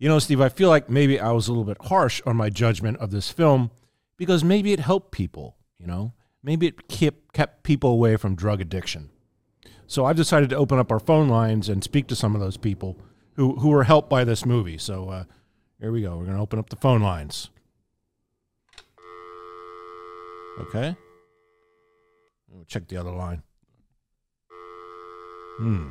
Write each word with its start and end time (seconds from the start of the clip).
You 0.00 0.08
know, 0.08 0.18
Steve, 0.18 0.40
I 0.40 0.48
feel 0.48 0.70
like 0.70 0.88
maybe 0.88 1.20
I 1.20 1.30
was 1.30 1.46
a 1.46 1.52
little 1.52 1.64
bit 1.64 1.76
harsh 1.82 2.22
on 2.24 2.34
my 2.34 2.48
judgment 2.48 2.96
of 2.96 3.10
this 3.10 3.30
film 3.30 3.70
because 4.16 4.42
maybe 4.42 4.72
it 4.72 4.80
helped 4.80 5.12
people, 5.12 5.58
you 5.78 5.86
know? 5.86 6.14
Maybe 6.42 6.66
it 6.66 6.88
kept, 6.88 7.34
kept 7.34 7.64
people 7.64 7.90
away 7.90 8.16
from 8.16 8.34
drug 8.34 8.62
addiction. 8.62 9.10
So 9.86 10.06
I've 10.06 10.16
decided 10.16 10.48
to 10.50 10.56
open 10.56 10.78
up 10.78 10.90
our 10.90 11.00
phone 11.00 11.28
lines 11.28 11.68
and 11.68 11.84
speak 11.84 12.06
to 12.08 12.16
some 12.16 12.34
of 12.34 12.40
those 12.40 12.56
people 12.56 12.96
who, 13.34 13.56
who 13.56 13.68
were 13.68 13.84
helped 13.84 14.08
by 14.08 14.24
this 14.24 14.46
movie. 14.46 14.78
So 14.78 15.10
uh, 15.10 15.24
here 15.78 15.92
we 15.92 16.00
go. 16.00 16.16
We're 16.16 16.24
going 16.24 16.36
to 16.36 16.42
open 16.42 16.58
up 16.58 16.70
the 16.70 16.76
phone 16.76 17.02
lines. 17.02 17.50
Okay. 20.60 20.96
We'll 22.48 22.64
check 22.64 22.88
the 22.88 22.96
other 22.96 23.12
line. 23.12 23.42
Hmm. 25.58 25.88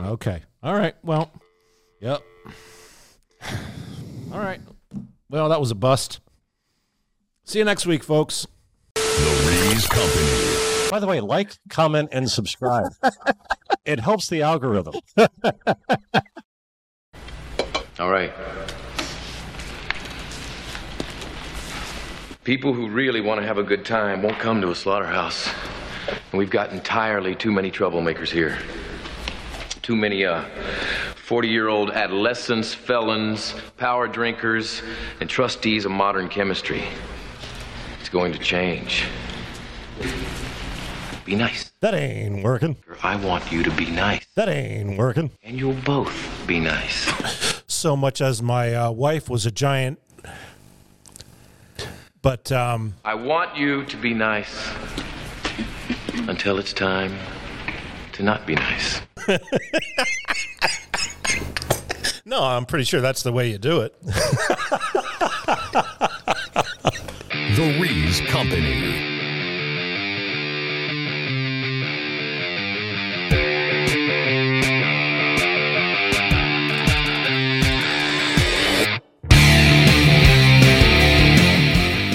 Okay. 0.00 0.42
All 0.62 0.74
right. 0.74 0.94
Well, 1.02 1.30
yep. 2.00 2.22
All 4.32 4.38
right. 4.38 4.60
Well, 5.28 5.48
that 5.48 5.60
was 5.60 5.70
a 5.70 5.74
bust. 5.74 6.20
See 7.44 7.58
you 7.58 7.64
next 7.64 7.86
week, 7.86 8.04
folks. 8.04 8.46
The 8.94 9.70
Rees 9.72 9.86
Company. 9.86 10.90
By 10.90 11.00
the 11.00 11.06
way, 11.06 11.20
like, 11.20 11.52
comment, 11.68 12.10
and 12.12 12.30
subscribe. 12.30 12.92
it 13.84 14.00
helps 14.00 14.28
the 14.28 14.42
algorithm. 14.42 14.94
All 17.98 18.10
right. 18.10 18.32
People 22.44 22.72
who 22.72 22.88
really 22.88 23.20
want 23.20 23.40
to 23.40 23.46
have 23.46 23.58
a 23.58 23.62
good 23.62 23.84
time 23.84 24.22
won't 24.22 24.38
come 24.38 24.60
to 24.62 24.70
a 24.70 24.74
slaughterhouse. 24.74 25.50
And 26.08 26.38
we've 26.38 26.48
got 26.48 26.70
entirely 26.72 27.34
too 27.34 27.52
many 27.52 27.70
troublemakers 27.70 28.28
here. 28.28 28.58
Too 29.88 29.96
many, 29.96 30.26
uh, 30.26 30.44
40 31.16 31.48
year 31.48 31.68
old 31.68 31.90
adolescents, 31.90 32.74
felons, 32.74 33.54
power 33.78 34.06
drinkers, 34.06 34.82
and 35.18 35.30
trustees 35.30 35.86
of 35.86 35.90
modern 35.90 36.28
chemistry. 36.28 36.84
It's 37.98 38.10
going 38.10 38.34
to 38.34 38.38
change. 38.38 39.06
Be 41.24 41.36
nice. 41.36 41.72
That 41.80 41.94
ain't 41.94 42.44
working. 42.44 42.76
I 43.02 43.16
want 43.16 43.50
you 43.50 43.62
to 43.62 43.70
be 43.70 43.90
nice. 43.90 44.26
That 44.34 44.50
ain't 44.50 44.98
working. 44.98 45.30
And 45.42 45.58
you'll 45.58 45.72
both 45.72 46.44
be 46.46 46.60
nice. 46.60 47.10
So 47.66 47.96
much 47.96 48.20
as 48.20 48.42
my 48.42 48.74
uh, 48.74 48.90
wife 48.90 49.30
was 49.30 49.46
a 49.46 49.50
giant. 49.50 50.00
But 52.20 52.52
um, 52.52 52.94
I 53.06 53.14
want 53.14 53.56
you 53.56 53.84
to 53.86 53.96
be 53.96 54.12
nice 54.12 54.68
until 56.28 56.58
it's 56.58 56.74
time 56.74 57.16
to 58.12 58.22
not 58.22 58.46
be 58.46 58.56
nice. 58.56 59.00
No, 62.24 62.42
I'm 62.42 62.64
pretty 62.64 62.84
sure 62.84 63.00
that's 63.00 63.22
the 63.22 63.32
way 63.32 63.50
you 63.50 63.58
do 63.58 63.80
it. 63.80 63.94
The 67.56 67.78
Rees 67.80 68.20
Company. 68.22 69.04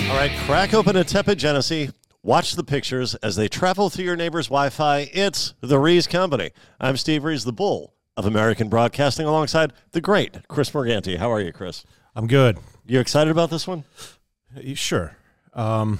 All 0.09 0.15
right, 0.17 0.31
crack 0.45 0.73
open 0.73 0.95
a 0.95 1.03
tepid 1.03 1.37
Genesee. 1.37 1.89
Watch 2.25 2.55
the 2.55 2.63
pictures 2.63 3.15
as 3.15 3.35
they 3.35 3.49
travel 3.49 3.89
through 3.89 4.05
your 4.05 4.15
neighbor's 4.15 4.47
Wi 4.47 4.69
Fi. 4.69 5.09
It's 5.11 5.55
the 5.59 5.77
Rees 5.77 6.07
Company. 6.07 6.51
I'm 6.79 6.95
Steve 6.95 7.25
Rees, 7.25 7.43
the 7.43 7.51
bull 7.51 7.95
of 8.15 8.25
American 8.25 8.69
Broadcasting, 8.69 9.25
alongside 9.25 9.73
the 9.91 9.99
great 9.99 10.47
Chris 10.47 10.69
Morganti. 10.69 11.17
How 11.17 11.29
are 11.29 11.41
you, 11.41 11.51
Chris? 11.51 11.83
I'm 12.15 12.27
good. 12.27 12.59
You 12.85 13.01
excited 13.01 13.29
about 13.29 13.49
this 13.49 13.67
one? 13.67 13.83
Sure. 14.73 15.17
Um, 15.51 15.99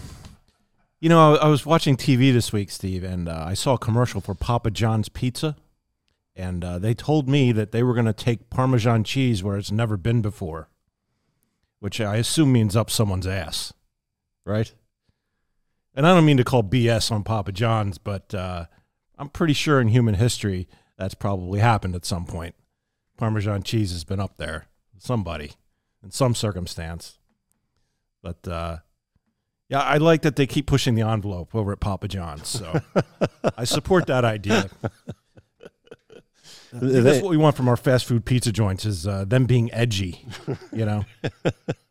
you 1.02 1.09
know, 1.09 1.36
I, 1.36 1.40
I 1.40 1.47
was 1.50 1.66
watching 1.66 1.97
TV 1.97 2.31
this 2.31 2.53
week, 2.53 2.72
Steve, 2.72 3.03
and 3.03 3.28
uh, 3.28 3.44
I 3.46 3.53
saw 3.53 3.74
a 3.74 3.78
commercial 3.78 4.22
for 4.22 4.34
Papa 4.34 4.72
John's 4.72 5.09
Pizza. 5.09 5.58
And 6.38 6.64
uh, 6.64 6.80
they 6.80 6.94
told 6.94 7.28
me 7.28 7.52
that 7.52 7.74
they 7.74 7.84
were 7.84 7.94
going 7.94 8.06
to 8.06 8.14
take 8.14 8.50
Parmesan 8.50 9.03
cheese 9.03 9.44
where 9.44 9.58
it's 9.58 9.74
never 9.74 9.97
been 9.97 10.22
before, 10.22 10.70
which 11.81 12.00
I 12.00 12.16
assume 12.16 12.53
means 12.53 12.78
up 12.78 12.90
someone's 12.90 13.28
ass, 13.28 13.74
right? 14.46 14.74
And 15.96 16.08
I 16.08 16.14
don't 16.14 16.26
mean 16.26 16.38
to 16.38 16.44
call 16.44 16.64
BS 16.64 17.12
on 17.12 17.24
Papa 17.24 17.52
John's, 17.52 17.98
but 17.98 18.34
uh, 18.34 18.66
I'm 19.18 19.30
pretty 19.30 19.54
sure 19.54 19.80
in 19.80 19.90
human 19.90 20.16
history 20.16 20.68
that's 20.98 21.14
probably 21.14 21.59
happened 21.59 21.96
at 21.96 22.06
some 22.06 22.26
point. 22.26 22.56
Parmesan 23.18 23.64
cheese 23.64 23.92
has 23.92 24.03
been 24.03 24.20
up 24.20 24.38
there, 24.38 24.68
somebody, 24.98 25.53
in 26.03 26.12
some 26.12 26.34
circumstance. 26.34 27.20
But 28.24 28.48
uh, 28.48 28.78
yeah, 29.70 29.82
I 29.82 29.98
like 29.98 30.24
that 30.24 30.36
they 30.36 30.48
keep 30.48 30.66
pushing 30.66 30.96
the 30.96 31.03
envelope 31.03 31.53
over 31.53 31.72
at 31.72 31.80
Papa 31.80 32.08
John's. 32.08 32.48
So 32.48 32.82
I 33.58 33.66
support 33.66 34.08
that 34.08 34.26
idea. 34.26 34.70
That's 36.72 37.22
what 37.22 37.30
we 37.30 37.38
want 37.38 37.56
from 37.56 37.68
our 37.68 37.78
fast 37.78 38.06
food 38.06 38.26
pizza 38.26 38.52
joints 38.52 38.84
is 38.84 39.06
uh, 39.06 39.26
them 39.26 39.46
being 39.46 39.72
edgy, 39.72 40.26
you 40.72 40.86
know. 40.86 41.06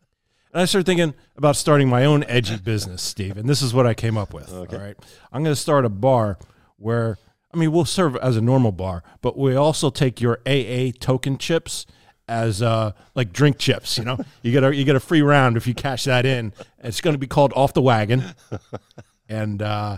and 0.53 0.61
I 0.61 0.65
started 0.65 0.85
thinking 0.85 1.13
about 1.35 1.55
starting 1.55 1.89
my 1.89 2.05
own 2.05 2.23
edgy 2.25 2.57
business, 2.57 3.01
Steve, 3.01 3.37
and 3.37 3.49
this 3.49 3.61
is 3.61 3.73
what 3.73 3.87
I 3.87 3.93
came 3.93 4.17
up 4.17 4.33
with. 4.33 4.53
All 4.53 4.65
right, 4.65 4.95
I'm 5.31 5.43
going 5.43 5.55
to 5.55 5.59
start 5.59 5.83
a 5.83 5.89
bar 5.89 6.37
where 6.77 7.17
I 7.53 7.57
mean 7.57 7.71
we'll 7.71 7.85
serve 7.85 8.15
as 8.17 8.37
a 8.37 8.41
normal 8.41 8.71
bar, 8.71 9.03
but 9.21 9.37
we 9.37 9.55
also 9.55 9.89
take 9.89 10.21
your 10.21 10.39
AA 10.45 10.91
token 10.99 11.37
chips 11.37 11.85
as 12.27 12.61
uh, 12.61 12.91
like 13.15 13.33
drink 13.33 13.57
chips. 13.57 13.97
You 13.97 14.05
know, 14.05 14.19
you 14.43 14.51
get 14.51 14.63
a 14.63 14.75
you 14.75 14.83
get 14.83 14.95
a 14.95 14.99
free 14.99 15.21
round 15.21 15.57
if 15.57 15.65
you 15.65 15.73
cash 15.73 16.03
that 16.03 16.25
in. 16.25 16.53
It's 16.83 17.01
going 17.01 17.15
to 17.15 17.19
be 17.19 17.27
called 17.27 17.51
off 17.55 17.73
the 17.73 17.81
wagon, 17.81 18.23
and 19.27 19.61
uh, 19.61 19.97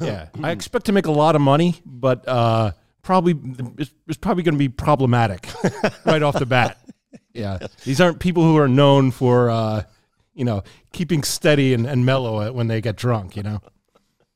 yeah, 0.00 0.28
I 0.42 0.52
expect 0.52 0.86
to 0.86 0.92
make 0.92 1.06
a 1.06 1.12
lot 1.12 1.36
of 1.36 1.42
money, 1.42 1.76
but 1.84 2.26
uh, 2.26 2.72
probably 3.02 3.34
it's, 3.78 3.92
it's 4.06 4.18
probably 4.18 4.42
going 4.42 4.54
to 4.54 4.58
be 4.58 4.68
problematic 4.68 5.48
right 6.06 6.22
off 6.22 6.38
the 6.38 6.46
bat. 6.46 6.78
Yeah, 7.32 7.58
these 7.84 8.00
aren't 8.00 8.20
people 8.20 8.42
who 8.42 8.56
are 8.56 8.68
known 8.68 9.10
for 9.10 9.50
uh, 9.50 9.82
you 10.34 10.44
know 10.44 10.62
keeping 10.92 11.22
steady 11.22 11.74
and, 11.74 11.86
and 11.86 12.04
mellow 12.04 12.50
when 12.52 12.68
they 12.68 12.80
get 12.80 12.96
drunk. 12.96 13.36
You 13.36 13.42
know, 13.44 13.60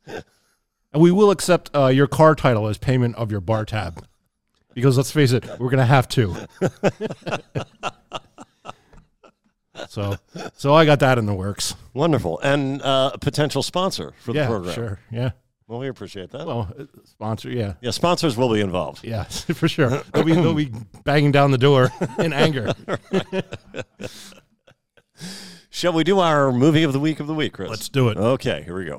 and 0.07 1.03
we 1.03 1.11
will 1.11 1.31
accept 1.31 1.71
uh, 1.75 1.87
your 1.87 2.07
car 2.07 2.35
title 2.35 2.69
as 2.69 2.79
payment 2.79 3.17
of 3.17 3.31
your 3.31 3.41
bar 3.41 3.65
tab. 3.65 4.05
Because 4.75 4.97
let's 4.97 5.11
face 5.11 5.33
it, 5.33 5.45
we're 5.59 5.69
gonna 5.71 5.85
have 5.85 6.09
to. 6.09 6.35
so, 9.89 10.17
so 10.55 10.75
I 10.75 10.85
got 10.85 11.01
that 11.01 11.19
in 11.19 11.27
the 11.27 11.35
works. 11.35 11.75
Wonderful. 11.95 12.39
And 12.41 12.81
uh, 12.83 13.13
a 13.15 13.19
potential 13.19 13.63
sponsor 13.63 14.13
for 14.21 14.33
the 14.33 14.41
Yeah, 14.41 14.47
program. 14.47 14.75
sure. 14.75 15.01
Yeah. 15.11 15.31
Well, 15.73 15.81
we 15.81 15.89
appreciate 15.89 16.33
that. 16.33 16.47
Well, 16.47 16.69
uh, 16.79 16.85
sponsor. 17.07 17.49
Yeah. 17.49 17.73
yeah, 17.81 17.93
sponsors 17.93 18.37
will 18.37 18.53
be 18.53 18.61
involved. 18.61 19.03
Yeah, 19.07 19.23
for 19.31 19.69
sure. 19.69 20.03
They'll 20.13 20.23
be, 20.23 20.35
they'll 20.35 20.53
be 20.53 20.71
banging 21.03 21.33
down 21.33 21.51
the 21.51 21.57
door 21.57 21.91
in 22.19 22.31
anger. 22.35 22.75
Shall 25.71 25.95
we 25.95 26.05
do 26.05 26.19
our 26.19 26.53
movie 26.53 26.83
of 26.83 26.93
the 26.93 27.01
week 27.01 27.21
of 27.21 27.27
the 27.27 27.33
week, 27.33 27.55
Chris? 27.55 27.71
Let's 27.71 27.89
do 27.89 28.11
it. 28.11 28.19
Okay, 28.19 28.65
here 28.65 28.77
we 28.77 28.85
go. 28.85 28.99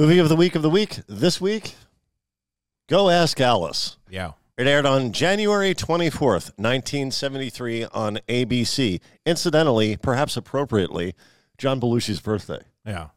Movie 0.00 0.18
of 0.18 0.30
the 0.30 0.36
week 0.36 0.54
of 0.54 0.62
the 0.62 0.70
week 0.70 1.00
this 1.08 1.42
week. 1.42 1.74
Go 2.88 3.10
ask 3.10 3.38
Alice. 3.38 3.98
Yeah. 4.08 4.32
It 4.56 4.66
aired 4.66 4.86
on 4.86 5.12
January 5.12 5.74
24th, 5.74 6.56
1973 6.56 7.84
on 7.84 8.18
ABC. 8.26 9.02
Incidentally, 9.26 9.98
perhaps 9.98 10.38
appropriately, 10.38 11.14
John 11.58 11.78
Belushi's 11.82 12.18
birthday. 12.18 12.62
Yeah. 12.86 13.08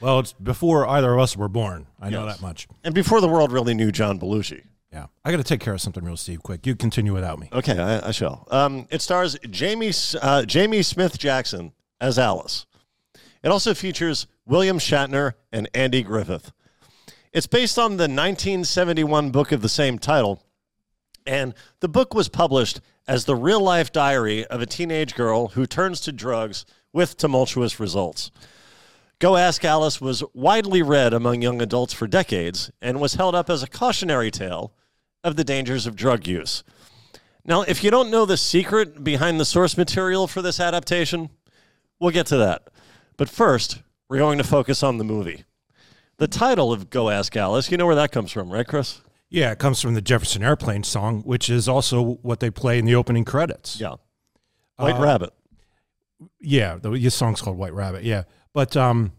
Well, 0.00 0.20
it's 0.20 0.32
before 0.32 0.86
either 0.86 1.12
of 1.12 1.18
us 1.18 1.36
were 1.36 1.48
born. 1.48 1.88
I 2.00 2.08
know 2.08 2.24
that 2.24 2.40
much. 2.40 2.68
And 2.84 2.94
before 2.94 3.20
the 3.20 3.26
world 3.26 3.50
really 3.50 3.74
knew 3.74 3.90
John 3.90 4.20
Belushi. 4.20 4.62
Yeah. 4.92 5.06
I 5.24 5.32
got 5.32 5.38
to 5.38 5.42
take 5.42 5.58
care 5.58 5.74
of 5.74 5.80
something 5.80 6.04
real, 6.04 6.16
Steve. 6.16 6.44
Quick. 6.44 6.68
You 6.68 6.76
continue 6.76 7.12
without 7.12 7.40
me. 7.40 7.48
Okay, 7.52 7.76
I, 7.76 8.10
I 8.10 8.10
shall. 8.12 8.46
Um, 8.48 8.86
it 8.90 9.02
stars 9.02 9.36
Jamie 9.50 9.90
uh, 10.20 10.44
Jamie 10.44 10.82
Smith 10.82 11.18
Jackson 11.18 11.72
as 12.00 12.16
Alice. 12.16 12.66
It 13.42 13.50
also 13.50 13.74
features 13.74 14.26
William 14.46 14.78
Shatner 14.78 15.32
and 15.52 15.68
Andy 15.74 16.02
Griffith. 16.02 16.52
It's 17.32 17.46
based 17.46 17.78
on 17.78 17.92
the 17.92 18.04
1971 18.04 19.30
book 19.30 19.52
of 19.52 19.62
the 19.62 19.68
same 19.68 19.98
title, 19.98 20.42
and 21.26 21.54
the 21.80 21.88
book 21.88 22.14
was 22.14 22.28
published 22.28 22.80
as 23.08 23.24
the 23.24 23.34
real 23.34 23.60
life 23.60 23.90
diary 23.90 24.44
of 24.46 24.60
a 24.60 24.66
teenage 24.66 25.14
girl 25.14 25.48
who 25.48 25.66
turns 25.66 26.00
to 26.00 26.12
drugs 26.12 26.64
with 26.92 27.16
tumultuous 27.16 27.80
results. 27.80 28.30
Go 29.18 29.36
Ask 29.36 29.64
Alice 29.64 30.00
was 30.00 30.22
widely 30.34 30.82
read 30.82 31.12
among 31.12 31.42
young 31.42 31.62
adults 31.62 31.92
for 31.92 32.06
decades 32.06 32.70
and 32.80 33.00
was 33.00 33.14
held 33.14 33.34
up 33.34 33.48
as 33.48 33.62
a 33.62 33.68
cautionary 33.68 34.30
tale 34.30 34.72
of 35.24 35.36
the 35.36 35.44
dangers 35.44 35.86
of 35.86 35.96
drug 35.96 36.26
use. 36.26 36.64
Now, 37.44 37.62
if 37.62 37.82
you 37.82 37.90
don't 37.90 38.10
know 38.10 38.24
the 38.24 38.36
secret 38.36 39.02
behind 39.02 39.40
the 39.40 39.44
source 39.44 39.76
material 39.76 40.26
for 40.26 40.42
this 40.42 40.60
adaptation, 40.60 41.30
we'll 41.98 42.10
get 42.10 42.26
to 42.26 42.36
that. 42.38 42.68
But 43.22 43.28
first, 43.28 43.82
we're 44.08 44.18
going 44.18 44.38
to 44.38 44.42
focus 44.42 44.82
on 44.82 44.98
the 44.98 45.04
movie. 45.04 45.44
The 46.16 46.26
title 46.26 46.72
of 46.72 46.90
Go 46.90 47.08
Ask 47.08 47.36
Alice, 47.36 47.70
you 47.70 47.76
know 47.76 47.86
where 47.86 47.94
that 47.94 48.10
comes 48.10 48.32
from, 48.32 48.52
right, 48.52 48.66
Chris? 48.66 49.00
Yeah, 49.30 49.52
it 49.52 49.60
comes 49.60 49.80
from 49.80 49.94
the 49.94 50.02
Jefferson 50.02 50.42
Airplane 50.42 50.82
song, 50.82 51.22
which 51.22 51.48
is 51.48 51.68
also 51.68 52.14
what 52.22 52.40
they 52.40 52.50
play 52.50 52.80
in 52.80 52.84
the 52.84 52.96
opening 52.96 53.24
credits. 53.24 53.78
Yeah. 53.78 53.94
White 54.74 54.96
Uh, 54.96 55.02
Rabbit. 55.02 55.30
Yeah, 56.40 56.78
the 56.82 56.90
your 56.94 57.12
song's 57.12 57.40
called 57.40 57.56
White 57.56 57.74
Rabbit. 57.74 58.02
Yeah, 58.02 58.24
but 58.52 58.76
um, 58.76 59.12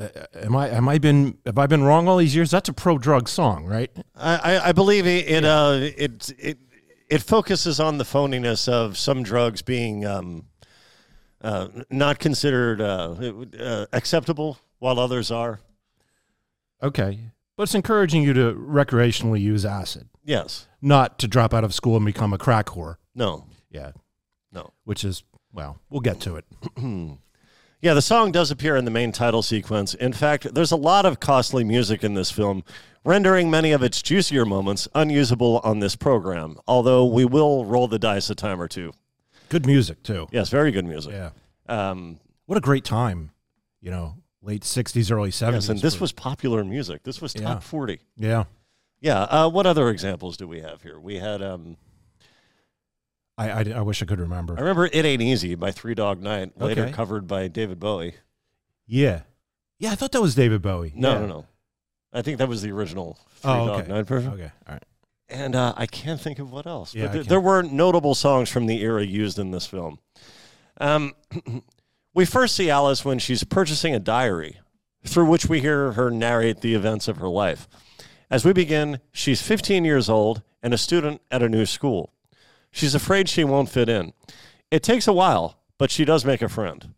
uh, 0.00 0.06
am 0.34 0.54
I 0.54 0.68
am 0.68 0.88
I 0.88 0.98
been 0.98 1.36
have 1.46 1.58
I 1.58 1.66
been 1.66 1.82
wrong 1.82 2.06
all 2.06 2.18
these 2.18 2.36
years? 2.36 2.52
That's 2.52 2.68
a 2.68 2.72
pro 2.72 2.96
drug 2.96 3.28
song, 3.28 3.66
right? 3.66 3.90
I, 4.14 4.36
I, 4.36 4.68
I 4.68 4.72
believe 4.72 5.04
it 5.04 5.28
it, 5.28 5.44
uh, 5.44 5.80
it 5.80 6.32
it 6.38 6.58
it 7.10 7.22
focuses 7.22 7.80
on 7.80 7.98
the 7.98 8.04
phoniness 8.04 8.68
of 8.68 8.96
some 8.96 9.24
drugs 9.24 9.62
being 9.62 10.06
um, 10.06 10.44
uh, 11.40 11.68
not 11.90 12.18
considered 12.18 12.80
uh, 12.80 13.32
uh, 13.60 13.86
acceptable, 13.92 14.58
while 14.78 14.98
others 14.98 15.30
are. 15.30 15.60
Okay, 16.82 17.30
but 17.56 17.64
it's 17.64 17.74
encouraging 17.74 18.22
you 18.22 18.32
to 18.34 18.52
recreationally 18.54 19.40
use 19.40 19.64
acid, 19.64 20.08
Yes. 20.24 20.68
not 20.80 21.18
to 21.18 21.28
drop 21.28 21.52
out 21.52 21.64
of 21.64 21.74
school 21.74 21.96
and 21.96 22.06
become 22.06 22.32
a 22.32 22.38
crack 22.38 22.66
whore. 22.66 22.96
No. 23.14 23.46
Yeah, 23.70 23.92
No. 24.52 24.72
which 24.84 25.04
is 25.04 25.24
well, 25.52 25.80
we'll 25.90 26.00
get 26.00 26.20
to 26.20 26.36
it. 26.36 26.44
Yeah, 27.80 27.94
the 27.94 28.02
song 28.02 28.32
does 28.32 28.50
appear 28.50 28.74
in 28.76 28.84
the 28.84 28.90
main 28.90 29.12
title 29.12 29.40
sequence. 29.40 29.94
In 29.94 30.12
fact, 30.12 30.52
there's 30.52 30.72
a 30.72 30.76
lot 30.76 31.06
of 31.06 31.20
costly 31.20 31.62
music 31.62 32.02
in 32.02 32.14
this 32.14 32.28
film, 32.28 32.64
rendering 33.04 33.52
many 33.52 33.70
of 33.70 33.84
its 33.84 34.02
juicier 34.02 34.44
moments 34.44 34.88
unusable 34.96 35.60
on 35.62 35.78
this 35.78 35.94
program. 35.94 36.56
Although 36.66 37.04
we 37.06 37.24
will 37.24 37.64
roll 37.64 37.86
the 37.86 38.00
dice 38.00 38.30
a 38.30 38.34
time 38.34 38.60
or 38.60 38.66
two. 38.66 38.92
Good 39.48 39.66
music 39.66 40.02
too. 40.02 40.26
Yes, 40.30 40.50
very 40.50 40.70
good 40.70 40.84
music. 40.84 41.12
Yeah, 41.12 41.30
Um, 41.68 42.18
what 42.46 42.58
a 42.58 42.60
great 42.60 42.84
time. 42.84 43.30
You 43.80 43.90
know, 43.90 44.16
late 44.42 44.62
'60s, 44.64 45.10
early 45.10 45.30
'70s. 45.30 45.52
yes, 45.54 45.68
and 45.68 45.80
this 45.80 45.94
for- 45.94 46.02
was 46.02 46.12
popular 46.12 46.64
music. 46.64 47.02
This 47.04 47.20
was 47.20 47.32
top 47.32 47.42
Yeah. 47.42 47.58
40. 47.60 48.00
yeah. 48.16 48.44
Yeah. 49.00 49.20
Uh, 49.22 49.48
what 49.48 49.66
other 49.66 49.88
examples 49.90 50.36
do 50.36 50.48
we 50.48 50.60
have 50.60 50.82
here? 50.82 50.98
We 50.98 51.18
had, 51.18 51.40
um, 51.40 51.76
I, 53.36 53.50
I 53.50 53.60
I 53.76 53.80
wish 53.82 54.02
I 54.02 54.06
could 54.06 54.18
remember. 54.18 54.54
I 54.56 54.60
remember 54.60 54.86
It 54.86 55.04
Ain't 55.04 55.22
Easy 55.22 55.54
by 55.54 55.70
Three 55.70 55.94
Dog 55.94 56.20
Night, 56.20 56.60
later 56.60 56.82
Okay. 56.84 56.92
covered 56.92 57.26
by 57.28 57.46
David 57.46 57.78
Bowie. 57.78 58.14
Yeah, 58.86 59.20
yeah. 59.78 59.92
I 59.92 59.94
thought 59.94 60.10
that 60.12 60.20
was 60.22 60.34
David 60.34 60.60
Bowie. 60.62 60.92
No, 60.96 61.12
Yeah. 61.12 61.18
no, 61.20 61.26
no. 61.26 61.46
I 62.12 62.22
think 62.22 62.38
that 62.38 62.48
was 62.48 62.62
the 62.62 62.72
original 62.72 63.16
Three 63.36 63.50
Oh, 63.52 63.66
Dog 63.68 63.80
okay. 63.82 63.92
Night 63.92 64.06
version. 64.06 64.32
Okay, 64.32 64.50
all 64.66 64.72
right. 64.74 64.82
And 65.30 65.54
uh, 65.54 65.74
I 65.76 65.86
can't 65.86 66.20
think 66.20 66.38
of 66.38 66.50
what 66.50 66.66
else. 66.66 66.94
Yeah, 66.94 67.06
but 67.06 67.12
th- 67.12 67.26
there 67.26 67.40
were 67.40 67.62
notable 67.62 68.14
songs 68.14 68.48
from 68.48 68.66
the 68.66 68.80
era 68.82 69.04
used 69.04 69.38
in 69.38 69.50
this 69.50 69.66
film. 69.66 69.98
Um, 70.80 71.14
we 72.14 72.24
first 72.24 72.56
see 72.56 72.70
Alice 72.70 73.04
when 73.04 73.18
she's 73.18 73.44
purchasing 73.44 73.94
a 73.94 73.98
diary, 73.98 74.58
through 75.04 75.26
which 75.26 75.46
we 75.46 75.60
hear 75.60 75.92
her 75.92 76.10
narrate 76.10 76.60
the 76.60 76.74
events 76.74 77.08
of 77.08 77.18
her 77.18 77.28
life. 77.28 77.68
As 78.30 78.44
we 78.44 78.52
begin, 78.52 79.00
she's 79.12 79.42
15 79.42 79.84
years 79.84 80.08
old 80.08 80.42
and 80.62 80.72
a 80.72 80.78
student 80.78 81.20
at 81.30 81.42
a 81.42 81.48
new 81.48 81.66
school. 81.66 82.12
She's 82.70 82.94
afraid 82.94 83.28
she 83.28 83.44
won't 83.44 83.70
fit 83.70 83.88
in. 83.88 84.12
It 84.70 84.82
takes 84.82 85.06
a 85.06 85.12
while, 85.12 85.58
but 85.78 85.90
she 85.90 86.04
does 86.04 86.24
make 86.24 86.42
a 86.42 86.48
friend. 86.48 86.94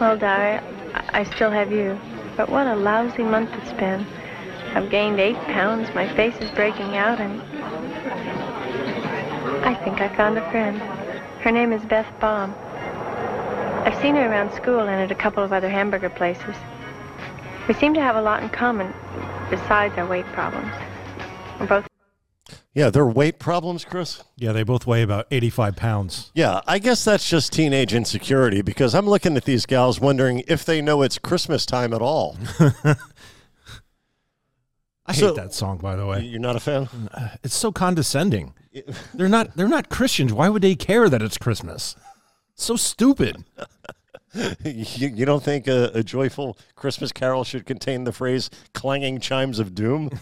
Well, 0.00 0.16
Di, 0.16 0.62
I 0.94 1.20
I 1.20 1.24
still 1.34 1.50
have 1.50 1.70
you. 1.70 1.98
But 2.40 2.48
what 2.48 2.66
a 2.66 2.74
lousy 2.74 3.22
month 3.22 3.50
it's 3.52 3.74
been. 3.74 4.06
I've 4.74 4.88
gained 4.88 5.20
eight 5.20 5.36
pounds, 5.52 5.94
my 5.94 6.08
face 6.14 6.34
is 6.40 6.50
breaking 6.52 6.96
out, 6.96 7.20
and 7.20 7.42
I 9.62 9.74
think 9.84 10.00
I 10.00 10.08
found 10.16 10.38
a 10.38 10.50
friend. 10.50 10.78
Her 11.42 11.52
name 11.52 11.70
is 11.70 11.84
Beth 11.84 12.06
Baum. 12.18 12.54
I've 13.84 14.00
seen 14.00 14.14
her 14.14 14.26
around 14.26 14.54
school 14.54 14.80
and 14.80 15.02
at 15.02 15.12
a 15.12 15.14
couple 15.14 15.44
of 15.44 15.52
other 15.52 15.68
hamburger 15.68 16.08
places. 16.08 16.56
We 17.68 17.74
seem 17.74 17.92
to 17.92 18.00
have 18.00 18.16
a 18.16 18.22
lot 18.22 18.42
in 18.42 18.48
common 18.48 18.94
besides 19.50 19.98
our 19.98 20.06
weight 20.06 20.24
problems. 20.32 20.72
We're 21.60 21.66
both 21.66 21.86
Yeah, 22.74 22.90
there 22.90 23.02
are 23.02 23.10
weight 23.10 23.38
problems, 23.38 23.84
Chris. 23.84 24.22
Yeah, 24.36 24.52
they 24.52 24.62
both 24.62 24.86
weigh 24.86 25.02
about 25.02 25.26
85 25.30 25.76
pounds. 25.76 26.30
Yeah, 26.34 26.60
I 26.66 26.78
guess 26.78 27.04
that's 27.04 27.28
just 27.28 27.52
teenage 27.52 27.92
insecurity 27.94 28.62
because 28.62 28.94
I'm 28.94 29.06
looking 29.08 29.36
at 29.36 29.44
these 29.44 29.66
gals 29.66 30.00
wondering 30.00 30.42
if 30.46 30.64
they 30.64 30.80
know 30.80 31.02
it's 31.02 31.18
Christmas 31.18 31.66
time 31.66 31.92
at 31.92 32.00
all. 32.02 32.36
I 35.06 35.12
So- 35.12 35.28
hate 35.28 35.36
that 35.36 35.52
song, 35.54 35.78
by 35.78 35.96
the 35.96 36.06
way. 36.06 36.22
You're 36.22 36.40
not 36.40 36.56
a 36.56 36.60
fan? 36.60 36.88
Uh, 37.12 37.28
it's 37.42 37.54
so 37.56 37.72
condescending. 37.72 38.54
They're 39.14 39.28
not. 39.28 39.56
They're 39.56 39.66
not 39.68 39.88
Christians. 39.88 40.32
Why 40.32 40.48
would 40.48 40.62
they 40.62 40.76
care 40.76 41.08
that 41.08 41.20
it's 41.22 41.36
Christmas? 41.38 41.96
So 42.54 42.76
stupid. 42.76 43.44
you, 44.64 45.08
you 45.08 45.26
don't 45.26 45.42
think 45.42 45.66
a, 45.66 45.90
a 45.92 46.04
joyful 46.04 46.56
Christmas 46.76 47.10
carol 47.10 47.42
should 47.42 47.66
contain 47.66 48.04
the 48.04 48.12
phrase 48.12 48.48
clanging 48.74 49.18
chimes 49.18 49.58
of 49.58 49.74
doom? 49.74 50.08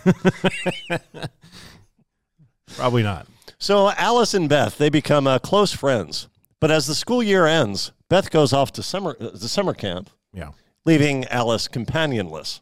Probably 2.77 3.03
not. 3.03 3.27
so 3.59 3.91
Alice 3.93 4.35
and 4.35 4.49
Beth, 4.49 4.79
they 4.79 4.89
become 4.91 5.27
uh, 5.27 5.39
close 5.39 5.73
friends. 5.73 6.29
But 6.61 6.71
as 6.71 6.87
the 6.87 6.95
school 6.95 7.23
year 7.23 7.47
ends, 7.47 7.93
Beth 8.09 8.31
goes 8.31 8.53
off 8.53 8.73
to 8.73 8.83
summer, 8.83 9.17
uh, 9.21 9.31
the 9.35 9.49
summer 9.49 9.75
camp, 9.75 10.11
Yeah. 10.33 10.51
leaving 10.85 11.25
Alice 11.27 11.69
companionless. 11.69 12.61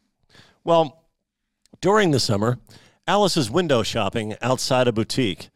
Well, 0.64 1.02
during 1.80 2.10
the 2.10 2.20
summer, 2.20 2.58
Alice 3.06 3.36
is 3.36 3.50
window 3.50 3.82
shopping 3.82 4.36
outside 4.42 4.88
a 4.88 4.92
boutique, 4.92 5.48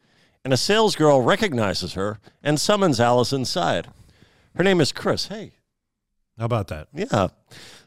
and 0.43 0.53
a 0.53 0.57
salesgirl 0.57 1.25
recognizes 1.25 1.93
her 1.93 2.19
and 2.41 2.59
summons 2.59 2.99
Alice 2.99 3.31
inside. 3.33 3.89
Her 4.55 4.63
name 4.63 4.81
is 4.81 4.91
Chris. 4.91 5.27
Hey, 5.27 5.53
How 6.39 6.45
about 6.45 6.67
that? 6.69 6.87
Yeah. 6.93 7.27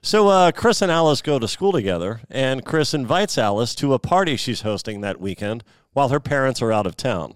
So 0.02 0.28
uh, 0.28 0.52
Chris 0.52 0.82
and 0.82 0.93
Alice 0.93 1.22
go 1.22 1.38
to 1.38 1.49
school 1.49 1.72
together, 1.72 2.20
and 2.31 2.64
Chris 2.64 2.94
invites 2.94 3.38
Alice 3.38 3.75
to 3.76 3.94
a 3.94 3.99
party 3.99 4.37
she's 4.37 4.61
hosting 4.61 5.00
that 5.00 5.20
weekend 5.20 5.64
while 5.94 6.11
her 6.11 6.20
parents 6.20 6.61
are 6.61 6.70
out 6.73 6.87
of 6.87 6.96
town. 6.96 7.35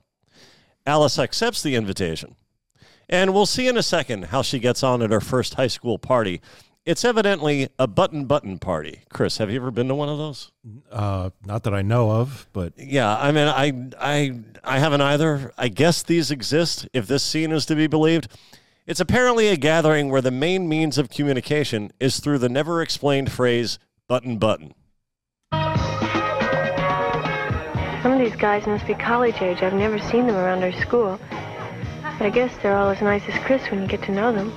Alice 0.86 1.18
accepts 1.18 1.62
the 1.62 1.74
invitation. 1.74 2.36
And 3.08 3.32
we'll 3.32 3.46
see 3.46 3.66
in 3.66 3.76
a 3.78 3.82
second 3.82 4.26
how 4.26 4.42
she 4.42 4.58
gets 4.58 4.82
on 4.82 5.00
at 5.00 5.10
her 5.10 5.20
first 5.20 5.54
high 5.54 5.66
school 5.66 5.98
party. 5.98 6.42
It's 6.84 7.04
evidently 7.04 7.68
a 7.78 7.86
button 7.86 8.24
button 8.24 8.58
party. 8.58 9.02
Chris, 9.10 9.38
have 9.38 9.50
you 9.50 9.56
ever 9.56 9.70
been 9.70 9.88
to 9.88 9.94
one 9.94 10.08
of 10.08 10.18
those? 10.18 10.50
Uh, 10.90 11.30
not 11.44 11.62
that 11.64 11.74
I 11.74 11.82
know 11.82 12.10
of, 12.10 12.48
but 12.52 12.72
Yeah, 12.78 13.14
I 13.16 13.32
mean, 13.32 13.46
I, 13.46 13.90
I, 13.98 14.40
I 14.64 14.78
haven't 14.78 15.02
either. 15.02 15.52
I 15.58 15.68
guess 15.68 16.02
these 16.02 16.30
exist 16.30 16.88
if 16.92 17.06
this 17.06 17.22
scene 17.22 17.52
is 17.52 17.66
to 17.66 17.74
be 17.74 17.86
believed. 17.86 18.28
It's 18.86 19.00
apparently 19.00 19.48
a 19.48 19.56
gathering 19.56 20.10
where 20.10 20.22
the 20.22 20.30
main 20.30 20.66
means 20.66 20.96
of 20.96 21.10
communication 21.10 21.90
is 22.00 22.20
through 22.20 22.38
the 22.38 22.48
never 22.48 22.80
explained 22.80 23.30
phrase 23.30 23.78
button 24.08 24.38
button. 24.38 24.72
These 28.28 28.38
guys 28.38 28.66
must 28.66 28.86
be 28.86 28.94
college 28.94 29.40
age. 29.40 29.62
I've 29.62 29.72
never 29.72 29.98
seen 29.98 30.26
them 30.26 30.36
around 30.36 30.62
our 30.62 30.72
school. 30.72 31.18
But 32.18 32.26
I 32.26 32.30
guess 32.30 32.54
they're 32.62 32.76
all 32.76 32.90
as 32.90 33.00
nice 33.00 33.22
as 33.26 33.42
Chris 33.44 33.62
when 33.70 33.80
you 33.80 33.88
get 33.88 34.02
to 34.02 34.12
know 34.12 34.32
them. 34.32 34.52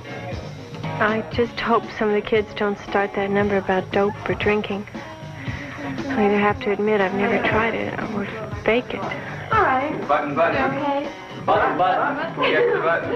I 1.00 1.24
just 1.32 1.58
hope 1.58 1.82
some 1.98 2.10
of 2.10 2.14
the 2.14 2.20
kids 2.20 2.48
don't 2.54 2.78
start 2.80 3.14
that 3.14 3.30
number 3.30 3.56
about 3.56 3.90
dope 3.90 4.28
or 4.28 4.34
drinking. 4.34 4.86
I 4.92 6.26
either 6.26 6.38
have 6.38 6.60
to 6.62 6.72
admit 6.72 7.00
I've 7.00 7.14
never 7.14 7.38
tried 7.48 7.74
it 7.74 7.98
or 7.98 8.26
fake 8.62 8.92
it. 8.92 9.00
All 9.00 9.62
right. 9.62 10.06
Button, 10.06 10.34
button. 10.34 10.62
Okay. 10.74 11.10
Button, 11.46 11.78
button. 11.78 12.42
Get 12.42 12.74
the 12.74 12.80
button. 12.80 13.10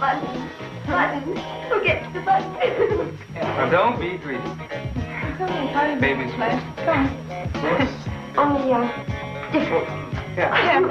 Button. 0.00 0.50
Button. 0.86 1.36
Who 1.68 1.84
gets 1.84 2.12
the 2.14 2.20
button? 2.20 3.18
Now 3.34 3.68
don't 3.68 4.00
be 4.00 4.16
greedy. 4.16 4.42
Baby's 6.00 6.32
Come 6.32 7.06
on. 7.66 8.00
Only, 8.36 8.72
uh, 8.72 9.29
different. 9.52 9.88
Yeah. 10.36 10.88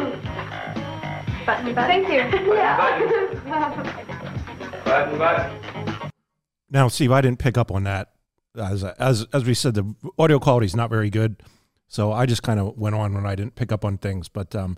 Button, 1.46 1.74
button. 1.74 1.76
Thank 1.76 2.08
you. 2.10 2.54
Yeah. 2.54 2.78
Button, 4.86 5.18
button. 5.18 6.12
now, 6.70 6.88
Steve, 6.88 7.12
I 7.12 7.22
didn't 7.22 7.40
pick 7.40 7.58
up 7.58 7.72
on 7.72 7.84
that. 7.84 8.12
As 8.56 8.84
as 8.84 9.26
as 9.32 9.46
we 9.46 9.54
said, 9.54 9.76
the 9.76 9.96
audio 10.18 10.40
quality 10.40 10.66
is 10.66 10.76
not 10.76 10.90
very 10.90 11.10
good, 11.10 11.42
so 11.88 12.12
I 12.12 12.26
just 12.26 12.44
kind 12.44 12.60
of 12.60 12.78
went 12.78 12.96
on 12.96 13.14
when 13.14 13.26
I 13.26 13.36
didn't 13.36 13.56
pick 13.56 13.72
up 13.72 13.86
on 13.86 13.98
things. 13.98 14.28
But 14.28 14.56
um, 14.56 14.78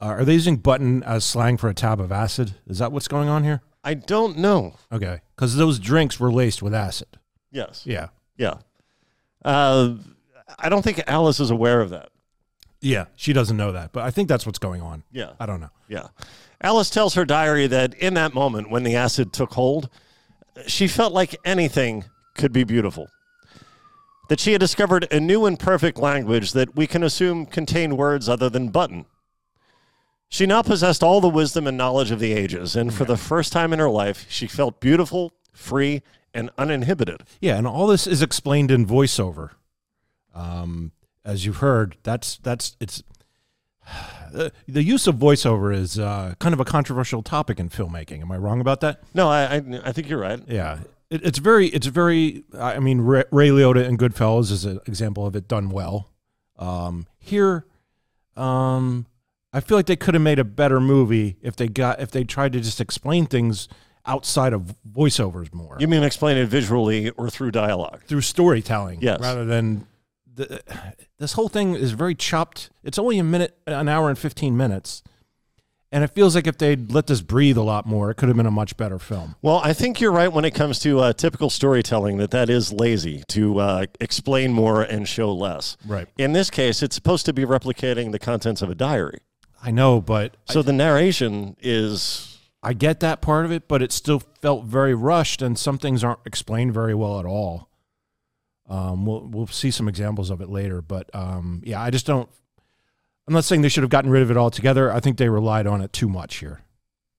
uh, 0.00 0.06
are 0.06 0.24
they 0.24 0.34
using 0.34 0.56
button 0.56 1.02
as 1.04 1.24
slang 1.24 1.56
for 1.56 1.68
a 1.68 1.74
tab 1.74 2.00
of 2.00 2.10
acid? 2.12 2.54
Is 2.66 2.78
that 2.78 2.92
what's 2.92 3.08
going 3.08 3.28
on 3.28 3.44
here? 3.44 3.62
I 3.84 3.94
don't 3.94 4.36
know. 4.38 4.74
Okay, 4.92 5.20
because 5.34 5.54
those 5.56 5.78
drinks 5.78 6.18
were 6.18 6.32
laced 6.32 6.62
with 6.62 6.74
acid. 6.74 7.08
Yes. 7.52 7.84
Yeah, 7.86 8.08
Yeah. 8.36 8.54
Uh, 9.44 9.94
I 10.58 10.68
don't 10.68 10.82
think 10.82 11.02
Alice 11.06 11.38
is 11.40 11.50
aware 11.50 11.80
of 11.80 11.90
that. 11.90 12.10
Yeah, 12.86 13.06
she 13.16 13.32
doesn't 13.32 13.56
know 13.56 13.72
that, 13.72 13.90
but 13.92 14.04
I 14.04 14.12
think 14.12 14.28
that's 14.28 14.46
what's 14.46 14.60
going 14.60 14.80
on. 14.80 15.02
Yeah. 15.10 15.32
I 15.40 15.46
don't 15.46 15.60
know. 15.60 15.70
Yeah. 15.88 16.06
Alice 16.60 16.88
tells 16.88 17.14
her 17.14 17.24
diary 17.24 17.66
that 17.66 17.94
in 17.94 18.14
that 18.14 18.32
moment 18.32 18.70
when 18.70 18.84
the 18.84 18.94
acid 18.94 19.32
took 19.32 19.54
hold, 19.54 19.90
she 20.68 20.86
felt 20.86 21.12
like 21.12 21.34
anything 21.44 22.04
could 22.36 22.52
be 22.52 22.62
beautiful. 22.62 23.08
That 24.28 24.38
she 24.38 24.52
had 24.52 24.60
discovered 24.60 25.08
a 25.10 25.18
new 25.18 25.46
and 25.46 25.58
perfect 25.58 25.98
language 25.98 26.52
that 26.52 26.76
we 26.76 26.86
can 26.86 27.02
assume 27.02 27.46
contained 27.46 27.98
words 27.98 28.28
other 28.28 28.48
than 28.48 28.68
button. 28.68 29.06
She 30.28 30.46
now 30.46 30.62
possessed 30.62 31.02
all 31.02 31.20
the 31.20 31.28
wisdom 31.28 31.66
and 31.66 31.76
knowledge 31.76 32.12
of 32.12 32.20
the 32.20 32.32
ages, 32.32 32.76
and 32.76 32.94
for 32.94 33.04
the 33.04 33.16
first 33.16 33.52
time 33.52 33.72
in 33.72 33.80
her 33.80 33.90
life, 33.90 34.26
she 34.28 34.46
felt 34.46 34.80
beautiful, 34.80 35.32
free, 35.52 36.02
and 36.32 36.50
uninhibited. 36.56 37.22
Yeah, 37.40 37.56
and 37.56 37.66
all 37.66 37.88
this 37.88 38.06
is 38.06 38.22
explained 38.22 38.70
in 38.70 38.86
voiceover. 38.86 39.50
Um, 40.34 40.92
as 41.26 41.44
you've 41.44 41.56
heard, 41.58 41.96
that's 42.02 42.38
that's 42.38 42.76
it's 42.80 43.02
the, 44.32 44.52
the 44.68 44.82
use 44.82 45.06
of 45.06 45.16
voiceover 45.16 45.74
is 45.74 45.98
uh, 45.98 46.34
kind 46.38 46.52
of 46.54 46.60
a 46.60 46.64
controversial 46.64 47.22
topic 47.22 47.58
in 47.60 47.68
filmmaking. 47.68 48.22
Am 48.22 48.32
I 48.32 48.36
wrong 48.38 48.60
about 48.60 48.80
that? 48.80 49.02
No, 49.12 49.28
I, 49.28 49.56
I, 49.56 49.62
I 49.84 49.92
think 49.92 50.08
you're 50.08 50.20
right. 50.20 50.40
Yeah, 50.48 50.78
it, 51.10 51.24
it's 51.24 51.38
very 51.38 51.66
it's 51.68 51.86
very. 51.88 52.44
I 52.58 52.78
mean, 52.78 53.00
Ray, 53.02 53.24
Ray 53.30 53.48
Liotta 53.50 53.84
in 53.86 53.98
Goodfellas 53.98 54.50
is 54.50 54.64
an 54.64 54.80
example 54.86 55.26
of 55.26 55.36
it 55.36 55.48
done 55.48 55.68
well. 55.68 56.10
Um, 56.58 57.06
here, 57.18 57.66
um, 58.36 59.06
I 59.52 59.60
feel 59.60 59.76
like 59.76 59.86
they 59.86 59.96
could 59.96 60.14
have 60.14 60.22
made 60.22 60.38
a 60.38 60.44
better 60.44 60.80
movie 60.80 61.36
if 61.42 61.56
they 61.56 61.68
got 61.68 62.00
if 62.00 62.10
they 62.10 62.24
tried 62.24 62.52
to 62.54 62.60
just 62.60 62.80
explain 62.80 63.26
things 63.26 63.68
outside 64.08 64.52
of 64.52 64.72
voiceovers 64.88 65.52
more 65.52 65.76
You 65.80 65.88
mean 65.88 66.04
explain 66.04 66.36
it 66.36 66.46
visually 66.46 67.10
or 67.10 67.28
through 67.28 67.50
dialogue? 67.50 68.02
through 68.06 68.20
storytelling, 68.20 69.00
Yes. 69.02 69.18
rather 69.20 69.44
than 69.44 69.84
the, 70.36 70.62
this 71.18 71.32
whole 71.32 71.48
thing 71.48 71.74
is 71.74 71.92
very 71.92 72.14
chopped. 72.14 72.70
It's 72.84 72.98
only 72.98 73.18
a 73.18 73.24
minute, 73.24 73.58
an 73.66 73.88
hour 73.88 74.08
and 74.08 74.18
fifteen 74.18 74.56
minutes, 74.56 75.02
and 75.90 76.04
it 76.04 76.08
feels 76.08 76.34
like 76.34 76.46
if 76.46 76.58
they'd 76.58 76.92
let 76.92 77.06
this 77.06 77.20
breathe 77.20 77.56
a 77.56 77.62
lot 77.62 77.86
more, 77.86 78.10
it 78.10 78.16
could 78.16 78.28
have 78.28 78.36
been 78.36 78.46
a 78.46 78.50
much 78.50 78.76
better 78.76 78.98
film. 78.98 79.34
Well, 79.42 79.60
I 79.64 79.72
think 79.72 80.00
you're 80.00 80.12
right 80.12 80.32
when 80.32 80.44
it 80.44 80.54
comes 80.54 80.78
to 80.80 81.00
uh, 81.00 81.12
typical 81.12 81.50
storytelling 81.50 82.18
that 82.18 82.30
that 82.30 82.50
is 82.50 82.72
lazy 82.72 83.24
to 83.28 83.58
uh, 83.58 83.86
explain 84.00 84.52
more 84.52 84.82
and 84.82 85.08
show 85.08 85.32
less. 85.32 85.76
Right. 85.86 86.08
In 86.18 86.32
this 86.32 86.50
case, 86.50 86.82
it's 86.82 86.94
supposed 86.94 87.26
to 87.26 87.32
be 87.32 87.44
replicating 87.44 88.12
the 88.12 88.18
contents 88.18 88.62
of 88.62 88.70
a 88.70 88.74
diary. 88.74 89.20
I 89.62 89.70
know, 89.70 90.00
but 90.00 90.36
So 90.50 90.62
the 90.62 90.72
narration 90.72 91.56
is 91.60 92.38
I 92.62 92.72
get 92.72 93.00
that 93.00 93.20
part 93.20 93.44
of 93.44 93.52
it, 93.52 93.68
but 93.68 93.80
it 93.80 93.92
still 93.92 94.20
felt 94.42 94.64
very 94.64 94.94
rushed, 94.94 95.40
and 95.40 95.58
some 95.58 95.78
things 95.78 96.04
aren't 96.04 96.20
explained 96.24 96.74
very 96.74 96.94
well 96.94 97.18
at 97.18 97.26
all. 97.26 97.65
Um, 98.68 99.06
we'll 99.06 99.26
we'll 99.26 99.46
see 99.46 99.70
some 99.70 99.88
examples 99.88 100.30
of 100.30 100.40
it 100.40 100.48
later, 100.48 100.82
but 100.82 101.08
um, 101.14 101.62
yeah, 101.64 101.80
I 101.80 101.90
just 101.90 102.06
don't. 102.06 102.28
I'm 103.28 103.34
not 103.34 103.44
saying 103.44 103.62
they 103.62 103.68
should 103.68 103.82
have 103.82 103.90
gotten 103.90 104.10
rid 104.10 104.22
of 104.22 104.30
it 104.30 104.36
altogether. 104.36 104.92
I 104.92 105.00
think 105.00 105.18
they 105.18 105.28
relied 105.28 105.66
on 105.66 105.80
it 105.80 105.92
too 105.92 106.08
much 106.08 106.36
here. 106.36 106.60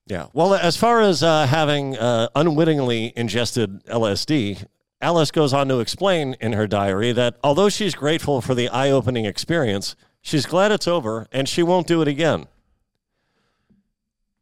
Yeah. 0.07 0.27
Well, 0.33 0.53
as 0.53 0.77
far 0.77 1.01
as 1.01 1.21
uh, 1.21 1.47
having 1.47 1.97
uh, 1.97 2.29
unwittingly 2.33 3.11
ingested 3.17 3.83
LSD, 3.85 4.65
Alice 5.01 5.31
goes 5.31 5.53
on 5.53 5.67
to 5.67 5.79
explain 5.79 6.35
in 6.39 6.53
her 6.53 6.65
diary 6.65 7.11
that 7.11 7.35
although 7.43 7.69
she's 7.69 7.93
grateful 7.93 8.41
for 8.41 8.55
the 8.55 8.69
eye 8.69 8.89
opening 8.89 9.25
experience, 9.25 9.95
she's 10.21 10.45
glad 10.45 10.71
it's 10.71 10.87
over 10.87 11.27
and 11.31 11.47
she 11.47 11.61
won't 11.61 11.87
do 11.87 12.01
it 12.01 12.07
again. 12.07 12.47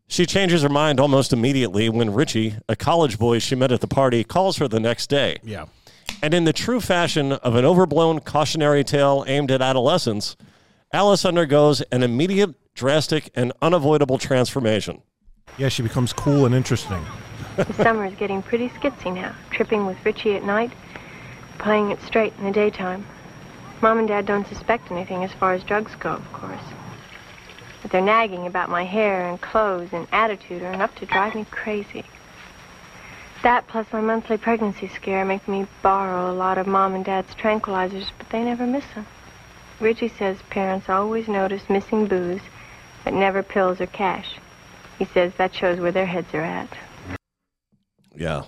She 0.08 0.28
changes 0.28 0.62
her 0.62 0.70
mind 0.70 1.00
almost 1.00 1.34
immediately 1.34 1.90
when 1.90 2.14
Richie, 2.14 2.58
a 2.70 2.76
college 2.76 3.18
boy 3.18 3.40
she 3.40 3.56
met 3.56 3.72
at 3.72 3.82
the 3.82 3.88
party, 3.88 4.24
calls 4.24 4.58
her 4.58 4.68
the 4.68 4.80
next 4.80 5.10
day. 5.10 5.38
Yeah, 5.44 5.66
And 6.22 6.34
in 6.34 6.44
the 6.44 6.54
true 6.54 6.80
fashion 6.80 7.34
of 7.34 7.56
an 7.56 7.66
overblown 7.66 8.20
cautionary 8.20 8.84
tale 8.84 9.24
aimed 9.28 9.52
at 9.52 9.62
adolescents, 9.62 10.36
Alice 10.94 11.26
undergoes 11.26 11.82
an 11.92 12.04
immediate, 12.04 12.56
drastic, 12.74 13.30
and 13.36 13.52
unavoidable 13.62 14.18
transformation. 14.18 15.02
yeah, 15.58 15.70
she 15.70 15.84
becomes 15.84 16.14
cool 16.14 16.46
and 16.46 16.56
interesting. 16.56 17.04
The 17.58 17.74
summer 17.74 18.06
is 18.06 18.16
getting 18.16 18.42
pretty 18.42 18.70
skitsy 18.70 19.14
now, 19.14 19.34
tripping 19.52 19.86
with 19.86 19.98
Richie 20.06 20.36
at 20.36 20.44
night, 20.44 20.72
playing 21.58 21.92
it 21.92 22.02
straight 22.02 22.34
in 22.38 22.46
the 22.46 22.52
daytime. 22.52 23.06
Mom 23.82 24.00
and 24.00 24.08
Dad 24.08 24.26
don't 24.26 24.48
suspect 24.48 24.92
anything 24.92 25.24
as 25.24 25.32
far 25.34 25.54
as 25.54 25.64
drugs 25.64 25.96
go, 25.96 26.12
of 26.12 26.34
course. 26.34 26.64
But 27.82 27.92
they're 27.92 28.02
nagging 28.02 28.48
about 28.48 28.70
my 28.70 28.84
hair 28.84 29.30
and 29.30 29.40
clothes 29.40 29.90
and 29.92 30.08
attitude 30.12 30.64
are 30.64 30.74
enough 30.74 30.96
to 30.96 31.06
drive 31.06 31.36
me 31.36 31.46
crazy. 31.52 32.04
That 33.46 33.68
plus 33.68 33.86
my 33.94 34.02
monthly 34.02 34.38
pregnancy 34.38 34.88
scare 34.88 35.24
make 35.24 35.48
me 35.48 35.68
borrow 35.84 36.32
a 36.32 36.34
lot 36.34 36.58
of 36.58 36.66
Mom 36.66 36.96
and 36.96 37.06
Dad's 37.06 37.36
tranquilizers, 37.36 38.10
but 38.18 38.28
they 38.32 38.44
never 38.44 38.66
miss 38.66 38.86
them. 38.96 39.06
Richie 39.80 40.08
says 40.08 40.40
parents 40.50 40.90
always 40.90 41.28
notice 41.28 41.70
missing 41.70 42.08
booze, 42.08 42.42
but 43.04 43.14
never 43.14 43.44
pills 43.44 43.80
or 43.80 43.86
cash. 43.86 44.40
He 44.98 45.06
says 45.06 45.32
that 45.38 45.54
shows 45.54 45.80
where 45.80 45.92
their 45.92 46.08
heads 46.08 46.34
are 46.34 46.42
at. 46.42 46.70
Yeah. 48.16 48.46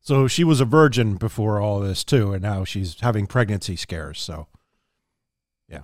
So 0.00 0.26
she 0.26 0.44
was 0.44 0.62
a 0.62 0.64
virgin 0.64 1.16
before 1.16 1.60
all 1.60 1.80
this 1.80 2.02
too, 2.02 2.32
and 2.32 2.42
now 2.42 2.64
she's 2.64 2.98
having 3.00 3.26
pregnancy 3.26 3.76
scares. 3.76 4.18
So 4.18 4.46
Yeah. 5.68 5.82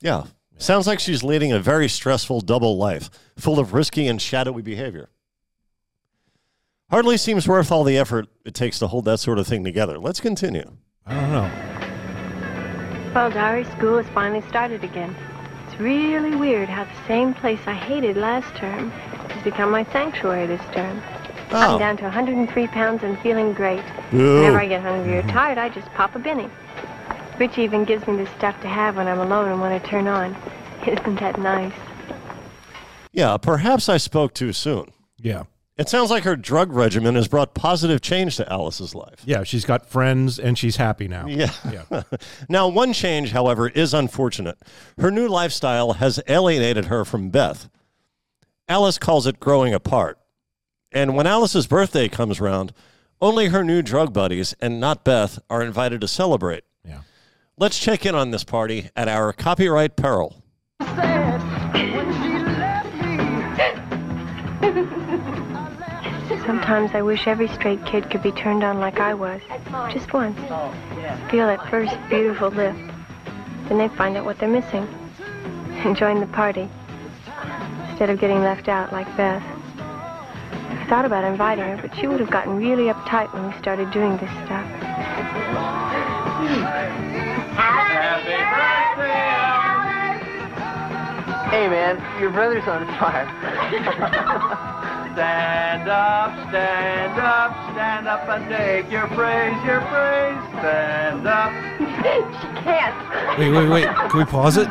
Yeah. 0.00 0.24
Sounds 0.56 0.86
like 0.86 1.00
she's 1.00 1.22
leading 1.22 1.52
a 1.52 1.58
very 1.58 1.90
stressful 1.90 2.40
double 2.40 2.78
life, 2.78 3.10
full 3.36 3.58
of 3.58 3.74
risky 3.74 4.08
and 4.08 4.22
shadowy 4.22 4.62
behavior. 4.62 5.10
Hardly 6.90 7.16
seems 7.16 7.46
worth 7.46 7.70
all 7.70 7.84
the 7.84 7.96
effort 7.96 8.26
it 8.44 8.52
takes 8.52 8.80
to 8.80 8.88
hold 8.88 9.04
that 9.04 9.20
sort 9.20 9.38
of 9.38 9.46
thing 9.46 9.62
together. 9.62 9.96
Let's 9.96 10.18
continue. 10.18 10.76
I 11.06 11.14
don't 11.14 11.30
know. 11.30 11.50
Well, 13.14 13.30
Diary 13.30 13.64
School 13.64 13.98
has 13.98 14.08
finally 14.12 14.40
started 14.48 14.82
again. 14.82 15.14
It's 15.66 15.80
really 15.80 16.34
weird 16.34 16.68
how 16.68 16.84
the 16.84 17.06
same 17.06 17.32
place 17.32 17.60
I 17.66 17.74
hated 17.74 18.16
last 18.16 18.52
term 18.56 18.90
has 18.90 19.44
become 19.44 19.70
my 19.70 19.84
sanctuary 19.92 20.46
this 20.46 20.60
term. 20.72 21.00
Oh. 21.52 21.74
I'm 21.74 21.78
down 21.78 21.96
to 21.98 22.04
103 22.04 22.66
pounds 22.68 23.04
and 23.04 23.16
feeling 23.20 23.52
great. 23.52 23.84
Boo. 24.10 24.36
Whenever 24.36 24.60
I 24.60 24.66
get 24.66 24.82
hungry 24.82 25.18
or 25.18 25.22
mm-hmm. 25.22 25.30
tired, 25.30 25.58
I 25.58 25.68
just 25.68 25.88
pop 25.92 26.16
a 26.16 26.18
Benny. 26.18 26.48
Rich 27.38 27.56
even 27.58 27.84
gives 27.84 28.04
me 28.08 28.16
this 28.16 28.28
stuff 28.30 28.60
to 28.62 28.68
have 28.68 28.96
when 28.96 29.06
I'm 29.06 29.20
alone 29.20 29.48
and 29.48 29.60
want 29.60 29.80
to 29.80 29.88
turn 29.88 30.08
on. 30.08 30.34
Isn't 30.86 31.20
that 31.20 31.38
nice? 31.38 31.72
Yeah, 33.12 33.36
perhaps 33.36 33.88
I 33.88 33.96
spoke 33.96 34.34
too 34.34 34.52
soon. 34.52 34.92
Yeah, 35.18 35.44
It 35.80 35.88
sounds 35.88 36.10
like 36.10 36.24
her 36.24 36.36
drug 36.36 36.74
regimen 36.74 37.14
has 37.14 37.26
brought 37.26 37.54
positive 37.54 38.02
change 38.02 38.36
to 38.36 38.52
Alice's 38.52 38.94
life. 38.94 39.22
yeah, 39.24 39.44
she's 39.44 39.64
got 39.64 39.86
friends 39.86 40.38
and 40.38 40.58
she's 40.58 40.76
happy 40.76 41.08
now. 41.08 41.26
Yeah. 41.26 41.50
yeah. 41.72 42.02
now, 42.50 42.68
one 42.68 42.92
change, 42.92 43.32
however, 43.32 43.70
is 43.70 43.94
unfortunate. 43.94 44.58
Her 44.98 45.10
new 45.10 45.26
lifestyle 45.26 45.94
has 45.94 46.20
alienated 46.28 46.84
her 46.86 47.06
from 47.06 47.30
Beth. 47.30 47.70
Alice 48.68 48.98
calls 48.98 49.26
it 49.26 49.40
growing 49.40 49.72
apart. 49.72 50.18
And 50.92 51.16
when 51.16 51.26
Alice's 51.26 51.66
birthday 51.66 52.10
comes 52.10 52.42
round, 52.42 52.74
only 53.22 53.46
her 53.46 53.64
new 53.64 53.80
drug 53.80 54.12
buddies 54.12 54.54
and 54.60 54.80
not 54.80 55.02
Beth 55.02 55.38
are 55.48 55.62
invited 55.62 56.02
to 56.02 56.08
celebrate. 56.08 56.64
yeah. 56.84 57.00
Let's 57.56 57.78
check 57.78 58.04
in 58.04 58.14
on 58.14 58.32
this 58.32 58.44
party 58.44 58.90
at 58.94 59.08
our 59.08 59.32
copyright 59.32 59.96
peril. 59.96 60.42
Sometimes 66.70 66.94
I 66.94 67.02
wish 67.02 67.26
every 67.26 67.48
straight 67.48 67.84
kid 67.84 68.08
could 68.10 68.22
be 68.22 68.30
turned 68.30 68.62
on 68.62 68.78
like 68.78 69.00
I 69.00 69.12
was. 69.12 69.42
Just 69.92 70.12
once. 70.12 70.38
Feel 71.28 71.48
that 71.48 71.68
first 71.68 71.92
beautiful 72.08 72.48
lift. 72.48 72.78
Then 73.68 73.78
they 73.78 73.88
find 73.88 74.16
out 74.16 74.24
what 74.24 74.38
they're 74.38 74.48
missing. 74.48 74.86
And 75.82 75.96
join 75.96 76.20
the 76.20 76.28
party. 76.28 76.68
Instead 77.88 78.08
of 78.10 78.20
getting 78.20 78.38
left 78.38 78.68
out 78.68 78.92
like 78.92 79.08
Beth. 79.16 79.42
I 79.80 80.86
thought 80.88 81.04
about 81.04 81.24
inviting 81.24 81.64
her, 81.64 81.76
but 81.82 81.92
she 81.98 82.06
would 82.06 82.20
have 82.20 82.30
gotten 82.30 82.54
really 82.54 82.84
uptight 82.84 83.34
when 83.34 83.50
we 83.50 83.58
started 83.58 83.90
doing 83.90 84.16
this 84.18 84.30
stuff. 84.46 84.64
Hey, 91.50 91.66
man, 91.66 92.20
your 92.20 92.30
brother's 92.30 92.68
on 92.68 92.86
fire. 92.96 94.76
stand 95.14 95.88
up, 95.88 96.48
stand 96.48 97.20
up, 97.20 97.52
stand 97.72 98.08
up 98.08 98.28
and 98.28 98.48
take 98.48 98.90
your 98.90 99.06
praise, 99.08 99.56
your 99.64 99.80
praise. 99.82 100.38
Stand 100.58 101.26
up. 101.26 101.52
she 102.40 102.46
can't. 102.62 103.38
Wait, 103.38 103.50
wait, 103.50 103.68
wait. 103.68 103.86
Can 104.10 104.18
we 104.18 104.24
pause 104.24 104.56
it? 104.56 104.68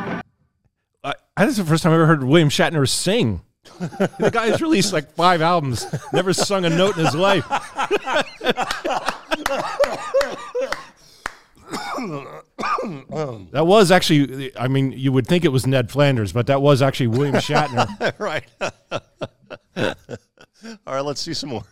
I, 1.04 1.14
I 1.36 1.44
this 1.44 1.58
is 1.58 1.64
the 1.64 1.64
first 1.64 1.82
time 1.82 1.92
I 1.92 1.96
ever 1.96 2.06
heard 2.06 2.24
William 2.24 2.48
Shatner 2.48 2.88
sing. 2.88 3.42
the 3.78 4.30
guy's 4.32 4.60
released 4.60 4.92
like 4.92 5.12
five 5.12 5.42
albums, 5.42 5.86
never 6.12 6.32
sung 6.32 6.64
a 6.64 6.70
note 6.70 6.96
in 6.96 7.04
his 7.04 7.14
life. 7.14 7.46
that 13.52 13.66
was 13.66 13.90
actually, 13.90 14.56
I 14.56 14.68
mean, 14.68 14.92
you 14.92 15.12
would 15.12 15.26
think 15.26 15.44
it 15.44 15.48
was 15.48 15.66
Ned 15.66 15.90
Flanders, 15.90 16.32
but 16.32 16.46
that 16.46 16.62
was 16.62 16.82
actually 16.82 17.08
William 17.08 17.34
Shatner. 17.36 18.18
right. 18.18 18.44
All 20.64 20.94
right, 20.94 21.00
let's 21.00 21.20
see 21.20 21.32
some 21.32 21.50
more. 21.50 21.64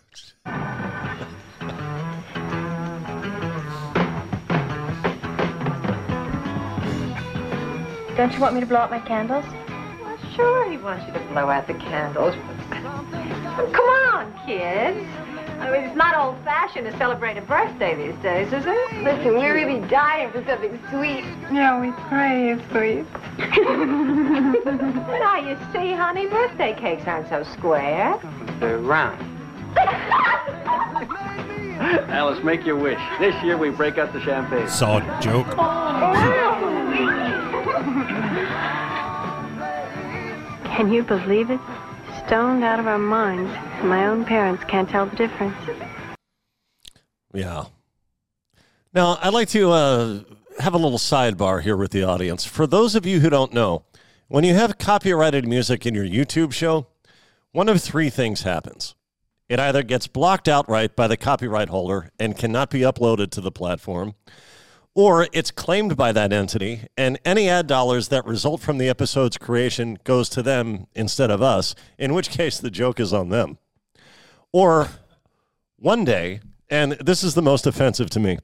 Don't 8.17 8.33
you 8.33 8.41
want 8.41 8.55
me 8.55 8.61
to 8.61 8.67
blow 8.67 8.79
out 8.79 8.91
my 8.91 8.99
candles? 9.01 9.45
Well, 10.01 10.19
sure, 10.35 10.71
he 10.71 10.79
wants 10.79 11.07
you 11.07 11.13
to 11.13 11.21
blow 11.29 11.51
out 11.51 11.67
the 11.67 11.75
candles. 11.75 12.35
Come 12.71 13.89
on, 13.89 14.33
kids. 14.47 15.07
I 15.61 15.71
mean, 15.73 15.83
it's 15.83 15.97
not 15.97 16.17
old-fashioned 16.17 16.87
to 16.87 16.97
celebrate 16.99 17.37
a 17.37 17.43
birthday 17.43 17.95
these 17.95 18.23
days, 18.23 18.53
is 18.53 18.65
it? 18.65 19.03
Listen, 19.03 19.35
we're 19.35 19.55
really 19.55 19.81
dying 19.89 20.31
for 20.31 20.43
something 20.45 20.79
sweet. 20.91 21.25
Yeah, 21.53 21.81
we 21.81 21.91
crave 22.09 22.63
sweet. 22.71 23.05
now, 25.19 25.37
you 25.37 25.57
see, 25.73 25.93
honey, 25.93 26.27
birthday 26.27 26.75
cakes 26.79 27.03
aren't 27.07 27.29
so 27.29 27.43
square. 27.43 28.19
They're 28.61 28.79
round. 28.79 29.21
Alice, 32.11 32.43
make 32.45 32.65
your 32.65 32.77
wish. 32.77 33.01
This 33.19 33.35
year 33.43 33.57
we 33.57 33.71
break 33.71 33.99
out 33.99 34.13
the 34.13 34.21
champagne. 34.21 34.69
Solid 34.69 35.05
joke. 35.21 35.47
Oh, 35.59 36.15
Can 40.77 40.93
you 40.93 41.03
believe 41.03 41.51
it? 41.51 41.61
Stoned 42.29 42.63
out 42.63 42.79
of 42.79 42.87
our 42.87 42.99
minds. 42.99 43.51
My 43.83 44.07
own 44.07 44.23
parents 44.23 44.63
can't 44.65 44.87
tell 44.87 45.07
the 45.07 45.17
difference. 45.17 45.57
Yeah. 47.33 47.65
Now, 48.93 49.19
I'd 49.23 49.33
like 49.33 49.49
to 49.49 49.71
uh, 49.71 50.21
have 50.59 50.75
a 50.75 50.79
little 50.79 50.99
sidebar 50.99 51.63
here 51.63 51.75
with 51.75 51.91
the 51.91 52.05
audience. 52.05 52.45
For 52.45 52.67
those 52.67 52.95
of 52.95 53.07
you 53.07 53.21
who 53.21 53.31
don't 53.31 53.55
know, 53.55 53.87
when 54.27 54.45
you 54.45 54.53
have 54.53 54.77
copyrighted 54.77 55.49
music 55.49 55.87
in 55.87 55.95
your 55.95 56.05
YouTube 56.05 56.53
show, 56.53 56.89
one 57.53 57.71
of 57.71 57.83
three 57.83 58.11
things 58.11 58.43
happens. 58.43 58.95
It 59.49 59.59
either 59.59 59.83
gets 59.83 60.07
blocked 60.07 60.49
outright 60.49 60.95
by 60.95 61.07
the 61.07 61.17
copyright 61.17 61.71
holder 61.71 62.11
and 62.21 62.37
cannot 62.37 62.69
be 62.69 62.81
uploaded 62.81 63.31
to 63.31 63.41
the 63.41 63.51
platform, 63.51 64.17
or 64.99 65.29
it's 65.33 65.53
claimed 65.53 65.97
by 65.97 66.11
that 66.11 66.33
entity, 66.33 66.81
and 66.97 67.21
any 67.25 67.49
ad 67.49 67.69
dollars 67.69 68.09
that 68.09 68.27
result 68.27 68.61
from 68.61 68.79
the 68.79 68.89
episode's 68.89 69.39
creation 69.39 69.97
goes 70.03 70.29
to 70.29 70.43
them 70.43 70.89
instead 70.93 71.31
of 71.31 71.41
us, 71.41 71.73
in 71.99 72.13
which 72.13 72.31
case 72.31 72.59
the 72.59 72.69
joke 72.69 72.99
is 72.99 73.13
on 73.13 73.29
them. 73.29 73.59
Or 74.53 74.89
one 75.77 76.05
day, 76.05 76.41
and 76.69 76.95
this 76.95 77.23
is 77.23 77.35
the 77.35 77.43
most 77.43 77.65
offensive 77.65 78.11
to 78.11 78.19
me, 78.19 78.39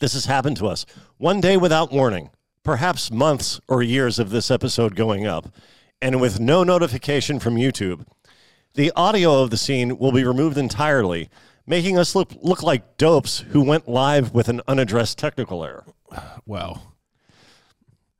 this 0.00 0.14
has 0.14 0.24
happened 0.24 0.56
to 0.56 0.66
us. 0.66 0.84
One 1.16 1.40
day 1.40 1.56
without 1.56 1.92
warning, 1.92 2.30
perhaps 2.64 3.12
months 3.12 3.60
or 3.68 3.84
years 3.84 4.18
of 4.18 4.30
this 4.30 4.50
episode 4.50 4.96
going 4.96 5.28
up, 5.28 5.54
and 6.02 6.20
with 6.20 6.40
no 6.40 6.64
notification 6.64 7.38
from 7.38 7.54
YouTube, 7.54 8.04
the 8.74 8.90
audio 8.96 9.44
of 9.44 9.50
the 9.50 9.56
scene 9.56 9.96
will 9.96 10.10
be 10.10 10.24
removed 10.24 10.58
entirely, 10.58 11.30
making 11.66 11.98
us 11.98 12.14
look, 12.14 12.30
look 12.42 12.62
like 12.62 12.96
dopes 12.96 13.40
who 13.50 13.62
went 13.62 13.88
live 13.88 14.32
with 14.32 14.48
an 14.48 14.60
unaddressed 14.68 15.18
technical 15.18 15.64
error. 15.64 15.84
Well, 16.46 16.94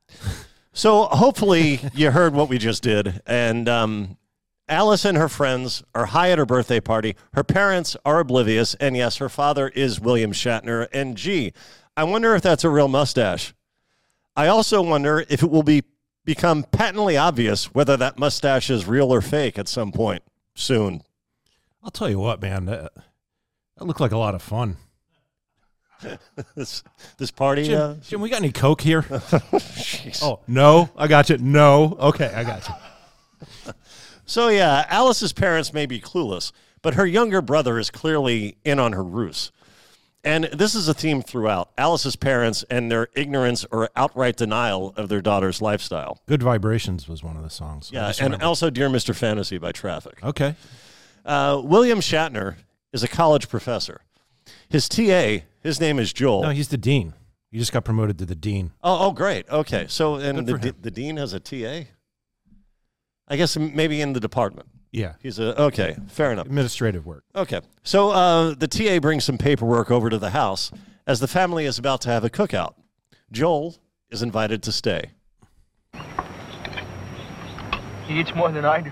So 0.77 1.05
hopefully 1.05 1.79
you 1.95 2.11
heard 2.11 2.35
what 2.35 2.49
we 2.49 2.59
just 2.59 2.83
did, 2.83 3.23
and 3.25 3.67
um, 3.67 4.15
Alice 4.69 5.05
and 5.05 5.17
her 5.17 5.27
friends 5.27 5.83
are 5.95 6.05
high 6.05 6.29
at 6.29 6.37
her 6.37 6.45
birthday 6.45 6.79
party. 6.79 7.15
Her 7.33 7.43
parents 7.43 7.97
are 8.05 8.19
oblivious, 8.19 8.75
and 8.75 8.95
yes, 8.95 9.17
her 9.17 9.27
father 9.27 9.69
is 9.69 9.99
William 9.99 10.31
Shatner. 10.31 10.87
And 10.93 11.17
gee, 11.17 11.53
I 11.97 12.03
wonder 12.03 12.35
if 12.35 12.43
that's 12.43 12.63
a 12.63 12.69
real 12.69 12.87
mustache. 12.87 13.55
I 14.35 14.49
also 14.49 14.83
wonder 14.83 15.25
if 15.29 15.41
it 15.41 15.49
will 15.49 15.63
be 15.63 15.83
become 16.23 16.61
patently 16.61 17.17
obvious 17.17 17.73
whether 17.73 17.97
that 17.97 18.19
mustache 18.19 18.69
is 18.69 18.85
real 18.85 19.11
or 19.11 19.21
fake 19.21 19.57
at 19.57 19.67
some 19.67 19.91
point 19.91 20.21
soon. 20.53 21.01
I'll 21.81 21.89
tell 21.89 22.07
you 22.07 22.19
what, 22.19 22.39
man. 22.39 22.65
That, 22.65 22.91
that 23.77 23.85
looked 23.85 23.99
like 23.99 24.11
a 24.11 24.17
lot 24.17 24.35
of 24.35 24.41
fun. 24.41 24.77
this 26.55 26.83
this 27.17 27.31
party. 27.31 27.63
Jim, 27.63 27.79
uh, 27.79 27.95
Jim, 27.95 28.21
we 28.21 28.29
got 28.29 28.39
any 28.39 28.51
Coke 28.51 28.81
here? 28.81 29.05
oh, 30.21 30.39
no. 30.47 30.89
I 30.95 31.07
got 31.07 31.29
you. 31.29 31.37
No. 31.37 31.97
Okay, 31.99 32.31
I 32.33 32.43
got 32.43 32.67
you. 32.67 33.73
So 34.25 34.49
yeah, 34.49 34.85
Alice's 34.89 35.31
parents 35.31 35.73
may 35.73 35.85
be 35.85 36.01
clueless, 36.01 36.51
but 36.81 36.95
her 36.95 37.05
younger 37.05 37.41
brother 37.41 37.79
is 37.79 37.89
clearly 37.89 38.57
in 38.65 38.77
on 38.77 38.93
her 38.93 39.03
ruse. 39.03 39.51
And 40.23 40.45
this 40.45 40.75
is 40.75 40.89
a 40.89 40.93
theme 40.93 41.21
throughout 41.21 41.69
Alice's 41.77 42.17
parents 42.17 42.65
and 42.69 42.91
their 42.91 43.07
ignorance 43.15 43.65
or 43.71 43.89
outright 43.95 44.35
denial 44.35 44.93
of 44.97 45.07
their 45.07 45.21
daughter's 45.21 45.61
lifestyle. 45.61 46.19
Good 46.27 46.43
Vibrations 46.43 47.07
was 47.07 47.23
one 47.23 47.37
of 47.37 47.43
the 47.43 47.49
songs. 47.49 47.91
Yeah, 47.93 48.07
and 48.07 48.19
remember. 48.19 48.45
also 48.45 48.69
Dear 48.69 48.89
Mr. 48.89 49.15
Fantasy 49.15 49.57
by 49.57 49.71
Traffic. 49.71 50.21
Okay. 50.21 50.55
Uh, 51.23 51.61
William 51.63 52.01
Shatner 52.01 52.55
is 52.93 53.03
a 53.03 53.07
college 53.07 53.49
professor. 53.49 54.01
His 54.69 54.87
TA, 54.87 55.39
his 55.61 55.79
name 55.79 55.99
is 55.99 56.13
Joel. 56.13 56.43
No, 56.43 56.49
he's 56.49 56.69
the 56.69 56.77
dean. 56.77 57.13
He 57.51 57.59
just 57.59 57.71
got 57.71 57.85
promoted 57.85 58.17
to 58.19 58.25
the 58.25 58.35
dean. 58.35 58.71
Oh, 58.83 59.07
oh, 59.07 59.11
great. 59.11 59.49
Okay, 59.49 59.85
so 59.87 60.15
and 60.15 60.45
the, 60.45 60.57
for 60.57 60.71
the 60.81 60.91
dean 60.91 61.17
has 61.17 61.33
a 61.33 61.39
TA. 61.39 61.89
I 63.27 63.35
guess 63.35 63.57
maybe 63.57 64.01
in 64.01 64.13
the 64.13 64.19
department. 64.19 64.69
Yeah. 64.91 65.13
He's 65.21 65.37
a 65.37 65.59
okay. 65.63 65.97
Fair 66.07 66.31
enough. 66.31 66.45
Administrative 66.45 67.05
work. 67.05 67.23
Okay. 67.35 67.61
So 67.83 68.11
uh, 68.11 68.55
the 68.55 68.67
TA 68.67 68.99
brings 68.99 69.25
some 69.25 69.37
paperwork 69.37 69.91
over 69.91 70.09
to 70.09 70.17
the 70.17 70.29
house 70.29 70.71
as 71.05 71.19
the 71.19 71.27
family 71.27 71.65
is 71.65 71.77
about 71.77 72.01
to 72.01 72.09
have 72.09 72.23
a 72.23 72.29
cookout. 72.29 72.73
Joel 73.31 73.75
is 74.09 74.21
invited 74.21 74.63
to 74.63 74.71
stay. 74.71 75.11
He 78.07 78.19
eats 78.19 78.33
more 78.33 78.51
than 78.51 78.63
I 78.63 78.81
do. 78.81 78.91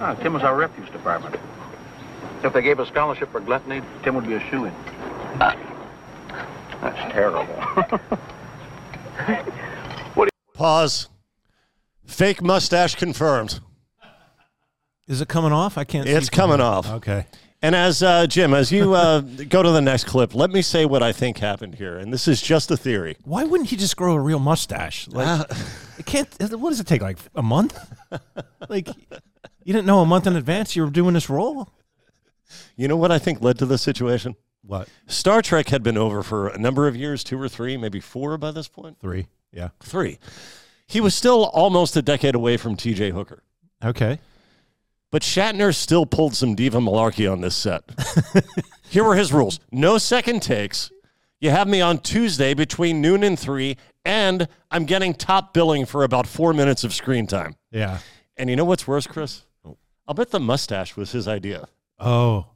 Ah, 0.00 0.14
Tim 0.14 0.32
was 0.32 0.42
our 0.42 0.56
refuse 0.56 0.88
department. 0.88 1.36
If 2.44 2.52
they 2.52 2.62
gave 2.62 2.78
a 2.80 2.86
scholarship 2.86 3.30
for 3.30 3.40
gluttony, 3.40 3.82
Tim 4.02 4.14
would 4.16 4.26
be 4.26 4.34
a 4.34 4.40
shoe-in. 4.50 4.72
That's 5.38 7.12
terrible. 7.12 7.46
Pause. 10.54 11.08
Fake 12.04 12.42
mustache 12.42 12.94
confirmed. 12.96 13.60
Is 15.08 15.20
it 15.20 15.28
coming 15.28 15.52
off? 15.52 15.78
I 15.78 15.84
can't 15.84 16.06
see 16.06 16.12
It's 16.12 16.28
it 16.28 16.32
coming 16.32 16.58
coming 16.58 16.66
off. 16.66 16.90
Okay. 16.90 17.26
And 17.64 17.76
as 17.76 18.02
uh, 18.02 18.26
Jim, 18.26 18.54
as 18.54 18.72
you 18.72 18.94
uh, 18.94 19.20
go 19.20 19.62
to 19.62 19.70
the 19.70 19.80
next 19.80 20.04
clip, 20.04 20.34
let 20.34 20.50
me 20.50 20.62
say 20.62 20.84
what 20.84 21.02
I 21.02 21.12
think 21.12 21.38
happened 21.38 21.76
here. 21.76 21.96
And 21.96 22.12
this 22.12 22.26
is 22.26 22.42
just 22.42 22.70
a 22.72 22.76
theory. 22.76 23.16
Why 23.24 23.44
wouldn't 23.44 23.70
he 23.70 23.76
just 23.76 23.96
grow 23.96 24.14
a 24.14 24.20
real 24.20 24.40
mustache? 24.40 25.06
Like, 25.08 25.28
Uh, 25.28 25.44
it 25.98 26.06
can't. 26.06 26.28
What 26.58 26.70
does 26.70 26.80
it 26.80 26.88
take? 26.88 27.02
Like 27.02 27.18
a 27.36 27.42
month? 27.42 27.78
like, 28.68 28.88
you 28.88 29.72
didn't 29.72 29.86
know 29.86 30.00
a 30.00 30.06
month 30.06 30.26
in 30.26 30.34
advance 30.34 30.74
you 30.74 30.82
were 30.84 30.90
doing 30.90 31.14
this 31.14 31.30
role? 31.30 31.68
You 32.82 32.88
know 32.88 32.96
what 32.96 33.12
I 33.12 33.20
think 33.20 33.40
led 33.40 33.60
to 33.60 33.66
this 33.66 33.80
situation? 33.80 34.34
What? 34.62 34.88
Star 35.06 35.40
Trek 35.40 35.68
had 35.68 35.84
been 35.84 35.96
over 35.96 36.20
for 36.24 36.48
a 36.48 36.58
number 36.58 36.88
of 36.88 36.96
years, 36.96 37.22
two 37.22 37.40
or 37.40 37.48
three, 37.48 37.76
maybe 37.76 38.00
four 38.00 38.36
by 38.38 38.50
this 38.50 38.66
point. 38.66 38.98
Three. 38.98 39.28
Yeah. 39.52 39.68
Three. 39.84 40.18
He 40.88 41.00
was 41.00 41.14
still 41.14 41.44
almost 41.44 41.96
a 41.96 42.02
decade 42.02 42.34
away 42.34 42.56
from 42.56 42.76
TJ 42.76 43.12
Hooker. 43.12 43.44
Okay. 43.84 44.18
But 45.12 45.22
Shatner 45.22 45.72
still 45.72 46.06
pulled 46.06 46.34
some 46.34 46.56
diva 46.56 46.80
malarkey 46.80 47.30
on 47.30 47.40
this 47.40 47.54
set. 47.54 47.84
Here 48.90 49.04
were 49.04 49.14
his 49.14 49.32
rules 49.32 49.60
no 49.70 49.96
second 49.96 50.42
takes. 50.42 50.90
You 51.40 51.50
have 51.50 51.68
me 51.68 51.80
on 51.80 51.98
Tuesday 51.98 52.52
between 52.52 53.00
noon 53.00 53.22
and 53.22 53.38
three, 53.38 53.76
and 54.04 54.48
I'm 54.72 54.86
getting 54.86 55.14
top 55.14 55.54
billing 55.54 55.86
for 55.86 56.02
about 56.02 56.26
four 56.26 56.52
minutes 56.52 56.82
of 56.82 56.92
screen 56.92 57.28
time. 57.28 57.54
Yeah. 57.70 58.00
And 58.36 58.50
you 58.50 58.56
know 58.56 58.64
what's 58.64 58.88
worse, 58.88 59.06
Chris? 59.06 59.42
Oh. 59.64 59.76
I'll 60.08 60.14
bet 60.14 60.30
the 60.30 60.40
mustache 60.40 60.96
was 60.96 61.12
his 61.12 61.28
idea. 61.28 61.68
Oh, 62.00 62.46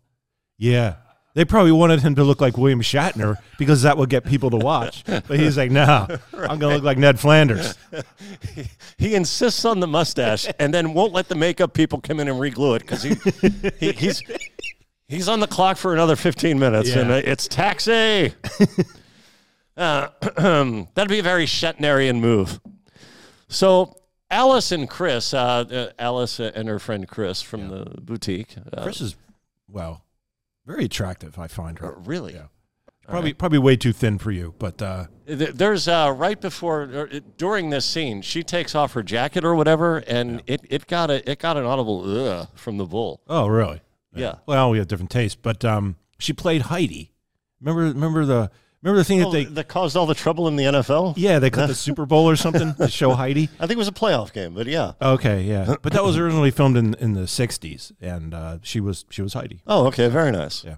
yeah. 0.58 0.94
They 1.34 1.44
probably 1.44 1.72
wanted 1.72 2.00
him 2.00 2.14
to 2.14 2.24
look 2.24 2.40
like 2.40 2.56
William 2.56 2.80
Shatner 2.80 3.36
because 3.58 3.82
that 3.82 3.98
would 3.98 4.08
get 4.08 4.24
people 4.24 4.48
to 4.48 4.56
watch. 4.56 5.04
But 5.04 5.38
he's 5.38 5.58
like, 5.58 5.70
no, 5.70 6.06
I'm 6.32 6.58
going 6.58 6.60
to 6.60 6.68
look 6.76 6.82
like 6.82 6.96
Ned 6.96 7.20
Flanders. 7.20 7.74
He 8.98 9.14
insists 9.14 9.66
on 9.66 9.80
the 9.80 9.86
mustache 9.86 10.46
and 10.58 10.72
then 10.72 10.94
won't 10.94 11.12
let 11.12 11.28
the 11.28 11.34
makeup 11.34 11.74
people 11.74 12.00
come 12.00 12.18
in 12.20 12.28
and 12.28 12.40
reglue 12.40 12.76
it 12.76 12.80
because 12.82 13.02
he, 13.02 13.14
he, 13.78 13.92
he's 13.92 14.22
he's 15.06 15.28
on 15.28 15.40
the 15.40 15.46
clock 15.46 15.76
for 15.76 15.92
another 15.92 16.16
15 16.16 16.58
minutes 16.58 16.88
and 16.94 17.10
Yeah. 17.10 17.16
uh, 17.16 17.22
it's 17.26 17.46
taxi. 17.46 18.32
uh, 19.76 20.08
that'd 20.94 21.08
be 21.08 21.18
a 21.18 21.22
very 21.22 21.44
Shatnerian 21.44 22.20
move. 22.20 22.58
So 23.48 23.94
Alice 24.30 24.72
and 24.72 24.88
Chris, 24.88 25.34
uh, 25.34 25.38
uh, 25.70 25.88
Alice 25.98 26.40
and 26.40 26.66
her 26.68 26.78
friend 26.78 27.06
Chris 27.06 27.42
from 27.42 27.68
the 27.68 27.84
boutique. 28.00 28.54
Uh, 28.72 28.82
Chris 28.82 29.00
is, 29.02 29.16
well, 29.68 30.02
very 30.66 30.84
attractive, 30.84 31.38
I 31.38 31.46
find 31.46 31.78
her. 31.78 31.94
really? 32.04 32.34
Yeah. 32.34 32.46
Probably, 33.08 33.32
probably 33.34 33.58
way 33.60 33.76
too 33.76 33.92
thin 33.92 34.18
for 34.18 34.32
you, 34.32 34.52
but 34.58 34.82
uh, 34.82 35.06
There's 35.26 35.86
uh, 35.86 36.12
right 36.16 36.40
before 36.40 36.82
or, 36.92 37.08
uh, 37.12 37.20
during 37.38 37.70
this 37.70 37.84
scene, 37.86 38.20
she 38.20 38.42
takes 38.42 38.74
off 38.74 38.94
her 38.94 39.02
jacket 39.04 39.44
or 39.44 39.54
whatever, 39.54 39.98
and 39.98 40.42
it, 40.48 40.62
it 40.68 40.88
got 40.88 41.08
a 41.08 41.30
it 41.30 41.38
got 41.38 41.56
an 41.56 41.64
audible 41.64 42.02
ugh 42.04 42.48
from 42.56 42.78
the 42.78 42.84
bull. 42.84 43.20
oh, 43.28 43.46
really? 43.46 43.80
Yeah. 44.12 44.36
Well, 44.46 44.70
we 44.70 44.78
have 44.78 44.88
different 44.88 45.10
tastes, 45.12 45.38
but 45.40 45.64
um, 45.64 45.96
she 46.18 46.32
played 46.32 46.62
Heidi. 46.62 47.12
Remember, 47.60 47.82
remember 47.82 48.24
the 48.24 48.50
remember 48.82 48.98
the 48.98 49.04
thing 49.04 49.22
Oh, 49.22 49.30
that 49.30 49.36
they 49.36 49.44
that 49.44 49.68
caused 49.68 49.96
all 49.96 50.06
the 50.06 50.14
trouble 50.14 50.48
in 50.48 50.56
the 50.56 50.64
NFL. 50.64 51.14
yeah 51.16 51.38
they 51.38 51.50
cut 51.50 51.66
the 51.68 51.74
Super 51.86 52.06
Bowl 52.06 52.28
or 52.28 52.36
something 52.36 52.74
to 52.74 52.88
show 52.88 53.12
Heidi. 53.14 53.48
I 53.60 53.66
think 53.66 53.72
it 53.72 53.78
was 53.78 53.88
a 53.88 53.92
playoff 53.92 54.32
game, 54.32 54.54
but 54.54 54.66
yeah. 54.66 54.92
Okay, 55.00 55.42
yeah, 55.42 55.74
but 55.82 55.92
that 55.92 56.04
was 56.04 56.16
originally 56.16 56.50
filmed 56.50 56.76
in 56.76 56.94
in 56.94 57.12
the 57.14 57.22
'60s, 57.22 57.92
and 58.00 58.34
uh, 58.34 58.58
she 58.62 58.80
was 58.80 59.04
she 59.10 59.22
was 59.22 59.32
Heidi. 59.34 59.62
Oh, 59.66 59.86
okay, 59.86 60.08
very 60.08 60.30
nice. 60.30 60.64
Yeah. 60.64 60.76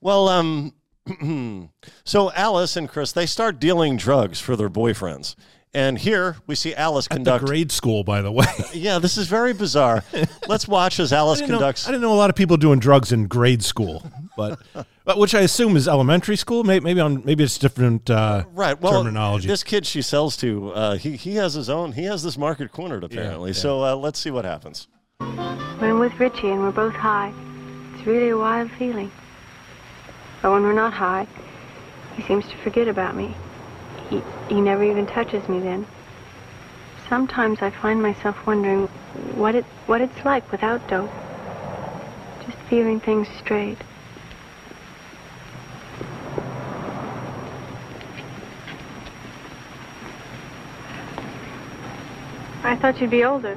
Well, 0.00 0.28
um, 0.28 0.74
so 2.04 2.32
Alice 2.32 2.76
and 2.76 2.88
Chris 2.88 3.12
they 3.12 3.26
start 3.26 3.58
dealing 3.60 3.96
drugs 3.96 4.40
for 4.40 4.56
their 4.56 4.70
boyfriends, 4.70 5.34
And 5.76 5.98
here 5.98 6.36
we 6.46 6.54
see 6.54 6.74
Alice 6.74 7.04
At 7.04 7.10
the 7.10 7.16
conduct. 7.16 7.44
grade 7.44 7.70
school, 7.70 8.02
by 8.02 8.22
the 8.22 8.32
way. 8.32 8.46
yeah, 8.72 8.98
this 8.98 9.18
is 9.18 9.26
very 9.26 9.52
bizarre. 9.52 10.02
Let's 10.48 10.66
watch 10.66 10.98
as 10.98 11.12
Alice 11.12 11.36
I 11.38 11.42
didn't, 11.42 11.50
know, 11.50 11.58
conducts. 11.58 11.86
I 11.86 11.90
didn't 11.90 12.00
know 12.00 12.14
a 12.14 12.16
lot 12.16 12.30
of 12.30 12.36
people 12.36 12.56
doing 12.56 12.78
drugs 12.78 13.12
in 13.12 13.26
grade 13.26 13.62
school, 13.62 14.02
but, 14.38 14.58
but 15.04 15.18
which 15.18 15.34
I 15.34 15.42
assume 15.42 15.76
is 15.76 15.86
elementary 15.86 16.36
school. 16.36 16.64
Maybe, 16.64 16.82
maybe 16.82 17.00
on 17.00 17.22
maybe 17.26 17.44
it's 17.44 17.58
different 17.58 18.08
uh, 18.08 18.44
Right. 18.54 18.80
Well, 18.80 19.02
terminology. 19.02 19.48
this 19.48 19.62
kid 19.62 19.84
she 19.84 20.00
sells 20.00 20.34
to, 20.38 20.70
uh, 20.70 20.96
he 20.96 21.14
he 21.14 21.34
has 21.34 21.52
his 21.52 21.68
own. 21.68 21.92
He 21.92 22.04
has 22.04 22.22
this 22.22 22.38
market 22.38 22.72
cornered 22.72 23.04
apparently. 23.04 23.50
yeah. 23.50 23.56
So 23.60 23.84
uh, 23.84 23.94
let's 23.96 24.18
see 24.18 24.30
what 24.30 24.46
happens. 24.46 24.88
When 25.18 25.90
I'm 25.90 25.98
with 25.98 26.18
Richie 26.18 26.48
and 26.48 26.60
we're 26.62 26.70
both 26.72 26.94
high, 26.94 27.34
it's 27.94 28.06
really 28.06 28.30
a 28.30 28.38
wild 28.38 28.70
feeling. 28.78 29.12
But 30.40 30.52
when 30.52 30.62
we're 30.62 30.72
not 30.72 30.94
high, 30.94 31.26
he 32.16 32.22
seems 32.22 32.46
to 32.48 32.56
forget 32.64 32.88
about 32.88 33.14
me. 33.14 33.34
He, 34.08 34.22
he 34.48 34.60
never 34.60 34.84
even 34.84 35.06
touches 35.06 35.48
me 35.48 35.60
then. 35.60 35.86
Sometimes 37.08 37.62
I 37.62 37.70
find 37.70 38.02
myself 38.02 38.36
wondering 38.46 38.86
what 39.34 39.54
it 39.54 39.64
what 39.86 40.00
it's 40.00 40.24
like 40.24 40.50
without 40.50 40.86
dope. 40.88 41.10
Just 42.44 42.58
feeling 42.68 43.00
things 43.00 43.28
straight. 43.38 43.78
I 52.64 52.74
thought 52.74 53.00
you'd 53.00 53.10
be 53.10 53.24
older. 53.24 53.56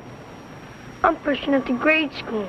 I'm 1.03 1.15
pushing 1.17 1.55
up 1.55 1.65
to 1.65 1.73
grade 1.73 2.13
school. 2.13 2.47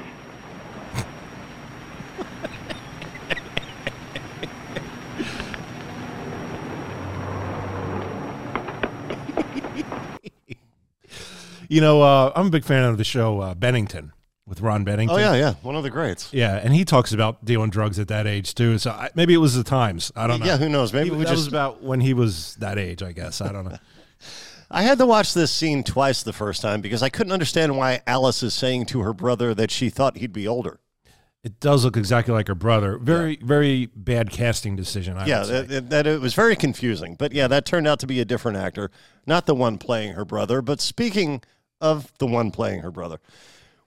You 11.71 11.81
know, 11.81 12.03
uh, 12.03 12.33
I'm 12.35 12.49
a 12.49 12.51
big 12.51 12.65
fan 12.65 12.85
of 12.85 12.99
the 12.99 13.05
show 13.05 13.41
uh, 13.41 13.55
Bennington 13.55 14.13
with 14.45 14.61
Ron 14.61 14.83
Bennington. 14.83 15.17
Oh 15.17 15.21
yeah, 15.21 15.35
yeah, 15.35 15.55
one 15.63 15.77
of 15.77 15.85
the 15.85 15.91
greats. 15.91 16.29
Yeah, 16.33 16.57
and 16.57 16.75
he 16.75 16.85
talks 16.85 17.13
about 17.13 17.45
dealing 17.45 17.71
drugs 17.71 17.99
at 18.01 18.09
that 18.09 18.27
age 18.27 18.55
too. 18.55 18.77
So 18.79 18.91
I, 18.91 19.09
maybe 19.15 19.33
it 19.33 19.39
was 19.39 19.55
the 19.55 19.63
times. 19.63 20.11
I 20.17 20.27
don't 20.27 20.41
know. 20.41 20.47
Yeah, 20.47 20.57
who 20.57 20.69
knows? 20.69 20.93
Maybe 20.93 21.11
He- 21.11 21.17
we 21.17 21.25
that 21.25 21.31
just 21.31 21.45
was 21.45 21.47
about 21.47 21.83
when 21.83 22.01
he 22.01 22.13
was 22.13 22.57
that 22.57 22.77
age. 22.77 23.03
I 23.03 23.13
guess 23.13 23.41
I 23.41 23.53
don't 23.53 23.65
know. 23.65 23.79
I 24.73 24.83
had 24.83 24.99
to 24.99 25.07
watch 25.07 25.33
this 25.35 25.51
scene 25.51 25.83
twice 25.83 26.23
the 26.23 26.33
first 26.33 26.61
time 26.63 26.81
because 26.81 27.03
I 27.03 27.09
couldn't 27.09 27.33
understand 27.33 27.77
why 27.77 28.03
Alice 28.07 28.43
is 28.43 28.53
saying 28.55 28.87
to 28.87 29.01
her 29.01 29.13
brother 29.13 29.55
that 29.55 29.71
she 29.71 29.91
thought 29.91 30.19
he'd 30.19 30.33
be 30.33 30.47
older. 30.47 30.81
It 31.43 31.59
does 31.59 31.85
look 31.85 31.97
exactly 31.97 32.35
like 32.35 32.49
her 32.49 32.55
brother. 32.55 32.99
Very, 32.99 33.37
very 33.43 33.87
bad 33.97 34.31
casting 34.31 34.77
decision. 34.77 35.17
I 35.17 35.27
yeah, 35.27 35.39
would 35.39 35.47
say. 35.47 35.53
that, 35.63 35.69
that- 35.69 35.91
that 35.91 36.07
it 36.07 36.21
was 36.21 36.35
very 36.35 36.55
confusing. 36.55 37.15
But 37.17 37.33
yeah, 37.33 37.49
that 37.49 37.65
turned 37.65 37.87
out 37.89 37.99
to 38.01 38.07
be 38.07 38.21
a 38.21 38.25
different 38.25 38.59
actor, 38.59 38.91
not 39.27 39.47
the 39.47 39.55
one 39.55 39.79
playing 39.79 40.13
her 40.15 40.25
brother. 40.25 40.61
But 40.61 40.81
speaking 40.81 41.43
of 41.81 42.13
the 42.19 42.27
one 42.27 42.51
playing 42.51 42.81
her 42.81 42.91
brother, 42.91 43.21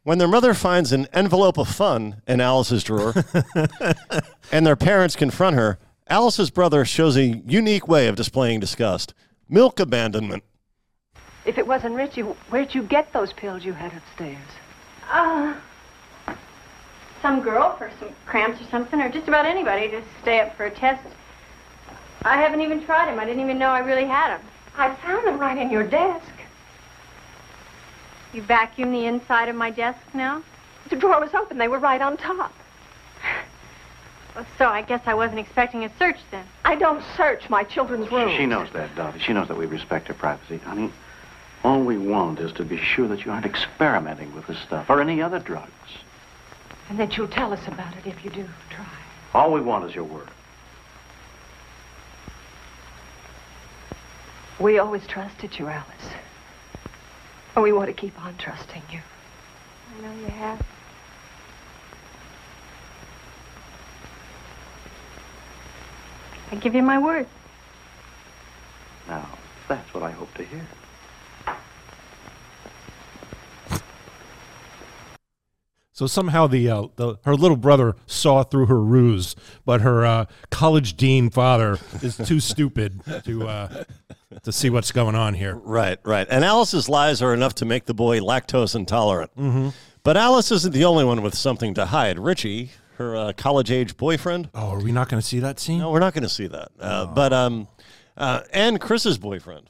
when 0.04 0.18
their 0.18 0.28
mother 0.28 0.54
finds 0.54 0.92
an 0.92 1.08
envelope 1.14 1.58
of 1.58 1.68
fun 1.68 2.22
in 2.28 2.42
Alice's 2.42 2.84
drawer 2.84 3.14
and 4.52 4.66
their 4.66 4.76
parents 4.76 5.16
confront 5.16 5.56
her, 5.56 5.80
Alice's 6.08 6.50
brother 6.50 6.84
shows 6.84 7.16
a 7.16 7.24
unique 7.24 7.88
way 7.88 8.08
of 8.08 8.16
displaying 8.16 8.60
disgust 8.60 9.14
milk 9.48 9.80
abandonment. 9.80 10.44
If 11.46 11.58
it 11.58 11.68
wasn't 11.68 11.96
Richie, 11.96 12.22
where'd 12.22 12.74
you 12.74 12.84
get 12.84 13.12
those 13.14 13.34
pills 13.34 13.64
you 13.64 13.74
had 13.74 13.94
upstairs? 13.94 14.38
Uh, 15.12 15.54
some 17.22 17.42
girl 17.42 17.76
for 17.78 17.92
some 18.00 18.10
cramps 18.26 18.62
or 18.62 18.66
something, 18.70 19.00
or 19.02 19.10
just 19.10 19.28
about 19.28 19.46
anybody 19.46 19.90
to 19.90 20.02
stay 20.22 20.40
up 20.40 20.56
for 20.58 20.66
a 20.66 20.72
test. 20.72 21.06
I 22.24 22.38
haven't 22.38 22.62
even 22.62 22.84
tried 22.86 23.08
them. 23.08 23.20
I 23.20 23.26
didn't 23.26 23.44
even 23.44 23.60
know 23.60 23.70
I 23.70 23.80
really 23.80 24.06
had 24.06 24.38
them. 24.38 24.46
I 24.76 24.96
found 24.96 25.28
them 25.28 25.38
right 25.38 25.58
in 25.58 25.70
your 25.70 25.84
desk. 25.84 26.26
You 28.34 28.42
vacuum 28.42 28.92
the 28.92 29.06
inside 29.06 29.48
of 29.48 29.56
my 29.56 29.70
desk 29.70 30.00
now? 30.14 30.44
The 30.90 30.96
drawer 30.96 31.20
was 31.20 31.34
open. 31.34 31.58
They 31.58 31.68
were 31.68 31.80
right 31.80 32.02
on 32.02 32.18
top. 32.18 32.52
Well, 34.36 34.46
so 34.58 34.66
I 34.68 34.82
guess 34.82 35.02
I 35.06 35.14
wasn't 35.14 35.40
expecting 35.40 35.86
a 35.86 35.98
search 35.98 36.18
then. 36.32 36.44
I 36.66 36.76
don't 36.76 37.04
search 37.16 37.50
my 37.50 37.64
children's 37.64 38.12
rooms. 38.12 38.34
She 38.36 38.48
knows 38.48 38.70
that, 38.74 38.96
Dottie. 38.96 39.20
She 39.20 39.34
knows 39.34 39.48
that 39.48 39.58
we 39.58 39.68
respect 39.68 40.08
her 40.08 40.16
privacy. 40.16 40.58
Honey, 40.58 40.92
all 41.64 41.84
we 41.84 41.98
want 42.00 42.40
is 42.40 42.52
to 42.54 42.66
be 42.66 42.78
sure 42.78 43.08
that 43.08 43.24
you 43.24 43.32
aren't 43.32 43.46
experimenting 43.46 44.34
with 44.34 44.48
this 44.48 44.60
stuff 44.60 44.90
or 44.90 45.00
any 45.00 45.22
other 45.22 45.38
drugs. 45.38 45.72
And 46.90 47.00
that 47.00 47.16
you'll 47.16 47.28
tell 47.28 47.54
us 47.54 47.66
about 47.68 47.96
it 47.96 48.08
if 48.08 48.26
you 48.26 48.32
do 48.32 48.48
try. 48.72 48.86
All 49.36 49.54
we 49.54 49.62
want 49.62 49.86
is 49.86 49.96
your 49.96 50.04
word. 50.04 50.30
We 54.60 54.80
always 54.80 55.06
trusted 55.06 55.58
you, 55.60 55.68
Alice. 55.68 56.13
And 57.56 57.64
we 57.64 57.72
want 57.72 57.88
to 57.88 57.94
keep 57.94 58.20
on 58.20 58.36
trusting 58.38 58.82
you. 58.92 59.00
I 59.98 60.02
know 60.02 60.14
you 60.22 60.28
have. 60.28 60.66
I 66.52 66.56
give 66.56 66.76
you 66.76 66.84
my 66.84 66.98
word. 66.98 67.28
Now, 69.08 69.28
that's 69.68 69.94
what 69.94 70.04
I 70.04 70.12
hope 70.12 70.34
to 70.36 70.44
hear. 70.44 70.68
So 75.94 76.08
somehow 76.08 76.48
the, 76.48 76.70
uh, 76.70 76.88
the 76.96 77.18
her 77.24 77.36
little 77.36 77.56
brother 77.56 77.96
saw 78.08 78.42
through 78.44 78.66
her 78.66 78.82
ruse, 78.82 79.36
but 79.64 79.82
her 79.82 80.04
uh, 80.06 80.26
college 80.50 80.98
dean 80.98 81.30
father 81.30 81.78
is 82.02 82.18
too 82.18 82.40
stupid 82.52 83.00
to 83.26 83.48
uh, 83.48 83.84
to 84.42 84.52
see 84.52 84.72
what's 84.72 84.92
going 84.92 85.14
on 85.16 85.36
here. 85.36 85.56
Right, 85.56 86.00
right. 86.04 86.26
And 86.30 86.44
Alice's 86.44 86.90
lies 86.90 87.22
are 87.22 87.32
enough 87.34 87.54
to 87.56 87.66
make 87.66 87.86
the 87.86 87.94
boy 87.94 88.20
lactose 88.20 88.76
intolerant. 88.76 89.36
Mm-hmm. 89.38 89.70
But 90.04 90.18
Alice 90.18 90.52
isn't 90.52 90.74
the 90.74 90.84
only 90.86 91.06
one 91.06 91.22
with 91.22 91.36
something 91.36 91.76
to 91.76 91.86
hide. 91.86 92.18
Richie, 92.18 92.72
her 92.98 93.16
uh, 93.16 93.34
college 93.34 93.72
age 93.72 93.96
boyfriend. 93.96 94.50
Oh, 94.56 94.72
are 94.72 94.82
we 94.82 94.92
not 94.92 95.10
going 95.10 95.22
to 95.22 95.26
see 95.26 95.40
that 95.40 95.60
scene? 95.60 95.78
No, 95.80 95.92
we're 95.92 96.00
not 96.00 96.14
going 96.14 96.24
to 96.24 96.30
see 96.30 96.48
that. 96.48 96.70
Uh, 96.80 97.06
But 97.06 97.32
um, 97.34 97.68
uh, 98.18 98.42
and 98.52 98.82
Chris's 98.82 99.18
boyfriend. 99.20 99.70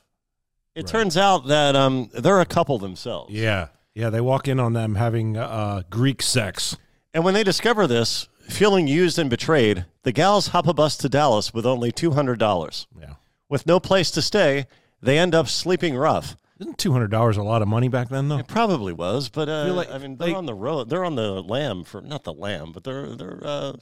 It 0.74 0.88
turns 0.88 1.18
out 1.18 1.48
that 1.48 1.76
um, 1.76 2.10
they're 2.14 2.42
a 2.42 2.48
couple 2.48 2.80
themselves. 2.80 3.32
Yeah, 3.32 3.68
yeah. 3.96 4.10
They 4.10 4.22
walk 4.22 4.48
in 4.48 4.60
on 4.60 4.74
them 4.74 4.96
having 4.96 5.38
uh, 5.38 5.84
Greek 5.90 6.22
sex. 6.22 6.78
And 7.14 7.24
when 7.24 7.34
they 7.34 7.44
discover 7.44 7.86
this, 7.88 8.28
feeling 8.50 8.88
used 8.88 9.20
and 9.20 9.30
betrayed, 9.30 9.86
the 10.04 10.12
gals 10.12 10.48
hop 10.48 10.68
a 10.68 10.74
bus 10.74 10.98
to 10.98 11.10
Dallas 11.10 11.54
with 11.54 11.66
only 11.66 11.92
two 11.92 12.12
hundred 12.12 12.40
dollars. 12.40 12.88
Yeah. 13.00 13.16
With 13.50 13.68
no 13.68 13.80
place 13.80 14.10
to 14.12 14.22
stay, 14.22 14.66
they 15.02 15.18
end 15.20 15.36
up 15.36 15.48
sleeping 15.48 15.96
rough. 15.96 16.36
Isn't 16.60 16.78
two 16.78 16.92
hundred 16.92 17.12
dollars 17.12 17.38
a 17.38 17.44
lot 17.44 17.62
of 17.62 17.68
money 17.68 17.88
back 17.88 18.10
then, 18.10 18.30
though? 18.30 18.38
It 18.38 18.48
probably 18.48 18.94
was, 18.94 19.30
but 19.30 19.50
uh, 19.50 19.66
feel 19.66 19.74
like- 19.76 19.92
I 19.92 19.98
mean, 19.98 20.18
they're 20.18 20.30
like- 20.30 20.38
on 20.38 20.46
the 20.46 20.54
road. 20.54 20.90
They're 20.90 21.04
on 21.06 21.16
the 21.16 21.42
lamb 21.44 21.84
for 21.84 22.02
not 22.02 22.24
the 22.24 22.34
lamb, 22.34 22.72
but 22.72 22.84
they're 22.84 23.16
they're 23.16 23.40
uh, 23.44 23.74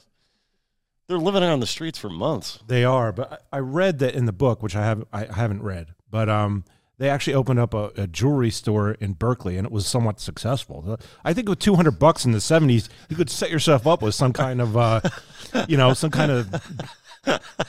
they're 1.08 1.18
living 1.18 1.42
on 1.42 1.60
the 1.60 1.66
streets 1.66 1.98
for 1.98 2.08
months. 2.08 2.58
They 2.66 2.84
are, 2.84 3.12
but 3.12 3.44
I 3.52 3.56
I 3.56 3.60
read 3.60 3.98
that 4.00 4.14
in 4.14 4.24
the 4.26 4.32
book, 4.32 4.62
which 4.62 4.74
I 4.76 4.82
have 4.84 5.04
I 5.12 5.24
haven't 5.32 5.62
read, 5.62 5.88
but 6.10 6.28
um, 6.28 6.64
they 6.98 7.08
actually 7.08 7.34
opened 7.34 7.58
up 7.58 7.74
a, 7.74 7.90
a 7.96 8.06
jewelry 8.06 8.50
store 8.50 8.92
in 8.92 9.14
Berkeley, 9.14 9.56
and 9.56 9.66
it 9.66 9.72
was 9.72 9.86
somewhat 9.86 10.20
successful. 10.20 10.98
I 11.24 11.32
think 11.32 11.48
with 11.48 11.58
two 11.58 11.74
hundred 11.74 11.98
bucks 11.98 12.24
in 12.24 12.32
the 12.32 12.40
seventies, 12.40 12.88
you 13.08 13.16
could 13.16 13.30
set 13.30 13.50
yourself 13.50 13.86
up 13.86 14.02
with 14.02 14.14
some 14.14 14.32
kind 14.32 14.60
of, 14.60 14.76
uh, 14.76 15.00
you 15.68 15.76
know, 15.76 15.94
some 15.94 16.10
kind 16.10 16.30
of 16.30 16.94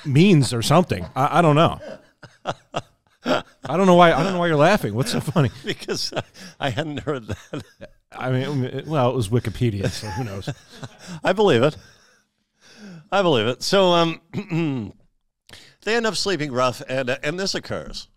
means 0.06 0.54
or 0.54 0.62
something. 0.62 1.06
I, 1.16 1.40
I 1.40 1.42
don't 1.42 1.56
know. 1.56 1.80
I 3.26 3.78
don't 3.78 3.88
know 3.88 3.96
why. 3.96 4.12
I 4.12 4.24
don't 4.24 4.34
know 4.34 4.40
why 4.40 4.48
you're 4.48 4.58
laughing. 4.58 4.94
What's 4.94 5.12
so 5.12 5.20
funny? 5.20 5.50
because 5.66 6.14
I 6.60 6.70
hadn't 6.70 7.00
heard 7.02 7.28
that. 7.28 7.64
I 8.12 8.32
mean, 8.32 8.84
well, 8.86 9.10
it 9.10 9.16
was 9.16 9.30
Wikipedia, 9.30 9.90
so 9.90 10.08
who 10.08 10.24
knows? 10.24 10.50
I 11.24 11.34
believe 11.34 11.64
it. 11.64 11.78
I 13.12 13.22
believe 13.22 13.48
it. 13.48 13.64
So 13.64 13.94
um, 13.94 14.22
they 15.84 15.96
end 15.96 16.06
up 16.06 16.16
sleeping 16.16 16.52
rough, 16.52 16.82
and 16.88 17.10
uh, 17.10 17.18
and 17.24 17.40
this 17.40 17.56
occurs. 17.56 18.08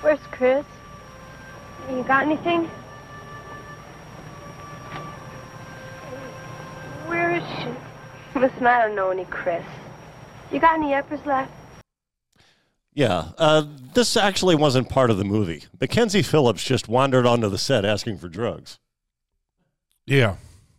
Where's 0.00 0.20
Chris? 0.30 0.64
You 1.90 2.04
got 2.04 2.24
anything? 2.24 2.66
Where 7.06 7.34
is 7.34 7.42
she? 7.58 8.38
Listen, 8.38 8.66
I 8.66 8.86
don't 8.86 8.94
know 8.94 9.10
any 9.10 9.24
Chris. 9.24 9.64
You 10.52 10.60
got 10.60 10.78
any 10.78 10.94
uppers 10.94 11.24
left? 11.26 11.50
Yeah, 12.94 13.30
uh, 13.38 13.64
this 13.94 14.16
actually 14.16 14.54
wasn't 14.54 14.88
part 14.88 15.10
of 15.10 15.18
the 15.18 15.24
movie. 15.24 15.64
Mackenzie 15.80 16.22
Phillips 16.22 16.64
just 16.64 16.88
wandered 16.88 17.26
onto 17.26 17.48
the 17.48 17.58
set 17.58 17.84
asking 17.84 18.18
for 18.18 18.28
drugs. 18.28 18.78
Yeah, 20.06 20.36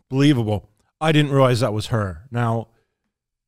believable. 0.09 0.69
I 0.99 1.11
didn't 1.11 1.31
realize 1.31 1.59
that 1.61 1.73
was 1.73 1.87
her. 1.87 2.23
Now, 2.31 2.67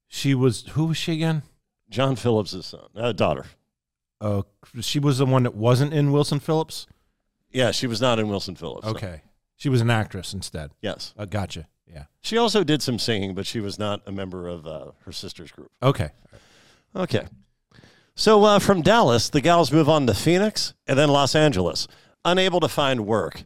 she 0.07 0.33
was 0.33 0.63
who 0.71 0.85
was 0.85 0.97
she 0.97 1.13
again? 1.13 1.43
John 1.89 2.15
Phillips' 2.15 2.65
son, 2.65 2.87
uh, 2.95 3.11
daughter. 3.11 3.45
Uh, 4.21 4.43
she 4.79 4.99
was 4.99 5.17
the 5.17 5.25
one 5.25 5.43
that 5.43 5.55
wasn't 5.55 5.93
in 5.93 6.11
Wilson 6.11 6.39
Phillips. 6.39 6.87
Yeah, 7.51 7.71
she 7.71 7.87
was 7.87 7.99
not 7.99 8.19
in 8.19 8.29
Wilson 8.29 8.55
Phillips. 8.55 8.85
no. 8.85 8.91
Okay, 8.91 9.23
she 9.55 9.67
was 9.67 9.81
an 9.81 9.89
actress 9.89 10.33
instead. 10.33 10.71
Yes. 10.81 11.13
Uh, 11.17 11.25
gotcha. 11.25 11.67
Yeah. 11.91 12.05
She 12.21 12.37
also 12.37 12.63
did 12.63 12.81
some 12.81 12.97
singing, 12.99 13.33
but 13.35 13.45
she 13.45 13.59
was 13.59 13.77
not 13.77 14.01
a 14.05 14.11
member 14.11 14.47
of 14.47 14.65
uh, 14.65 14.91
her 15.05 15.11
sister's 15.11 15.51
group. 15.51 15.71
Okay. 15.83 16.11
Okay. 16.95 17.27
So 18.15 18.43
uh, 18.43 18.59
from 18.59 18.81
Dallas, 18.81 19.29
the 19.29 19.41
gals 19.41 19.71
move 19.71 19.89
on 19.89 20.07
to 20.07 20.13
Phoenix 20.13 20.73
and 20.87 20.97
then 20.97 21.09
Los 21.09 21.35
Angeles, 21.35 21.87
unable 22.23 22.59
to 22.59 22.67
find 22.69 23.05
work. 23.05 23.43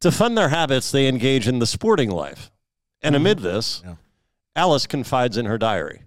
To 0.00 0.10
fund 0.10 0.36
their 0.36 0.48
habits, 0.48 0.90
they 0.90 1.06
engage 1.06 1.46
in 1.46 1.58
the 1.58 1.66
sporting 1.66 2.10
life. 2.10 2.50
And 3.02 3.14
amid 3.14 3.40
this, 3.40 3.82
Alice 4.56 4.86
confides 4.86 5.36
in 5.36 5.46
her 5.46 5.58
diary. 5.58 6.02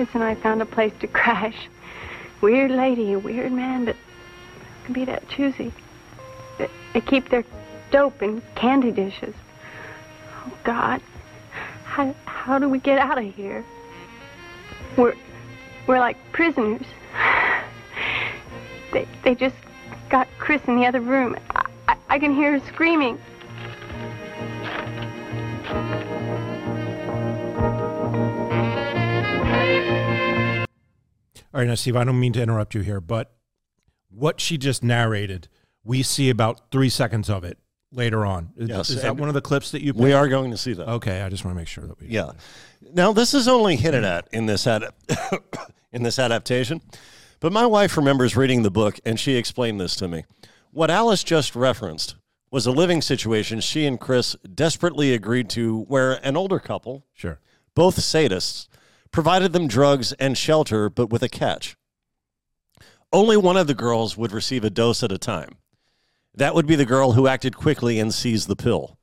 Chris 0.00 0.14
and 0.14 0.24
I 0.24 0.34
found 0.34 0.62
a 0.62 0.64
place 0.64 0.94
to 1.00 1.06
crash. 1.06 1.68
Weird 2.40 2.70
lady, 2.70 3.14
weird 3.16 3.52
man, 3.52 3.84
but 3.84 3.96
can 4.86 4.94
be 4.94 5.04
that 5.04 5.28
choosy. 5.28 5.74
They, 6.56 6.70
they 6.94 7.02
keep 7.02 7.28
their 7.28 7.44
dope 7.90 8.22
in 8.22 8.40
candy 8.54 8.92
dishes. 8.92 9.34
Oh 10.38 10.52
God, 10.64 11.02
how 11.84 12.14
how 12.24 12.58
do 12.58 12.66
we 12.66 12.78
get 12.78 12.98
out 12.98 13.18
of 13.18 13.34
here? 13.34 13.62
We're 14.96 15.16
we're 15.86 15.98
like 15.98 16.16
prisoners. 16.32 16.86
They 18.94 19.06
they 19.22 19.34
just 19.34 19.56
got 20.08 20.28
Chris 20.38 20.62
in 20.66 20.76
the 20.80 20.86
other 20.86 21.00
room. 21.00 21.36
I, 21.50 21.66
I, 21.88 21.96
I 22.08 22.18
can 22.18 22.34
hear 22.34 22.58
her 22.58 22.66
screaming. 22.68 23.20
All 31.52 31.60
right, 31.60 31.66
now, 31.68 31.74
Steve, 31.74 31.96
I 31.96 32.04
don't 32.04 32.20
mean 32.20 32.32
to 32.34 32.42
interrupt 32.42 32.74
you 32.74 32.80
here, 32.82 33.00
but 33.00 33.32
what 34.08 34.40
she 34.40 34.56
just 34.56 34.84
narrated, 34.84 35.48
we 35.84 36.02
see 36.02 36.30
about 36.30 36.70
three 36.70 36.88
seconds 36.88 37.28
of 37.28 37.42
it 37.44 37.58
later 37.92 38.24
on. 38.24 38.50
Is, 38.56 38.68
Yes, 38.68 38.90
is 38.90 39.02
that 39.02 39.16
one 39.16 39.28
of 39.28 39.34
the 39.34 39.40
clips 39.40 39.72
that 39.72 39.82
you? 39.82 39.92
We 39.92 40.12
are 40.12 40.28
going 40.28 40.50
to 40.52 40.56
see 40.56 40.72
that. 40.74 40.88
Okay, 40.88 41.22
I 41.22 41.28
just 41.28 41.44
want 41.44 41.56
to 41.56 41.58
make 41.60 41.68
sure 41.68 41.86
that 41.86 41.98
we. 42.00 42.06
Yeah. 42.08 42.32
Now 42.92 43.12
this 43.12 43.34
is 43.34 43.48
only 43.48 43.76
hinted 43.76 44.04
at 44.04 44.28
in 44.32 44.46
this 44.46 44.66
ad- 44.66 44.84
in 45.92 46.02
this 46.04 46.18
adaptation, 46.18 46.80
but 47.40 47.52
my 47.52 47.66
wife 47.66 47.96
remembers 47.96 48.36
reading 48.36 48.62
the 48.62 48.70
book 48.70 48.98
and 49.04 49.18
she 49.18 49.34
explained 49.36 49.80
this 49.80 49.96
to 49.96 50.08
me. 50.08 50.24
What 50.72 50.90
Alice 50.90 51.24
just 51.24 51.56
referenced 51.56 52.14
was 52.52 52.66
a 52.66 52.70
living 52.72 53.02
situation 53.02 53.60
she 53.60 53.86
and 53.86 53.98
Chris 53.98 54.36
desperately 54.54 55.12
agreed 55.14 55.48
to, 55.50 55.82
where 55.82 56.12
an 56.24 56.36
older 56.36 56.58
couple, 56.60 57.04
Sure. 57.12 57.38
both 57.74 57.96
sadists, 57.96 58.66
provided 59.12 59.52
them 59.52 59.68
drugs 59.68 60.12
and 60.14 60.36
shelter, 60.36 60.88
but 60.88 61.10
with 61.10 61.22
a 61.22 61.28
catch. 61.28 61.76
Only 63.12 63.36
one 63.36 63.56
of 63.56 63.66
the 63.66 63.74
girls 63.74 64.16
would 64.16 64.32
receive 64.32 64.64
a 64.64 64.70
dose 64.70 65.02
at 65.02 65.12
a 65.12 65.18
time. 65.18 65.56
That 66.34 66.54
would 66.54 66.66
be 66.66 66.76
the 66.76 66.84
girl 66.84 67.12
who 67.12 67.26
acted 67.26 67.56
quickly 67.56 67.98
and 67.98 68.14
seized 68.14 68.46
the 68.46 68.56
pill. 68.56 68.98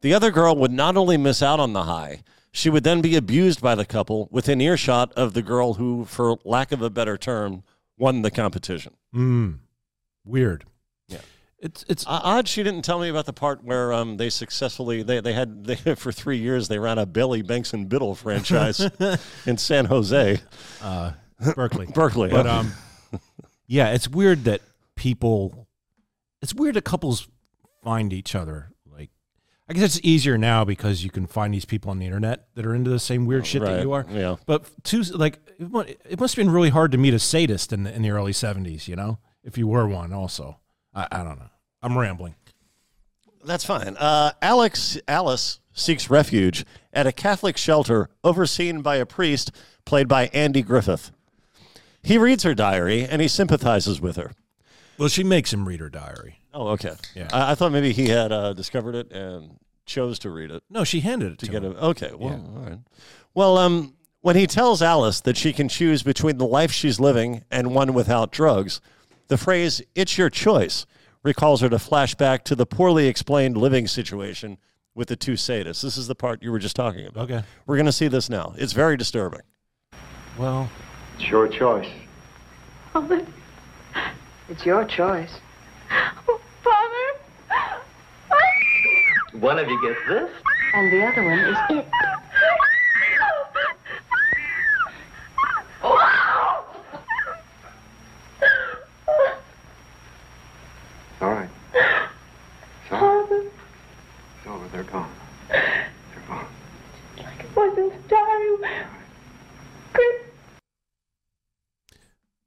The 0.00 0.12
other 0.12 0.30
girl 0.30 0.56
would 0.56 0.72
not 0.72 0.96
only 0.96 1.16
miss 1.16 1.42
out 1.42 1.60
on 1.60 1.72
the 1.72 1.84
high, 1.84 2.22
she 2.50 2.70
would 2.70 2.84
then 2.84 3.00
be 3.00 3.16
abused 3.16 3.60
by 3.60 3.74
the 3.74 3.84
couple 3.84 4.28
within 4.30 4.60
earshot 4.60 5.12
of 5.12 5.34
the 5.34 5.42
girl 5.42 5.74
who, 5.74 6.04
for 6.04 6.38
lack 6.44 6.72
of 6.72 6.82
a 6.82 6.90
better 6.90 7.16
term, 7.16 7.62
won 7.98 8.22
the 8.22 8.30
competition. 8.30 8.94
Mm. 9.14 9.58
Weird. 10.24 10.64
Yeah. 11.60 11.66
It's 11.66 11.84
it's 11.88 12.06
Uh, 12.06 12.20
odd 12.22 12.48
she 12.48 12.62
didn't 12.62 12.82
tell 12.82 12.98
me 13.00 13.08
about 13.08 13.24
the 13.26 13.32
part 13.32 13.64
where 13.64 13.92
um, 13.92 14.16
they 14.18 14.28
successfully 14.30 15.02
they, 15.02 15.20
they 15.20 15.32
had 15.32 15.64
they, 15.64 15.74
for 15.96 16.12
three 16.12 16.38
years 16.38 16.68
they 16.68 16.78
ran 16.78 16.98
a 16.98 17.06
Bailey 17.06 17.42
Banks 17.42 17.72
and 17.72 17.88
Biddle 17.88 18.14
franchise 18.14 18.80
in 19.46 19.56
San 19.56 19.86
Jose, 19.86 20.38
uh, 20.82 21.12
Berkeley. 21.54 21.86
Berkeley. 21.94 22.30
But 22.30 22.46
yeah. 22.46 22.58
um, 22.58 22.72
yeah, 23.66 23.90
it's 23.92 24.08
weird 24.08 24.44
that 24.44 24.60
people. 24.96 25.66
It's 26.42 26.54
weird 26.54 26.74
that 26.76 26.84
couples 26.84 27.26
find 27.82 28.12
each 28.12 28.34
other. 28.34 28.70
Like, 28.86 29.10
I 29.68 29.72
guess 29.72 29.82
it's 29.96 30.00
easier 30.04 30.36
now 30.36 30.64
because 30.64 31.02
you 31.02 31.10
can 31.10 31.26
find 31.26 31.52
these 31.54 31.64
people 31.64 31.90
on 31.90 31.98
the 31.98 32.04
internet 32.04 32.48
that 32.54 32.66
are 32.66 32.74
into 32.74 32.90
the 32.90 32.98
same 33.00 33.24
weird 33.26 33.46
shit 33.46 33.62
that 33.62 33.82
you 33.82 33.92
are. 33.92 34.04
yeah. 34.10 34.36
But 34.44 34.66
two 34.84 35.02
like 35.02 35.38
it, 35.58 36.00
it 36.08 36.20
must 36.20 36.36
have 36.36 36.44
been 36.44 36.52
really 36.52 36.68
hard 36.68 36.92
to 36.92 36.98
meet 36.98 37.14
a 37.14 37.18
sadist 37.18 37.72
in 37.72 37.84
the 37.84 37.94
in 37.94 38.02
the 38.02 38.10
early 38.10 38.34
seventies. 38.34 38.86
You 38.86 38.96
know, 38.96 39.18
if 39.42 39.56
you 39.56 39.66
were 39.66 39.88
one, 39.88 40.12
also. 40.12 40.60
I, 40.96 41.06
I 41.12 41.18
don't 41.22 41.38
know. 41.38 41.50
I'm 41.82 41.96
rambling. 41.96 42.34
That's 43.44 43.64
fine. 43.64 43.96
Uh, 43.96 44.32
Alex 44.42 44.98
Alice 45.06 45.60
seeks 45.72 46.10
refuge 46.10 46.64
at 46.92 47.06
a 47.06 47.12
Catholic 47.12 47.56
shelter 47.56 48.08
overseen 48.24 48.80
by 48.82 48.96
a 48.96 49.06
priest 49.06 49.52
played 49.84 50.08
by 50.08 50.26
Andy 50.32 50.62
Griffith. 50.62 51.12
He 52.02 52.18
reads 52.18 52.42
her 52.44 52.54
diary 52.54 53.04
and 53.04 53.22
he 53.22 53.28
sympathizes 53.28 54.00
with 54.00 54.16
her. 54.16 54.32
Well, 54.98 55.08
she 55.08 55.22
makes 55.22 55.52
him 55.52 55.68
read 55.68 55.80
her 55.80 55.90
diary. 55.90 56.40
Oh, 56.54 56.68
okay. 56.68 56.94
Yeah. 57.14 57.28
I, 57.32 57.52
I 57.52 57.54
thought 57.54 57.70
maybe 57.72 57.92
he 57.92 58.08
had 58.08 58.32
uh, 58.32 58.52
discovered 58.54 58.94
it 58.94 59.12
and 59.12 59.58
chose 59.84 60.18
to 60.20 60.30
read 60.30 60.50
it 60.50 60.64
No, 60.70 60.82
she 60.82 61.00
handed 61.00 61.32
it 61.32 61.38
to 61.40 61.46
to, 61.46 61.52
get 61.52 61.62
him. 61.62 61.72
it. 61.72 61.78
Okay. 61.78 62.10
Well, 62.16 62.30
Yeah. 62.30 62.58
all 62.60 62.66
right. 62.68 62.78
Well, 63.34 63.58
um, 63.58 63.94
when 64.22 64.34
he 64.34 64.46
tells 64.48 64.82
Alice 64.82 65.20
that 65.20 65.36
she 65.36 65.52
can 65.52 65.68
choose 65.68 66.02
between 66.02 66.38
the 66.38 66.46
life 66.46 66.72
she's 66.72 66.98
living 66.98 67.44
and 67.50 67.74
one 67.74 67.92
without 67.94 68.32
drugs, 68.32 68.80
the 69.28 69.36
phrase 69.38 69.82
"It's 69.94 70.16
your 70.18 70.30
choice" 70.30 70.86
recalls 71.22 71.60
her 71.60 71.68
to 71.68 71.76
flashback 71.76 72.44
to 72.44 72.54
the 72.54 72.66
poorly 72.66 73.08
explained 73.08 73.56
living 73.56 73.86
situation 73.88 74.58
with 74.94 75.08
the 75.08 75.16
two 75.16 75.32
sadists. 75.32 75.82
This 75.82 75.96
is 75.96 76.06
the 76.06 76.14
part 76.14 76.42
you 76.42 76.50
were 76.52 76.58
just 76.58 76.76
talking 76.76 77.06
about. 77.06 77.24
Okay. 77.30 77.42
We're 77.66 77.76
going 77.76 77.86
to 77.86 77.92
see 77.92 78.08
this 78.08 78.30
now. 78.30 78.54
It's 78.56 78.72
very 78.72 78.96
disturbing. 78.96 79.42
Well, 80.38 80.70
It's 81.18 81.28
your 81.28 81.48
choice. 81.48 81.88
Father, 82.92 83.26
It's 84.48 84.64
your 84.64 84.84
choice. 84.84 85.32
Father. 85.88 87.04
One 89.40 89.58
of 89.58 89.68
you 89.68 89.82
gets 89.82 90.00
this. 90.08 90.30
And 90.74 90.92
the 90.92 91.06
other 91.06 91.24
one 91.24 91.38
is 91.38 91.56
it. 91.70 91.86
All 101.20 101.30
right. 101.30 101.48
It's 101.74 102.92
over. 102.92 103.40
It's 103.42 104.46
over. 104.46 104.65
They're 104.76 104.84
gone. 104.84 105.10
They're 105.48 106.22
gone. 106.28 106.46
Like 107.16 107.40
It 107.40 107.56
wasn't 107.56 108.08
diary. 108.08 108.56
Chris. 109.94 110.06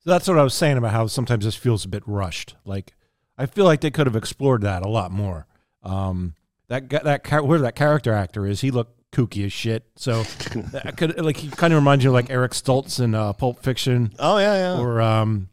So 0.04 0.12
that's 0.12 0.28
what 0.28 0.38
I 0.38 0.44
was 0.44 0.54
saying 0.54 0.78
about 0.78 0.92
how 0.92 1.08
sometimes 1.08 1.44
this 1.46 1.56
feels 1.56 1.86
a 1.86 1.88
bit 1.88 2.04
rushed. 2.06 2.56
Like 2.65 2.94
I 3.36 3.48
feel 3.48 3.65
like 3.65 3.82
they 3.82 3.89
could 3.89 4.06
have 4.06 4.15
explored 4.15 4.62
that 4.62 4.84
a 4.84 4.88
lot 4.88 5.12
more. 5.12 5.48
Um, 5.82 6.36
that 6.68 6.88
guy, 6.88 7.00
that 7.04 7.26
char- 7.26 7.42
whoever 7.42 7.63
that 7.63 7.76
character 7.76 8.13
actor 8.13 8.46
is, 8.46 8.62
he 8.62 8.70
looked 8.70 9.12
kooky 9.12 9.44
as 9.46 9.52
shit. 9.52 9.86
So 9.96 10.22
that 10.72 10.98
could 10.98 11.20
like 11.20 11.38
he 11.38 11.50
kind 11.50 11.74
of 11.74 11.80
reminds 11.80 12.04
you 12.04 12.12
of 12.12 12.13
like 12.13 12.30
Eric 12.30 12.52
Stoltz 12.52 13.04
in 13.04 13.15
uh, 13.15 13.34
Pulp 13.34 13.63
Fiction, 13.63 14.13
Oh 14.20 14.38
yeah, 14.38 14.54
yeah. 14.76 14.80
or 14.80 15.02
um, 15.02 15.50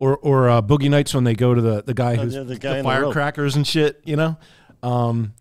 or 0.00 0.16
or 0.18 0.48
uh, 0.50 0.60
Boogie 0.60 0.90
Nights 0.90 1.14
when 1.14 1.22
they 1.22 1.34
go 1.34 1.54
to 1.54 1.60
the 1.60 1.84
the 1.84 1.94
guy 1.94 2.14
Oh, 2.14 2.22
who's 2.22 2.34
yeah, 2.34 2.40
the 2.40 2.54
the, 2.54 2.58
guy 2.58 2.70
the 2.70 2.82
rope. 2.82 2.84
firecrackers 3.14 3.54
and 3.54 3.64
shit. 3.64 4.00
You 4.04 4.16
know, 4.16 4.36
um, 4.82 5.34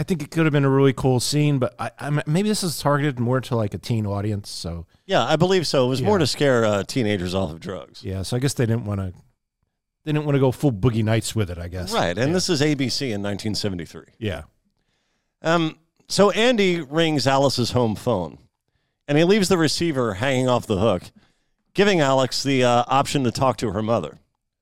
I 0.00 0.02
think 0.02 0.22
it 0.22 0.30
could 0.30 0.46
have 0.46 0.52
been 0.54 0.64
a 0.64 0.70
really 0.70 0.94
cool 0.94 1.20
scene, 1.20 1.58
but 1.58 1.74
I, 1.78 1.90
I 1.98 2.22
maybe 2.26 2.48
this 2.48 2.62
is 2.62 2.78
targeted 2.80 3.20
more 3.20 3.38
to 3.42 3.54
like 3.54 3.74
a 3.74 3.78
teen 3.78 4.06
audience. 4.06 4.48
So 4.48 4.86
yeah, 5.04 5.22
I 5.26 5.36
believe 5.36 5.66
so. 5.66 5.84
It 5.84 5.88
was 5.90 6.00
more 6.00 6.16
to 6.16 6.26
scare 6.26 6.64
uh, 6.64 6.84
teenagers 6.84 7.34
off 7.34 7.50
of 7.50 7.60
drugs. 7.60 8.02
yeah, 8.02 8.22
so 8.22 8.34
I 8.34 8.40
guess 8.40 8.54
they 8.54 8.64
didn't 8.64 8.86
want 8.86 9.00
to. 9.00 9.12
They 10.04 10.12
didn't 10.12 10.24
want 10.24 10.36
to 10.36 10.40
go 10.40 10.52
full 10.52 10.72
Boogie 10.72 11.04
Nights 11.04 11.36
with 11.36 11.50
it, 11.50 11.58
I 11.58 11.68
guess. 11.68 11.92
Right, 11.92 12.16
and 12.16 12.28
Yeah. 12.28 12.32
this 12.32 12.48
is 12.48 12.62
ABC 12.62 13.12
in 13.12 13.20
1973. 13.22 14.04
Yeah. 14.18 14.44
Um, 15.42 15.78
so 16.08 16.30
Andy 16.30 16.80
rings 16.80 17.26
Alice's 17.26 17.72
home 17.72 17.94
phone, 17.94 18.38
and 19.06 19.18
he 19.18 19.24
leaves 19.24 19.50
the 19.50 19.58
receiver 19.58 20.14
hanging 20.14 20.48
off 20.48 20.66
the 20.66 20.78
hook, 20.78 21.02
giving 21.74 22.00
Alex 22.00 22.42
the 22.42 22.64
uh, 22.64 22.84
option 22.88 23.22
to 23.24 23.30
talk 23.30 23.58
to 23.58 23.72
her 23.72 23.82
mother. 23.82 24.18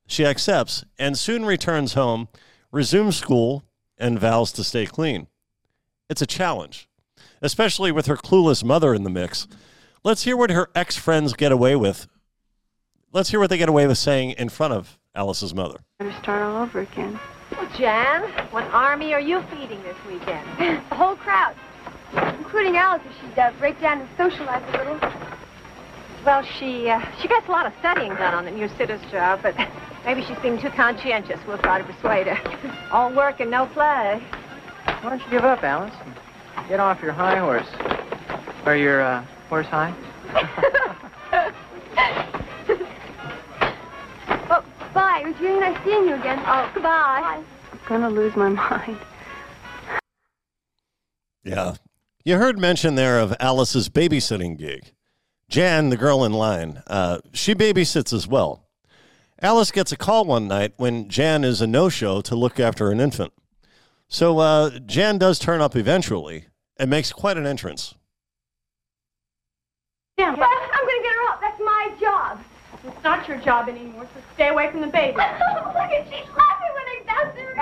She 0.09 0.25
accepts 0.25 0.85
and 0.99 1.17
soon 1.17 1.45
returns 1.45 1.95
home, 1.95 2.27
resumes 2.73 3.15
school, 3.17 3.63
and 3.99 4.19
vows 4.19 4.53
to 4.53 4.65
stay 4.65 4.87
clean. 4.87 5.27
It's 6.09 6.23
a 6.23 6.27
challenge, 6.27 6.89
especially 7.43 7.93
with 7.93 8.07
her 8.07 8.17
clueless 8.17 8.65
mother 8.65 8.95
in 8.95 9.05
the 9.05 9.11
mix. 9.11 9.47
Let's 10.05 10.25
hear 10.25 10.37
what 10.37 10.51
her 10.51 10.69
ex 10.75 10.97
friends 10.97 11.35
get 11.35 11.53
away 11.53 11.77
with. 11.77 12.07
Let's 13.13 13.31
hear 13.31 13.41
what 13.41 13.51
they 13.51 13.59
get 13.59 13.69
away 13.69 13.87
with 13.87 13.99
saying 13.99 14.33
in 14.33 14.49
front 14.49 14.75
of 14.75 14.99
Alice's 15.15 15.55
mother. 15.55 15.81
Better 15.99 16.15
start 16.23 16.43
all 16.43 16.63
over 16.63 16.81
again. 16.81 17.19
Well, 17.53 17.69
Jan, 17.77 18.23
what 18.53 18.65
army 18.65 19.15
are 19.15 19.21
you 19.21 19.43
feeding 19.51 19.83
this 19.83 19.97
weekend? 20.07 20.47
The 20.89 20.95
whole 20.95 21.17
crowd, 21.17 21.55
including 22.39 22.77
Alice, 22.77 23.03
if 23.07 23.13
she'd 23.21 23.39
uh, 23.39 23.53
break 23.59 23.81
down 23.81 24.01
and 24.01 24.09
socialize 24.17 24.63
a 24.75 24.79
little. 24.79 24.99
Well, 26.25 26.43
she 26.59 26.89
uh, 26.91 27.01
she 27.21 27.29
gets 27.29 27.49
a 27.49 27.51
lot 27.51 27.67
of 27.67 27.73
studying 27.79 28.15
done 28.15 28.35
on 28.35 28.45
the 28.45 28.51
new 28.51 28.69
sitter's 28.77 29.01
job, 29.11 29.41
but 29.43 29.55
maybe 30.05 30.23
she's 30.25 30.39
being 30.39 30.61
too 30.61 30.71
conscientious. 30.71 31.39
We'll 31.47 31.59
try 31.59 31.79
to 31.79 31.85
persuade 31.85 32.27
her. 32.27 32.89
All 32.93 33.13
work 33.15 33.41
and 33.41 33.51
no 33.51 33.67
play. 33.67 34.23
Why 34.85 35.11
don't 35.11 35.23
you 35.23 35.31
give 35.31 35.45
up, 35.45 35.63
Alice? 35.63 35.95
Get 36.69 36.81
off 36.81 37.01
your 37.01 37.13
high 37.13 37.39
horse. 37.39 37.69
Or 38.67 38.77
your 38.77 39.01
uh, 39.01 39.25
horse 39.49 39.67
high? 39.67 39.95
Oh, 44.51 44.65
bye. 44.95 45.21
It 45.23 45.27
was 45.29 45.41
really 45.41 45.61
nice 45.61 45.85
seeing 45.85 46.09
you 46.09 46.15
again. 46.15 46.43
Oh, 46.47 46.71
goodbye. 46.75 47.43
I'm 47.73 47.79
gonna 47.87 48.09
lose 48.09 48.35
my 48.35 48.49
mind. 48.49 48.99
Yeah. 51.45 51.75
You 52.25 52.37
heard 52.37 52.59
mention 52.59 52.95
there 52.95 53.19
of 53.21 53.35
Alice's 53.41 53.89
babysitting 53.89 54.59
gig. 54.59 54.93
Jan, 55.49 55.89
the 55.89 55.97
girl 55.97 56.25
in 56.25 56.33
line, 56.33 56.83
uh, 56.87 57.21
she 57.33 57.55
babysits 57.55 58.13
as 58.13 58.29
well. 58.29 58.65
Alice 59.41 59.71
gets 59.71 59.93
a 59.93 59.97
call 59.97 60.25
one 60.25 60.47
night 60.47 60.75
when 60.77 61.09
Jan 61.09 61.43
is 61.43 61.63
a 61.63 61.67
no 61.67 61.89
show 61.89 62.21
to 62.23 62.35
look 62.35 62.61
after 62.61 62.91
an 62.91 63.01
infant. 63.01 63.33
So 64.09 64.39
uh, 64.41 64.79
Jan 64.81 65.17
does 65.17 65.39
turn 65.39 65.61
up 65.61 65.75
eventually 65.75 66.47
and 66.77 66.91
makes 66.91 67.13
quite 67.13 67.39
an 67.39 67.47
entrance. 67.47 67.95
Yeah, 70.19 70.35
but 70.35 70.49
I'm 70.49 70.87
going 70.87 70.99
to 70.99 71.03
get 71.03 71.15
her 71.15 71.29
up. 71.31 71.41
That's 71.41 71.61
my 71.61 71.93
job. 72.01 72.41
It's 72.85 73.05
not 73.05 73.27
your 73.27 73.39
job 73.39 73.69
anymore, 73.69 74.09
so 74.15 74.21
stay 74.35 74.49
away 74.49 74.71
from 74.71 74.81
the 74.81 74.87
baby. 74.89 75.17
Look 75.17 75.25
at 75.25 76.07
she's 76.07 76.29
laughing 76.37 76.73
when 76.75 76.87
I 76.87 77.03
bounce 77.07 77.39
her 77.39 77.55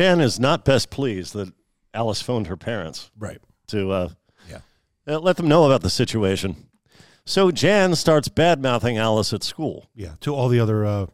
Jan 0.00 0.20
is 0.22 0.40
not 0.40 0.64
best 0.64 0.88
pleased 0.88 1.34
that 1.34 1.52
Alice 1.92 2.22
phoned 2.22 2.46
her 2.46 2.56
parents. 2.56 3.10
Right. 3.18 3.38
To 3.68 3.90
uh, 3.90 4.08
Yeah. 4.48 4.60
uh, 5.06 5.18
let 5.18 5.36
them 5.36 5.46
know 5.46 5.64
about 5.66 5.82
the 5.82 5.90
situation. 5.90 6.56
So 7.26 7.50
Jan 7.50 7.94
starts 7.96 8.28
bad 8.28 8.62
mouthing 8.62 8.96
Alice 8.96 9.34
at 9.34 9.42
school. 9.44 9.90
Yeah, 9.94 10.14
to 10.20 10.34
all 10.34 10.48
the 10.48 10.58
other. 10.58 10.86
Uh, 10.86 11.06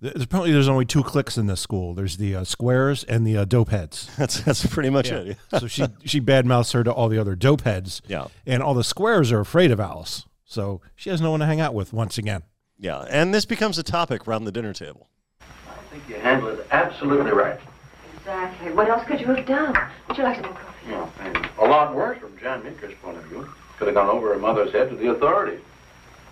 th- 0.00 0.14
there's 0.14 0.24
apparently 0.24 0.50
there's 0.50 0.66
only 0.66 0.86
two 0.86 1.02
cliques 1.02 1.36
in 1.36 1.46
this 1.46 1.60
school. 1.60 1.92
There's 1.92 2.16
the 2.16 2.36
uh, 2.36 2.44
squares 2.44 3.04
and 3.04 3.26
the 3.26 3.36
uh, 3.36 3.44
dope 3.44 3.68
heads. 3.68 4.08
That's 4.16 4.40
that's 4.40 4.64
pretty 4.66 4.88
much 4.88 5.10
Yeah. 5.10 5.18
it. 5.18 5.36
so 5.60 5.66
she 5.66 5.84
she 6.06 6.18
badmouths 6.22 6.72
her 6.72 6.82
to 6.84 6.90
all 6.92 7.10
the 7.10 7.18
other 7.18 7.36
dope 7.36 7.60
heads. 7.62 8.00
Yeah. 8.08 8.28
and 8.46 8.62
all 8.62 8.72
the 8.72 8.82
squares 8.82 9.30
are 9.30 9.40
afraid 9.40 9.70
of 9.70 9.78
Alice. 9.78 10.24
So 10.46 10.80
she 10.94 11.10
has 11.10 11.20
no 11.20 11.32
one 11.32 11.40
to 11.40 11.46
hang 11.46 11.60
out 11.60 11.74
with 11.74 11.92
once 11.92 12.16
again. 12.16 12.44
Yeah, 12.78 13.00
and 13.10 13.34
this 13.34 13.44
becomes 13.44 13.76
a 13.78 13.82
topic 13.82 14.26
around 14.26 14.44
the 14.44 14.52
dinner 14.52 14.72
table. 14.72 15.10
I 15.42 15.44
think 15.90 16.08
you 16.08 16.16
handled 16.16 16.60
it 16.60 16.66
absolutely 16.70 17.32
right. 17.32 17.60
Exactly. 18.26 18.72
What 18.72 18.88
else 18.88 19.04
could 19.06 19.20
you 19.20 19.26
have 19.26 19.46
done? 19.46 19.72
Would 20.08 20.18
you 20.18 20.24
like 20.24 20.34
some 20.34 20.46
more 20.46 20.54
coffee? 20.54 20.90
Well, 20.90 21.12
and 21.20 21.48
a 21.60 21.64
lot 21.64 21.94
worse 21.94 22.18
from 22.18 22.36
Jan 22.38 22.64
Meeker's 22.64 22.92
point 23.00 23.16
of 23.16 23.22
view. 23.26 23.48
Could 23.78 23.86
have 23.86 23.94
gone 23.94 24.08
over 24.08 24.34
her 24.34 24.38
mother's 24.40 24.72
head 24.72 24.90
to 24.90 24.96
the 24.96 25.12
authorities. 25.12 25.60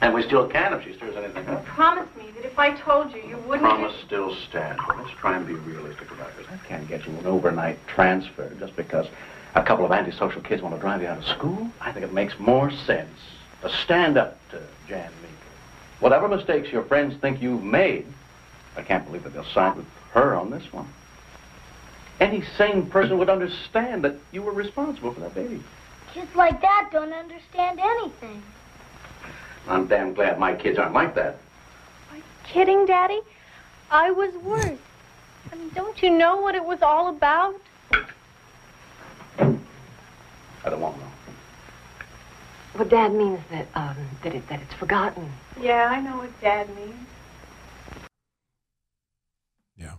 And 0.00 0.12
we 0.12 0.24
still 0.24 0.48
can 0.48 0.72
if 0.72 0.82
she 0.82 0.92
stirs 0.94 1.14
anything 1.14 1.46
up. 1.46 1.64
Promise 1.66 2.08
me 2.16 2.24
that 2.34 2.44
if 2.44 2.58
I 2.58 2.72
told 2.72 3.12
you, 3.14 3.22
you 3.22 3.36
wouldn't. 3.46 3.60
Promise 3.68 3.94
still 4.04 4.34
stands. 4.34 4.82
But 4.88 4.98
let's 4.98 5.12
try 5.12 5.36
and 5.36 5.46
be 5.46 5.54
realistic 5.54 6.10
about 6.10 6.36
this. 6.36 6.46
I 6.52 6.56
can't 6.66 6.88
get 6.88 7.06
you 7.06 7.12
an 7.16 7.26
overnight 7.26 7.78
transfer 7.86 8.50
just 8.58 8.74
because 8.74 9.06
a 9.54 9.62
couple 9.62 9.84
of 9.84 9.92
antisocial 9.92 10.42
kids 10.42 10.62
want 10.62 10.74
to 10.74 10.80
drive 10.80 11.00
you 11.00 11.06
out 11.06 11.18
of 11.18 11.24
school. 11.24 11.70
I 11.80 11.92
think 11.92 12.04
it 12.04 12.12
makes 12.12 12.36
more 12.40 12.72
sense 12.72 13.20
to 13.62 13.70
stand 13.70 14.18
up 14.18 14.36
to 14.50 14.60
Jan 14.88 15.12
Meeker. 15.22 15.34
Whatever 16.00 16.26
mistakes 16.26 16.72
your 16.72 16.82
friends 16.82 17.14
think 17.20 17.40
you've 17.40 17.62
made, 17.62 18.04
I 18.76 18.82
can't 18.82 19.06
believe 19.06 19.22
that 19.22 19.32
they'll 19.32 19.44
side 19.44 19.76
with 19.76 19.86
her 20.10 20.34
on 20.34 20.50
this 20.50 20.72
one. 20.72 20.88
Any 22.20 22.42
sane 22.56 22.86
person 22.86 23.18
would 23.18 23.28
understand 23.28 24.04
that 24.04 24.16
you 24.32 24.42
were 24.42 24.52
responsible 24.52 25.12
for 25.12 25.20
that 25.20 25.34
baby. 25.34 25.62
Kids 26.12 26.34
like 26.36 26.60
that 26.60 26.90
don't 26.92 27.12
understand 27.12 27.80
anything. 27.80 28.42
I'm 29.66 29.86
damn 29.86 30.14
glad 30.14 30.38
my 30.38 30.54
kids 30.54 30.78
aren't 30.78 30.94
like 30.94 31.14
that. 31.16 31.36
Are 32.10 32.16
you 32.16 32.22
kidding, 32.44 32.86
Daddy? 32.86 33.20
I 33.90 34.10
was 34.10 34.32
worse. 34.44 34.78
I 35.50 35.56
mean, 35.56 35.70
don't 35.74 36.00
you 36.02 36.10
know 36.10 36.40
what 36.40 36.54
it 36.54 36.64
was 36.64 36.82
all 36.82 37.08
about? 37.08 37.56
I 39.38 40.70
don't 40.70 40.80
want 40.80 40.94
to 40.96 41.00
know. 41.00 41.10
Well, 42.76 42.88
Dad 42.88 43.14
means 43.14 43.40
that 43.50 43.68
um 43.74 43.96
that 44.22 44.34
it 44.34 44.48
that 44.48 44.60
it's 44.60 44.74
forgotten. 44.74 45.30
Yeah, 45.60 45.86
I 45.86 46.00
know 46.00 46.16
what 46.18 46.40
Dad 46.40 46.68
means. 46.74 47.06
Yeah. 49.76 49.94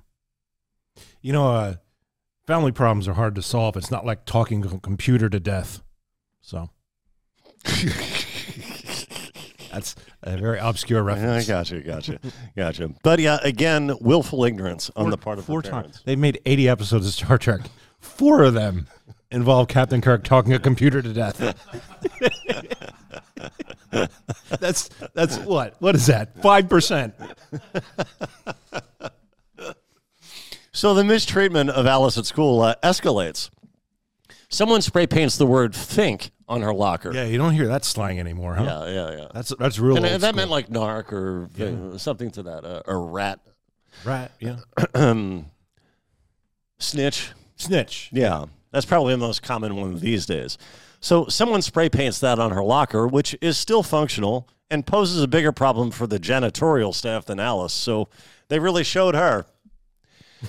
You 1.22 1.34
know, 1.34 1.48
uh, 1.48 1.76
family 2.48 2.72
problems 2.72 3.08
are 3.08 3.14
hard 3.14 3.36
to 3.36 3.42
solve. 3.42 3.76
It's 3.78 3.92
not 3.92 4.06
like 4.06 4.26
talking 4.26 4.66
a 4.66 4.80
computer 4.80 5.30
to 5.30 5.40
death. 5.40 5.82
So 6.42 6.70
that's 9.72 9.96
a 10.24 10.38
very 10.38 10.60
obscure 10.60 11.04
reference. 11.04 11.50
I 11.50 11.52
gotcha, 11.52 11.82
gotcha, 11.82 12.20
gotcha. 12.56 12.90
But 13.04 13.20
yeah, 13.20 13.40
again, 13.44 13.96
willful 14.00 14.46
ignorance 14.46 14.92
on 14.96 15.06
Four- 15.06 15.12
the 15.12 15.18
part 15.18 15.40
of 15.40 15.46
four 15.46 15.62
the 15.62 15.70
times. 15.70 16.02
They've 16.06 16.20
made 16.20 16.40
80 16.46 16.70
episodes 16.70 17.08
of 17.08 17.14
Star 17.14 17.38
Trek. 17.38 17.62
Four 18.00 18.44
of 18.44 18.54
them 18.54 18.88
involve 19.32 19.68
Captain 19.68 20.02
Kirk 20.02 20.24
talking 20.24 20.54
a 20.54 20.60
computer 20.60 21.02
to 21.02 21.14
death. 21.14 21.40
that's 24.60 24.90
that's 25.14 25.38
what? 25.40 25.76
What 25.80 25.96
is 25.96 26.06
that? 26.08 26.42
Five 26.42 26.70
percent. 26.70 27.16
So 30.76 30.94
the 30.94 31.06
mistreatment 31.06 31.70
of 31.70 31.88
Alice 31.88 32.18
at 32.18 32.26
school 32.26 32.62
uh, 32.62 32.76
escalates. 32.84 33.50
Someone 34.50 34.82
spray 34.82 35.08
paints 35.08 35.38
the 35.38 35.46
word 35.46 35.74
"fink" 35.74 36.32
on 36.50 36.62
her 36.64 36.74
locker. 36.74 37.14
Yeah, 37.14 37.24
you 37.24 37.38
don't 37.38 37.54
hear 37.54 37.70
that 37.70 37.86
slang 37.86 38.20
anymore, 38.20 38.56
huh? 38.56 38.66
Yeah, 38.66 38.88
yeah, 38.94 39.18
yeah. 39.18 39.28
That's 39.34 39.54
that's 39.58 39.80
real. 39.80 39.96
and 39.96 40.06
uh, 40.06 40.18
that 40.18 40.36
meant 40.36 40.52
like 40.52 40.68
narc 40.68 41.14
or 41.14 41.48
uh, 41.94 41.98
something 41.98 42.30
to 42.32 42.44
that, 42.44 42.66
uh, 42.66 42.82
or 42.88 43.08
rat, 43.08 43.40
rat. 44.04 44.34
Yeah, 44.42 44.58
snitch. 46.78 47.32
snitch. 47.56 48.10
Yeah, 48.12 48.44
that's 48.72 48.86
probably 48.86 49.14
the 49.14 49.20
most 49.20 49.42
common 49.42 49.78
one 49.78 49.98
these 50.00 50.26
days. 50.26 50.58
So 51.00 51.28
someone 51.28 51.62
spray 51.62 51.88
paints 51.88 52.20
that 52.20 52.38
on 52.38 52.52
her 52.52 52.64
locker, 52.64 53.08
which 53.08 53.34
is 53.42 53.58
still 53.58 53.82
functional 53.82 54.50
and 54.70 54.86
poses 54.86 55.24
a 55.24 55.28
bigger 55.28 55.54
problem 55.54 55.90
for 55.90 56.06
the 56.06 56.20
janitorial 56.20 56.94
staff 56.94 57.26
than 57.26 57.40
Alice. 57.40 57.72
So 57.72 58.10
they 58.50 58.60
really 58.60 58.84
showed 58.84 59.16
her. 59.16 59.46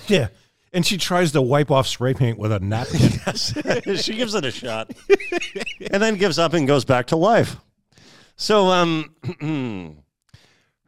Yeah, 0.07 0.27
and 0.73 0.85
she 0.85 0.97
tries 0.97 1.31
to 1.33 1.41
wipe 1.41 1.71
off 1.71 1.87
spray 1.87 2.13
paint 2.13 2.37
with 2.37 2.51
a 2.51 2.59
napkin. 2.59 3.95
she 3.97 4.15
gives 4.15 4.35
it 4.35 4.45
a 4.45 4.51
shot 4.51 4.91
and 5.91 6.01
then 6.01 6.15
gives 6.17 6.37
up 6.39 6.53
and 6.53 6.67
goes 6.67 6.85
back 6.85 7.07
to 7.07 7.15
life. 7.15 7.57
So, 8.35 8.67
um, 8.67 9.15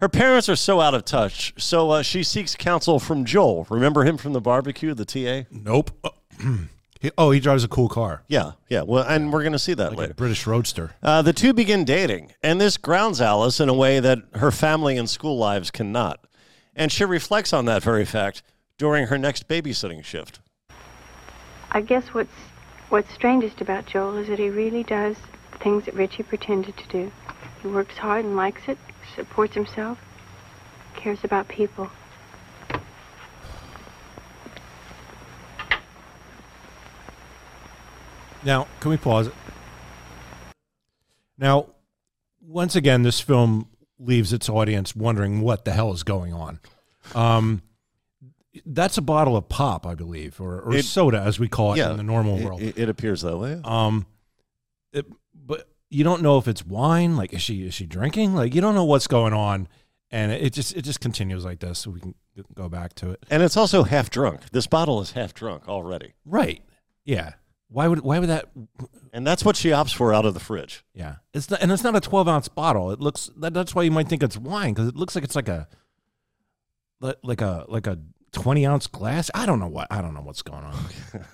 her 0.02 0.10
parents 0.10 0.48
are 0.50 0.56
so 0.56 0.80
out 0.82 0.94
of 0.94 1.06
touch. 1.06 1.54
So 1.58 1.90
uh, 1.92 2.02
she 2.04 2.24
seeks 2.24 2.56
counsel 2.56 3.00
from 3.00 3.26
Joel. 3.26 3.66
Remember 3.70 4.04
him 4.04 4.18
from 4.18 4.34
the 4.34 4.42
barbecue, 4.42 4.94
the 4.94 5.06
TA? 5.06 5.48
Nope. 5.52 5.92
He- 7.02 7.12
oh, 7.18 7.32
he 7.32 7.40
drives 7.40 7.64
a 7.64 7.70
cool 7.70 7.88
car, 7.88 8.24
Yeah, 8.28 8.52
yeah. 8.68 8.82
Well, 8.82 9.06
and 9.08 9.32
we're 9.32 9.40
going 9.44 9.54
to 9.54 9.58
see 9.60 9.74
that 9.74 9.92
like 9.92 9.98
later. 10.00 10.12
a 10.12 10.16
British 10.16 10.46
Roadster. 10.46 10.92
Uh, 11.02 11.22
the 11.22 11.32
two 11.32 11.54
begin 11.54 11.86
dating, 11.86 12.34
and 12.44 12.60
this 12.60 12.76
grounds 12.76 13.22
Alice 13.22 13.62
in 13.62 13.70
a 13.70 13.74
way 13.74 14.02
that 14.02 14.20
her 14.36 14.52
family 14.52 14.98
and 14.98 15.10
school 15.10 15.38
lives 15.38 15.72
cannot. 15.72 16.20
And 16.76 16.92
she 16.92 17.06
reflects 17.06 17.54
on 17.54 17.64
that 17.68 17.84
very 17.84 18.04
fact 18.04 18.44
during 18.80 19.08
her 19.08 19.18
next 19.18 19.48
babysitting 19.48 20.04
shift. 20.04 20.40
I 21.70 21.82
guess 21.82 22.08
what's 22.16 22.34
what's 22.90 23.14
strangest 23.14 23.62
about 23.62 23.86
Joel 23.86 24.18
is 24.18 24.28
that 24.30 24.40
he 24.40 24.50
really 24.50 24.82
does 24.82 25.16
the 25.52 25.60
things 25.60 25.86
that 25.86 25.94
Richie 25.94 26.24
pretended 26.24 26.76
to 26.78 26.88
do. 26.88 27.12
He 27.62 27.68
works 27.68 27.98
hard 27.98 28.26
and 28.26 28.36
likes 28.36 28.64
it, 28.68 28.80
supports 29.16 29.54
himself, 29.54 30.00
cares 30.96 31.24
about 31.24 31.48
people. 31.48 31.92
Now, 38.44 38.68
can 38.80 38.90
we 38.90 38.98
pause 38.98 39.28
it? 39.28 39.34
Now, 41.38 41.68
once 42.42 42.76
again, 42.76 43.04
this 43.04 43.20
film 43.20 43.68
leaves 44.00 44.32
its 44.32 44.48
audience 44.50 44.96
wondering 44.96 45.42
what 45.42 45.66
the 45.66 45.74
hell 45.74 45.92
is 45.92 46.04
going 46.04 46.34
on. 46.34 46.60
Um, 47.14 47.62
that's 48.66 48.98
a 48.98 49.02
bottle 49.02 49.36
of 49.38 49.50
pop, 49.50 49.86
I 49.86 49.96
believe, 49.96 50.40
or, 50.42 50.60
or 50.62 50.76
It- 50.76 50.86
soda, 50.86 51.20
as 51.22 51.40
we 51.40 51.48
call 51.48 51.74
it 51.74 51.80
in 51.80 51.98
the 51.98 52.04
normal 52.04 52.38
it- 52.38 52.46
world. 52.46 52.62
It, 52.62 52.78
it 52.78 52.90
appears 52.90 53.22
that 53.22 53.38
way. 53.38 53.60
Um, 53.64 54.06
it, 54.92 55.06
but 55.34 55.68
you 55.90 56.04
don't 56.04 56.22
know 56.22 56.38
if 56.38 56.48
it's 56.48 56.66
wine. 56.66 57.16
Like, 57.18 57.34
is 57.34 57.42
she 57.42 57.64
is 57.66 57.74
she 57.74 57.86
drinking? 57.86 58.36
Like, 58.36 58.54
you 58.56 58.62
don't 58.62 58.76
know 58.76 58.86
what's 58.86 59.08
going 59.08 59.34
on, 59.34 59.68
and 60.12 60.32
it 60.32 60.54
just 60.54 60.76
it 60.76 60.84
just 60.84 61.00
continues 61.00 61.46
like 61.46 61.60
this. 61.60 61.80
So 61.80 61.92
we 61.92 62.00
can 62.00 62.16
go 62.54 62.70
back 62.70 62.94
to 62.96 63.12
it. 63.12 63.26
And 63.30 63.44
it's 63.44 63.58
also 63.58 63.84
half 63.84 64.10
drunk. 64.10 64.50
This 64.52 64.68
bottle 64.68 65.02
is 65.02 65.12
half 65.12 65.34
drunk 65.34 65.68
already. 65.68 66.14
Right? 66.26 66.62
Yeah. 67.06 67.34
Why 67.72 67.88
would 67.88 68.00
why 68.02 68.18
would 68.18 68.30
that? 68.30 68.50
And 69.14 69.28
that's 69.28 69.46
what 69.46 69.56
she 69.56 69.70
opts 69.70 69.94
for 69.94 70.12
out 70.14 70.26
of 70.26 70.34
the 70.34 70.40
fridge. 70.40 70.84
Yeah. 70.96 71.18
It's 71.34 71.50
not, 71.52 71.62
and 71.62 71.72
it's 71.72 71.84
not 71.84 71.96
a 71.96 72.00
twelve 72.00 72.28
ounce 72.28 72.48
bottle. 72.48 72.90
It 72.92 73.00
looks 73.00 73.30
that, 73.38 73.54
that's 73.54 73.76
why 73.76 73.84
you 73.84 73.92
might 73.92 74.08
think 74.08 74.24
it's 74.24 74.38
wine 74.38 74.74
because 74.74 74.88
it 74.88 74.96
looks 74.96 75.14
like 75.14 75.24
it's 75.24 75.36
like 75.36 75.50
a 75.50 75.68
like 77.24 77.42
a 77.42 77.66
like 77.68 77.88
a 77.88 77.98
twenty 78.32 78.66
ounce 78.66 78.88
glass. 78.88 79.30
I 79.34 79.46
don't 79.46 79.60
know 79.60 79.68
what 79.68 79.88
I 79.92 80.02
don't 80.02 80.14
know 80.14 80.22
what's 80.22 80.42
going 80.42 80.64
on. 80.64 80.76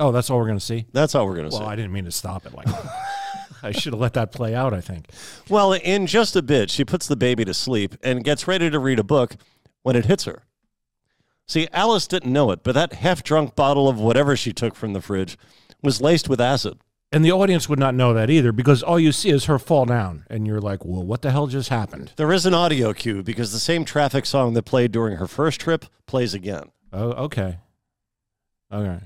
Oh, 0.00 0.12
that's 0.12 0.30
all 0.30 0.38
we're 0.38 0.46
going 0.46 0.58
to 0.58 0.64
see? 0.64 0.86
That's 0.92 1.14
all 1.14 1.26
we're 1.26 1.34
going 1.34 1.46
to 1.46 1.52
see. 1.52 1.58
Well. 1.58 1.68
I 1.68 1.76
didn't 1.76 1.92
mean 1.92 2.04
to 2.04 2.12
stop 2.12 2.46
it 2.46 2.54
like 2.54 2.66
that. 2.66 2.86
I 3.62 3.72
should 3.72 3.92
have 3.92 4.00
let 4.00 4.12
that 4.14 4.30
play 4.30 4.54
out, 4.54 4.72
I 4.72 4.80
think. 4.80 5.10
Well, 5.48 5.72
in 5.72 6.06
just 6.06 6.36
a 6.36 6.42
bit, 6.42 6.70
she 6.70 6.84
puts 6.84 7.08
the 7.08 7.16
baby 7.16 7.44
to 7.44 7.52
sleep 7.52 7.96
and 8.04 8.22
gets 8.22 8.46
ready 8.46 8.70
to 8.70 8.78
read 8.78 9.00
a 9.00 9.04
book 9.04 9.34
when 9.82 9.96
it 9.96 10.04
hits 10.04 10.24
her. 10.24 10.44
See, 11.48 11.66
Alice 11.72 12.06
didn't 12.06 12.32
know 12.32 12.52
it, 12.52 12.62
but 12.62 12.74
that 12.76 12.92
half 12.92 13.24
drunk 13.24 13.56
bottle 13.56 13.88
of 13.88 13.98
whatever 13.98 14.36
she 14.36 14.52
took 14.52 14.76
from 14.76 14.92
the 14.92 15.00
fridge 15.00 15.36
was 15.82 16.00
laced 16.00 16.28
with 16.28 16.40
acid. 16.40 16.78
And 17.10 17.24
the 17.24 17.32
audience 17.32 17.68
would 17.70 17.78
not 17.78 17.94
know 17.94 18.12
that 18.12 18.28
either 18.28 18.52
because 18.52 18.82
all 18.82 19.00
you 19.00 19.12
see 19.12 19.30
is 19.30 19.46
her 19.46 19.58
fall 19.58 19.86
down. 19.86 20.24
And 20.28 20.46
you're 20.46 20.60
like, 20.60 20.84
well, 20.84 21.02
what 21.02 21.22
the 21.22 21.30
hell 21.30 21.46
just 21.46 21.70
happened? 21.70 22.12
There 22.16 22.32
is 22.32 22.44
an 22.44 22.52
audio 22.52 22.92
cue 22.92 23.22
because 23.22 23.52
the 23.52 23.58
same 23.58 23.84
traffic 23.86 24.26
song 24.26 24.52
that 24.54 24.64
played 24.64 24.92
during 24.92 25.16
her 25.16 25.26
first 25.26 25.58
trip 25.60 25.86
plays 26.06 26.34
again. 26.34 26.64
Oh, 26.92 27.12
okay. 27.24 27.58
All 28.70 28.82
right. 28.82 29.02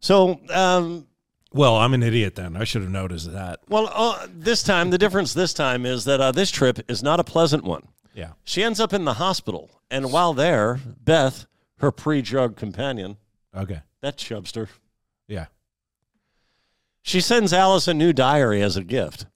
So, 0.00 0.40
um, 0.50 1.08
Well, 1.52 1.76
I'm 1.76 1.94
an 1.94 2.02
idiot 2.04 2.36
then. 2.36 2.56
I 2.56 2.62
should 2.64 2.82
have 2.82 2.90
noticed 2.90 3.32
that. 3.32 3.60
well, 3.68 3.90
uh, 3.92 4.26
this 4.32 4.62
time, 4.62 4.90
the 4.90 4.98
difference 4.98 5.34
this 5.34 5.52
time 5.52 5.84
is 5.84 6.04
that 6.04 6.20
uh, 6.20 6.30
this 6.32 6.50
trip 6.50 6.78
is 6.88 7.02
not 7.02 7.18
a 7.18 7.24
pleasant 7.24 7.64
one. 7.64 7.88
Yeah. 8.14 8.32
She 8.44 8.62
ends 8.62 8.78
up 8.78 8.92
in 8.92 9.04
the 9.04 9.14
hospital, 9.14 9.70
and 9.90 10.12
while 10.12 10.32
there, 10.32 10.78
Beth, 11.02 11.46
her 11.78 11.90
pre-drug 11.90 12.56
companion, 12.56 13.16
Okay. 13.56 13.80
that 14.00 14.16
chubster, 14.16 14.68
Yeah. 15.26 15.46
She 17.02 17.20
sends 17.20 17.52
Alice 17.52 17.88
a 17.88 17.94
new 17.94 18.12
diary 18.12 18.62
as 18.62 18.76
a 18.76 18.84
gift. 18.84 19.26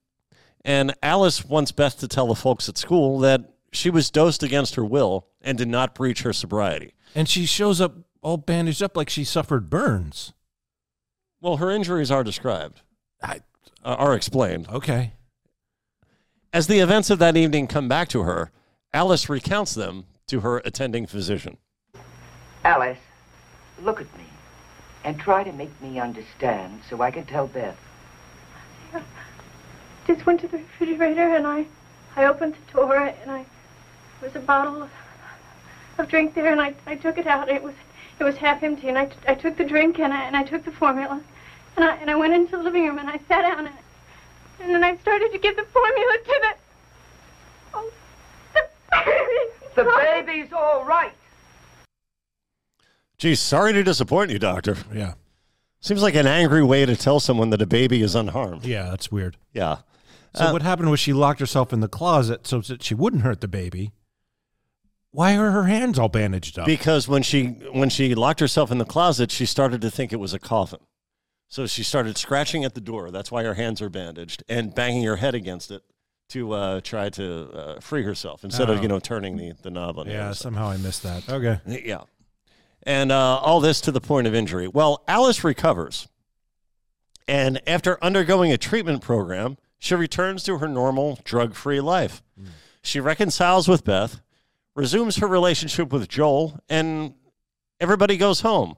And 0.65 0.95
Alice 1.03 1.45
wants 1.45 1.73
Beth 1.73 1.99
to 2.01 2.09
tell 2.09 2.29
the 2.29 2.35
folks 2.35 2.69
at 2.69 2.79
school 2.79 3.19
that 3.21 3.53
she 3.73 3.91
was 3.91 4.11
dosed 4.11 4.43
against 4.43 4.77
her 4.77 4.85
will 4.85 5.27
and 5.41 5.59
did 5.59 5.69
not 5.69 5.95
breach 5.95 6.23
her 6.23 6.33
sobriety. 6.33 6.95
And 7.15 7.29
she 7.29 7.47
shows 7.47 7.81
up 7.81 7.95
all 8.23 8.37
bandaged 8.37 8.83
up 8.83 8.97
like 8.97 9.11
she 9.11 9.23
suffered 9.23 9.71
burns. 9.71 10.33
Well, 11.41 11.59
her 11.59 11.71
injuries 11.71 12.11
are 12.11 12.25
described, 12.25 12.83
I, 13.23 13.41
uh, 13.85 13.95
are 13.95 14.15
explained. 14.15 14.69
okay. 14.69 15.13
As 16.53 16.67
the 16.67 16.79
events 16.79 17.11
of 17.11 17.19
that 17.19 17.37
evening 17.37 17.67
come 17.67 17.89
back 17.89 18.09
to 18.09 18.23
her, 18.23 18.51
Alice 18.93 19.29
recounts 19.29 19.75
them 19.75 20.07
to 20.29 20.41
her 20.41 20.59
attending 20.65 21.07
physician. 21.07 21.59
Alice, 22.65 22.99
look 23.83 24.01
at 24.01 24.19
me 24.19 24.26
and 25.07 25.21
try 25.21 25.45
to 25.45 25.53
make 25.53 25.81
me 25.81 26.01
understand 26.01 26.81
so 26.91 27.01
I 27.01 27.13
can 27.13 27.25
tell 27.27 27.47
Beth. 27.47 27.79
I 28.93 29.01
Just 30.05 30.27
went 30.27 30.41
to 30.41 30.49
the 30.49 30.59
refrigerator 30.59 31.37
and 31.37 31.47
I, 31.47 31.65
I 32.17 32.25
opened 32.25 32.55
the 32.55 32.73
door 32.73 32.97
and 32.97 33.31
I, 33.31 33.47
there 34.21 34.29
was 34.29 34.35
a 34.35 34.41
bottle 34.41 34.83
of, 34.83 34.91
of 35.99 36.09
drink 36.09 36.35
there 36.35 36.51
and 36.51 36.61
I, 36.61 36.75
I 36.87 36.97
took 36.97 37.19
it 37.19 37.27
out. 37.29 37.49
And 37.49 37.57
it 37.57 37.63
was, 37.63 37.75
it 38.19 38.25
was 38.25 38.37
half 38.37 38.65
empty 38.65 38.89
and 38.89 38.99
I, 38.99 39.09
I 39.29 39.37
took 39.37 39.57
the 39.57 39.65
drink 39.65 40.01
and 40.01 40.13
I, 40.13 40.25
and 40.25 40.37
I 40.37 40.43
took 40.43 40.65
the 40.65 40.73
formula 40.73 41.23
and 41.77 41.85
I, 41.85 41.95
and 41.99 42.11
I 42.11 42.17
went 42.17 42.35
into 42.35 42.57
the 42.57 42.65
living 42.65 42.85
room 42.85 42.99
and 42.99 43.09
I 43.09 43.19
sat 43.29 43.43
down 43.43 43.67
and, 43.67 43.77
and 44.61 44.75
then 44.75 44.83
I 44.83 44.97
started 44.97 45.31
to 45.31 45.39
give 45.39 45.55
the 45.55 45.67
formula 45.67 46.17
to 46.25 46.41
the, 46.43 46.55
oh, 47.75 47.93
the 49.77 49.85
baby. 49.85 50.21
The 50.21 50.25
baby's 50.27 50.53
all 50.53 50.85
right. 50.85 51.13
Geez, 53.19 53.41
sorry 53.41 53.73
to 53.73 53.83
disappoint 53.83 54.31
you, 54.31 54.39
doctor. 54.39 54.77
Yeah. 54.95 55.15
Seems 55.81 56.03
like 56.03 56.15
an 56.15 56.27
angry 56.27 56.63
way 56.65 56.85
to 56.85 56.97
tell 56.97 57.21
someone 57.21 57.51
that 57.51 57.63
a 57.63 57.67
baby 57.67 58.03
is 58.03 58.15
unharmed. 58.15 58.65
Yeah, 58.65 58.91
that's 58.91 59.11
weird. 59.13 59.37
Yeah. 59.53 59.79
So 60.35 60.47
Uh, 60.47 60.53
what 60.53 60.63
happened 60.63 60.91
was 60.91 61.01
she 61.01 61.13
locked 61.13 61.41
herself 61.41 61.73
in 61.73 61.81
the 61.81 61.89
closet 61.89 62.47
so 62.47 62.61
that 62.61 62.83
she 62.83 62.95
wouldn't 62.95 63.23
hurt 63.23 63.41
the 63.41 63.49
baby. 63.49 63.93
Why 65.13 65.35
are 65.37 65.51
her 65.51 65.65
hands 65.65 65.99
all 65.99 66.09
bandaged 66.11 66.59
up? 66.59 66.67
Because 66.67 67.09
when 67.09 67.23
she 67.23 67.45
when 67.73 67.89
she 67.89 68.15
locked 68.15 68.41
herself 68.41 68.71
in 68.71 68.77
the 68.79 68.85
closet, 68.85 69.31
she 69.31 69.47
started 69.47 69.81
to 69.81 69.91
think 69.91 70.13
it 70.13 70.21
was 70.21 70.35
a 70.35 70.39
coffin. 70.39 70.81
So 71.49 71.67
she 71.67 71.83
started 71.85 72.19
scratching 72.19 72.65
at 72.65 72.75
the 72.75 72.81
door. 72.83 73.11
That's 73.11 73.31
why 73.33 73.45
her 73.45 73.55
hands 73.55 73.81
are 73.81 73.89
bandaged 73.89 74.43
and 74.49 74.75
banging 74.75 75.05
her 75.05 75.17
head 75.17 75.35
against 75.35 75.71
it 75.71 75.83
to 76.31 76.53
uh, 76.53 76.81
try 76.83 77.09
to 77.11 77.51
uh, 77.53 77.81
free 77.81 78.03
herself 78.03 78.45
instead 78.45 78.69
Oh. 78.69 78.75
of 78.75 78.83
you 78.83 78.89
know 78.89 78.99
turning 78.99 79.37
the, 79.39 79.53
the 79.63 79.71
knob 79.71 79.99
on 79.99 80.07
the 80.07 80.13
yeah, 80.13 80.25
other 80.27 80.35
side. 80.35 80.43
somehow 80.43 80.69
I 80.69 80.77
missed 80.77 81.03
that. 81.05 81.27
Okay. 81.31 81.61
Yeah. 81.67 82.03
And 82.87 83.13
uh, 83.13 83.39
all 83.39 83.61
this 83.61 83.81
to 83.83 83.93
the 83.93 84.01
point 84.01 84.27
of 84.27 84.35
injury. 84.35 84.69
Well, 84.69 85.03
Alice 85.07 85.43
recovers. 85.45 86.09
And 87.29 87.61
after 87.69 88.03
undergoing 88.03 88.53
a 88.53 88.57
treatment 88.59 89.03
program, 89.03 89.59
she 89.79 89.95
returns 89.97 90.45
to 90.45 90.59
her 90.59 90.69
normal 90.69 91.19
drug 91.25 91.55
free 91.55 91.81
life. 91.81 92.23
She 92.83 93.01
reconciles 93.01 93.67
with 93.67 93.85
Beth, 93.85 94.21
resumes 94.77 95.17
her 95.17 95.27
relationship 95.27 95.93
with 95.93 96.09
Joel, 96.09 96.61
and 96.69 97.15
everybody 97.81 98.17
goes 98.17 98.43
home. 98.43 98.77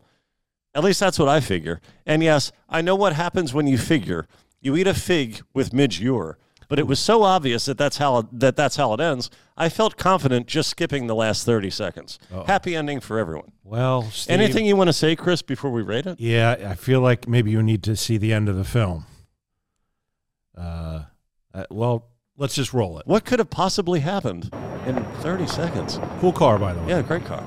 At 0.75 0.83
least 0.83 1.01
that's 1.01 1.19
what 1.19 1.29
I 1.29 1.41
figure. 1.41 1.81
And 2.07 2.23
yes, 2.23 2.51
I 2.69 2.81
know 2.81 2.97
what 2.97 3.13
happens 3.13 3.53
when 3.53 3.67
you 3.67 3.77
figure. 3.77 4.27
You 4.61 4.77
eat 4.77 4.87
a 4.87 4.95
fig 4.95 5.43
with 5.53 5.75
Midge 5.75 6.01
Ure. 6.01 6.39
But 6.69 6.79
it 6.79 6.87
was 6.87 7.01
so 7.01 7.23
obvious 7.23 7.65
that 7.65 7.79
that's 7.79 7.97
how 7.97 8.29
that 8.31 8.55
that's 8.55 8.77
how 8.77 8.93
it 8.93 9.01
ends. 9.01 9.31
I 9.57 9.71
felt 9.71 9.97
confident 9.97 10.47
just 10.47 10.69
skipping 10.69 11.07
the 11.07 11.15
last 11.15 11.47
thirty 11.47 11.71
seconds. 11.71 12.19
Happy 12.47 12.77
ending 12.77 13.01
for 13.01 13.19
everyone. 13.19 13.53
Well, 13.65 14.03
Steve, 14.11 14.39
Anything 14.39 14.67
you 14.67 14.77
want 14.77 14.89
to 14.89 14.93
say, 14.93 15.17
Chris, 15.17 15.41
before 15.41 15.71
we 15.71 15.81
rate 15.83 16.07
it? 16.07 16.21
Yeah, 16.21 16.57
I 16.69 16.75
feel 16.75 17.01
like 17.01 17.27
maybe 17.27 17.51
you 17.51 17.63
need 17.63 17.83
to 17.85 17.97
see 17.97 18.19
the 18.19 18.35
end 18.35 18.49
of 18.51 18.57
the 18.57 18.65
film. 18.65 19.07
Uh, 20.57 21.05
uh, 21.55 21.65
well, 21.71 22.09
let's 22.37 22.55
just 22.55 22.75
roll 22.75 22.99
it. 22.99 23.07
What 23.07 23.25
could 23.25 23.39
have 23.39 23.51
possibly 23.51 24.01
happened 24.01 24.51
in 24.87 25.03
30 25.21 25.47
seconds? 25.47 25.99
Cool 26.21 26.33
car, 26.33 26.59
by 26.59 26.73
the 26.75 26.81
way. 26.81 26.89
Yeah, 26.89 27.03
great 27.03 27.25
car. 27.25 27.43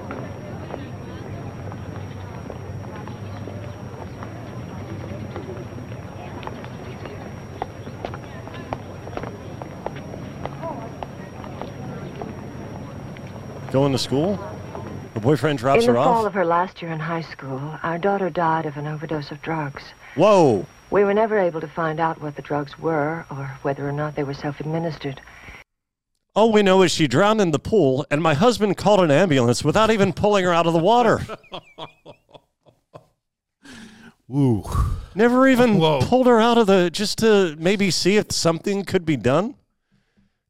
Going 13.71 13.93
to 13.93 13.97
school? 13.97 14.35
Her 15.13 15.19
boyfriend 15.21 15.59
drops 15.59 15.85
her 15.85 15.91
off? 15.91 15.91
in 15.91 15.93
the 15.93 15.99
her 15.99 16.05
fall 16.05 16.21
off? 16.21 16.27
of 16.27 16.33
her 16.33 16.45
last 16.45 16.81
year 16.81 16.91
in 16.91 16.99
high 16.99 17.21
school, 17.21 17.79
our 17.83 17.97
daughter 17.97 18.29
died 18.29 18.65
of 18.65 18.75
an 18.75 18.85
overdose 18.85 19.31
of 19.31 19.41
drugs. 19.41 19.81
Whoa! 20.15 20.65
We 20.89 21.05
were 21.05 21.13
never 21.13 21.39
able 21.39 21.61
to 21.61 21.69
find 21.69 21.99
out 22.01 22.21
what 22.21 22.35
the 22.35 22.41
drugs 22.41 22.77
were 22.77 23.25
or 23.31 23.57
whether 23.61 23.87
or 23.87 23.93
not 23.93 24.15
they 24.15 24.25
were 24.25 24.33
self-administered. 24.33 25.21
All 26.35 26.51
we 26.51 26.63
know 26.63 26.81
is 26.81 26.91
she 26.91 27.07
drowned 27.07 27.39
in 27.39 27.51
the 27.51 27.59
pool, 27.59 28.05
and 28.11 28.21
my 28.21 28.33
husband 28.33 28.75
called 28.75 28.99
an 28.99 29.11
ambulance 29.11 29.63
without 29.63 29.89
even 29.89 30.11
pulling 30.11 30.43
her 30.43 30.53
out 30.53 30.67
of 30.67 30.73
the 30.73 30.79
water. 30.79 31.21
Ooh. 34.29 34.63
Never 35.15 35.47
even 35.47 35.77
Whoa. 35.77 36.01
pulled 36.01 36.27
her 36.27 36.41
out 36.41 36.57
of 36.57 36.67
the 36.67 36.89
just 36.89 37.17
to 37.19 37.55
maybe 37.57 37.89
see 37.89 38.17
if 38.17 38.33
something 38.33 38.83
could 38.83 39.05
be 39.05 39.15
done. 39.15 39.55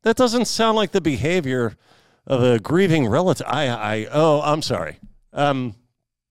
That 0.01 0.15
doesn't 0.15 0.45
sound 0.45 0.75
like 0.75 0.91
the 0.91 1.01
behavior 1.01 1.75
of 2.27 2.43
a 2.43 2.59
grieving 2.59 3.07
relative. 3.07 3.45
I, 3.47 3.67
I, 3.67 4.07
oh, 4.11 4.41
I'm 4.41 4.61
sorry. 4.61 4.99
Um, 5.33 5.75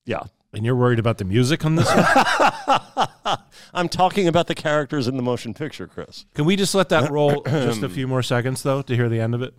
yeah. 0.05 0.23
And 0.53 0.65
you're 0.65 0.77
worried 0.77 0.99
about 0.99 1.19
the 1.19 1.25
music 1.25 1.65
on 1.65 1.77
this 1.77 1.89
one? 1.89 3.39
I'm 3.75 3.89
talking 3.89 4.27
about 4.27 4.49
the 4.49 4.55
characters 4.55 5.07
in 5.07 5.17
the 5.17 5.23
motion 5.23 5.55
picture, 5.55 5.87
Chris. 5.87 6.27
Can 6.35 6.45
we 6.45 6.57
just 6.57 6.75
let 6.75 6.89
that 6.89 7.11
roll 7.13 7.43
just 7.45 7.83
a 7.83 7.89
few 7.89 8.09
more 8.09 8.23
seconds, 8.23 8.63
though, 8.63 8.83
to 8.83 8.97
hear 8.97 9.09
the 9.09 9.21
end 9.21 9.35
of 9.35 9.43
it? 9.43 9.55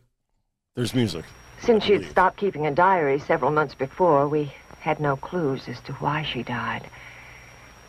There's 0.75 0.93
music. 0.93 1.23
Since 1.61 1.85
she 1.85 1.93
had 1.93 2.05
stopped 2.05 2.37
keeping 2.37 2.65
a 2.65 2.71
diary 2.71 3.19
several 3.19 3.51
months 3.51 3.75
before, 3.75 4.27
we 4.27 4.51
had 4.79 4.99
no 4.99 5.15
clues 5.15 5.67
as 5.67 5.79
to 5.81 5.93
why 5.93 6.23
she 6.23 6.43
died. 6.43 6.89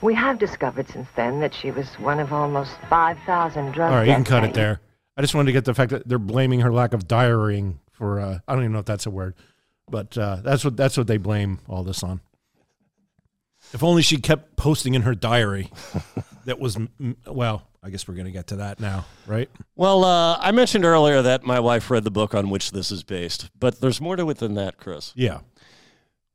We 0.01 0.14
have 0.14 0.38
discovered 0.38 0.88
since 0.88 1.09
then 1.16 1.40
that 1.40 1.55
she 1.55 1.70
was 1.70 1.88
one 1.95 2.20
of 2.20 2.32
almost 2.32 2.72
5,000 2.90 3.72
drug 3.72 3.90
All 3.93 3.99
right, 3.99 4.09
you 4.09 4.14
can 4.14 4.24
cut 4.24 4.45
it 4.45 4.53
there. 4.53 4.80
I 5.16 5.22
just 5.22 5.34
wanted 5.34 5.47
to 5.47 5.53
get 5.53 5.64
the 5.64 5.74
fact 5.74 5.90
that 5.90 6.09
they're 6.09 6.18
blaming 6.18 6.61
her 6.61 6.72
lack 6.72 6.93
of 6.93 7.09
diarying 7.09 7.78
for. 7.93 8.20
Uh, 8.20 8.38
I 8.47 8.55
don't 8.55 8.62
even 8.62 8.72
know 8.72 8.80
if 8.80 8.86
that's 8.86 9.07
a 9.07 9.11
word, 9.11 9.34
but 9.88 10.16
uh, 10.18 10.36
that's 10.36 10.64
what 10.64 10.76
that's 10.76 10.97
what 10.97 11.07
they 11.07 11.18
blame 11.18 11.61
all 11.68 11.84
this 11.84 12.03
on. 12.03 12.20
If 13.72 13.82
only 13.82 14.03
she 14.03 14.18
kept 14.18 14.57
posting 14.57 14.95
in 14.95 15.03
her 15.03 15.14
diary. 15.14 15.70
that 16.45 16.59
was 16.59 16.78
well. 17.26 17.68
I 17.84 17.90
guess 17.90 18.07
we're 18.07 18.14
going 18.14 18.26
to 18.26 18.32
get 18.32 18.47
to 18.49 18.57
that 18.57 18.78
now, 18.78 19.07
right? 19.26 19.51
Well, 19.74 20.05
uh, 20.05 20.38
I 20.38 20.53
mentioned 20.53 20.84
earlier 20.84 21.20
that 21.22 21.43
my 21.43 21.59
wife 21.59 21.90
read 21.90 22.05
the 22.05 22.12
book 22.12 22.32
on 22.32 22.49
which 22.49 22.70
this 22.70 22.93
is 22.93 23.03
based, 23.03 23.51
but 23.59 23.80
there's 23.80 24.01
more 24.01 24.14
to 24.14 24.30
it 24.30 24.38
than 24.38 24.55
that, 24.55 24.76
Chris. 24.76 25.12
Yeah. 25.16 25.40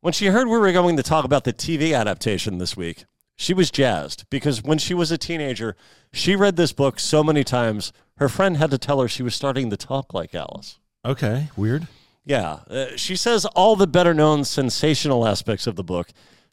When 0.01 0.11
she 0.11 0.25
heard 0.25 0.47
we 0.47 0.57
were 0.57 0.71
going 0.73 0.97
to 0.97 1.03
talk 1.03 1.23
about 1.23 1.45
the 1.45 1.53
TV 1.53 1.97
adaptation 1.97 2.57
this 2.57 2.75
week, 2.75 3.05
she 3.37 3.53
was 3.53 3.71
jazzed 3.71 4.25
because 4.29 4.61
when 4.61 4.77
she 4.77 4.93
was 4.93 5.09
a 5.09 5.17
teenager, 5.17 5.77
she 6.11 6.35
read 6.35 6.57
this 6.57 6.73
book 6.73 6.99
so 6.99 7.23
many 7.23 7.45
times, 7.45 7.93
her 8.17 8.27
friend 8.27 8.57
had 8.57 8.71
to 8.71 8.77
tell 8.77 8.99
her 8.99 9.07
she 9.07 9.23
was 9.23 9.33
starting 9.33 9.69
to 9.69 9.77
talk 9.77 10.13
like 10.13 10.35
Alice. 10.35 10.79
Okay. 11.07 11.49
Weird. 11.55 11.87
Yeah. 12.25 12.59
Uh, 12.69 12.85
she 12.97 13.15
says 13.15 13.45
all 13.45 13.77
the 13.77 13.87
better 13.87 14.13
known 14.13 14.43
sensational 14.43 15.25
aspects 15.25 15.65
of 15.65 15.77
the 15.77 15.83
book 15.83 16.09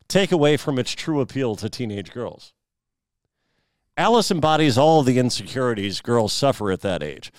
take 0.06 0.30
away 0.30 0.56
from 0.56 0.78
its 0.78 0.92
true 0.92 1.20
appeal 1.20 1.56
to 1.56 1.68
teenage 1.68 2.12
girls. 2.12 2.52
Alice 3.96 4.30
embodies 4.30 4.78
all 4.78 5.02
the 5.02 5.18
insecurities 5.18 6.00
girls 6.00 6.32
suffer 6.32 6.70
at 6.70 6.82
that 6.82 7.02
age. 7.02 7.32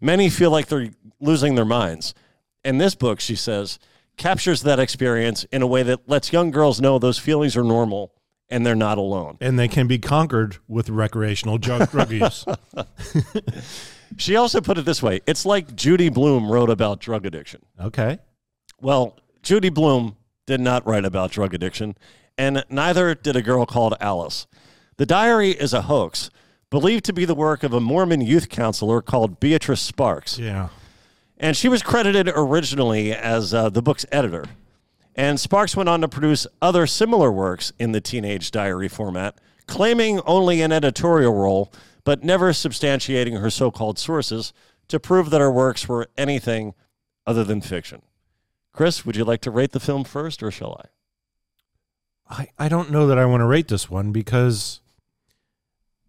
Many 0.00 0.28
feel 0.28 0.50
like 0.50 0.66
they're 0.66 0.90
losing 1.20 1.54
their 1.54 1.64
minds. 1.64 2.14
And 2.64 2.80
this 2.80 2.94
book, 2.94 3.20
she 3.20 3.36
says, 3.36 3.78
captures 4.16 4.62
that 4.62 4.78
experience 4.78 5.44
in 5.44 5.62
a 5.62 5.66
way 5.66 5.82
that 5.82 6.08
lets 6.08 6.32
young 6.32 6.50
girls 6.50 6.80
know 6.80 6.98
those 6.98 7.18
feelings 7.18 7.56
are 7.56 7.64
normal 7.64 8.12
and 8.50 8.66
they're 8.66 8.74
not 8.74 8.98
alone. 8.98 9.38
And 9.40 9.58
they 9.58 9.68
can 9.68 9.86
be 9.86 9.98
conquered 9.98 10.56
with 10.66 10.88
recreational 10.88 11.56
drug, 11.58 11.90
drug 11.90 12.10
use. 12.12 12.44
She 14.16 14.36
also 14.36 14.60
put 14.60 14.78
it 14.78 14.84
this 14.84 15.02
way 15.02 15.20
it's 15.26 15.44
like 15.44 15.74
Judy 15.76 16.08
Blume 16.08 16.50
wrote 16.50 16.70
about 16.70 17.00
drug 17.00 17.26
addiction. 17.26 17.62
Okay. 17.80 18.18
Well, 18.80 19.18
Judy 19.42 19.68
Blume 19.68 20.16
did 20.46 20.60
not 20.60 20.86
write 20.86 21.04
about 21.04 21.30
drug 21.30 21.54
addiction, 21.54 21.96
and 22.36 22.64
neither 22.70 23.14
did 23.14 23.36
a 23.36 23.42
girl 23.42 23.66
called 23.66 23.94
Alice. 24.00 24.46
The 24.96 25.06
diary 25.06 25.50
is 25.50 25.72
a 25.72 25.82
hoax, 25.82 26.30
believed 26.70 27.04
to 27.04 27.12
be 27.12 27.24
the 27.24 27.34
work 27.34 27.62
of 27.62 27.72
a 27.72 27.80
Mormon 27.80 28.20
youth 28.20 28.48
counselor 28.48 29.00
called 29.00 29.40
Beatrice 29.40 29.80
Sparks. 29.80 30.38
Yeah. 30.38 30.68
And 31.36 31.56
she 31.56 31.68
was 31.68 31.82
credited 31.82 32.28
originally 32.34 33.12
as 33.12 33.54
uh, 33.54 33.68
the 33.68 33.82
book's 33.82 34.04
editor. 34.10 34.44
And 35.14 35.38
Sparks 35.38 35.76
went 35.76 35.88
on 35.88 36.00
to 36.00 36.08
produce 36.08 36.46
other 36.62 36.86
similar 36.86 37.30
works 37.30 37.72
in 37.78 37.92
the 37.92 38.00
teenage 38.00 38.50
diary 38.50 38.88
format, 38.88 39.36
claiming 39.66 40.20
only 40.26 40.62
an 40.62 40.72
editorial 40.72 41.34
role, 41.34 41.72
but 42.08 42.24
never 42.24 42.52
substantiating 42.52 43.38
her 43.38 43.50
so 43.50 43.70
called 43.70 43.98
sources 43.98 44.54
to 44.88 44.98
prove 44.98 45.28
that 45.28 45.42
her 45.42 45.52
works 45.52 45.86
were 45.86 46.08
anything 46.16 46.72
other 47.26 47.44
than 47.44 47.60
fiction. 47.60 48.00
Chris, 48.72 49.04
would 49.04 49.14
you 49.14 49.26
like 49.26 49.42
to 49.42 49.50
rate 49.50 49.72
the 49.72 49.78
film 49.78 50.04
first, 50.04 50.42
or 50.42 50.50
shall 50.50 50.80
I? 52.30 52.40
I, 52.40 52.64
I 52.64 52.68
don't 52.70 52.90
know 52.90 53.08
that 53.08 53.18
I 53.18 53.26
want 53.26 53.42
to 53.42 53.44
rate 53.44 53.68
this 53.68 53.90
one 53.90 54.10
because 54.10 54.80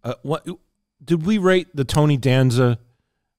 uh, 0.02 0.14
what 0.22 0.46
did 1.04 1.26
we 1.26 1.36
rate 1.36 1.68
the 1.74 1.84
Tony 1.84 2.16
Danza 2.16 2.78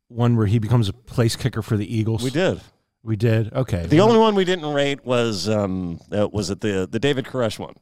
one 0.09 0.38
where 0.38 0.45
he 0.45 0.59
becomes 0.59 0.88
a 0.88 0.93
place 0.93 1.36
kicker 1.36 1.64
for 1.64 1.78
the 1.78 1.97
Eagles? 1.97 2.22
We 2.22 2.30
did. 2.30 2.62
We 3.01 3.16
did. 3.16 3.51
Okay. 3.53 3.88
The 3.88 4.01
only 4.01 4.20
one 4.20 4.36
we 4.36 4.45
didn't 4.45 4.72
rate 4.72 5.03
was 5.03 5.49
um, 5.49 5.99
uh, 6.12 6.28
was 6.32 6.51
it 6.51 6.62
the 6.62 6.88
the 6.88 6.99
David 6.99 7.26
Koresh 7.26 7.57
one, 7.57 7.74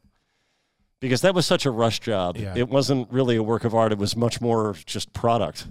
because 1.00 1.22
that 1.22 1.34
was 1.34 1.46
such 1.46 1.66
a 1.66 1.70
rush 1.70 2.00
job. 2.00 2.36
Yeah. 2.36 2.54
It 2.56 2.68
wasn't 2.68 3.10
really 3.10 3.36
a 3.36 3.42
work 3.42 3.64
of 3.64 3.74
art. 3.74 3.92
It 3.92 3.98
was 3.98 4.16
much 4.16 4.40
more 4.40 4.74
just 4.86 5.12
product. 5.12 5.66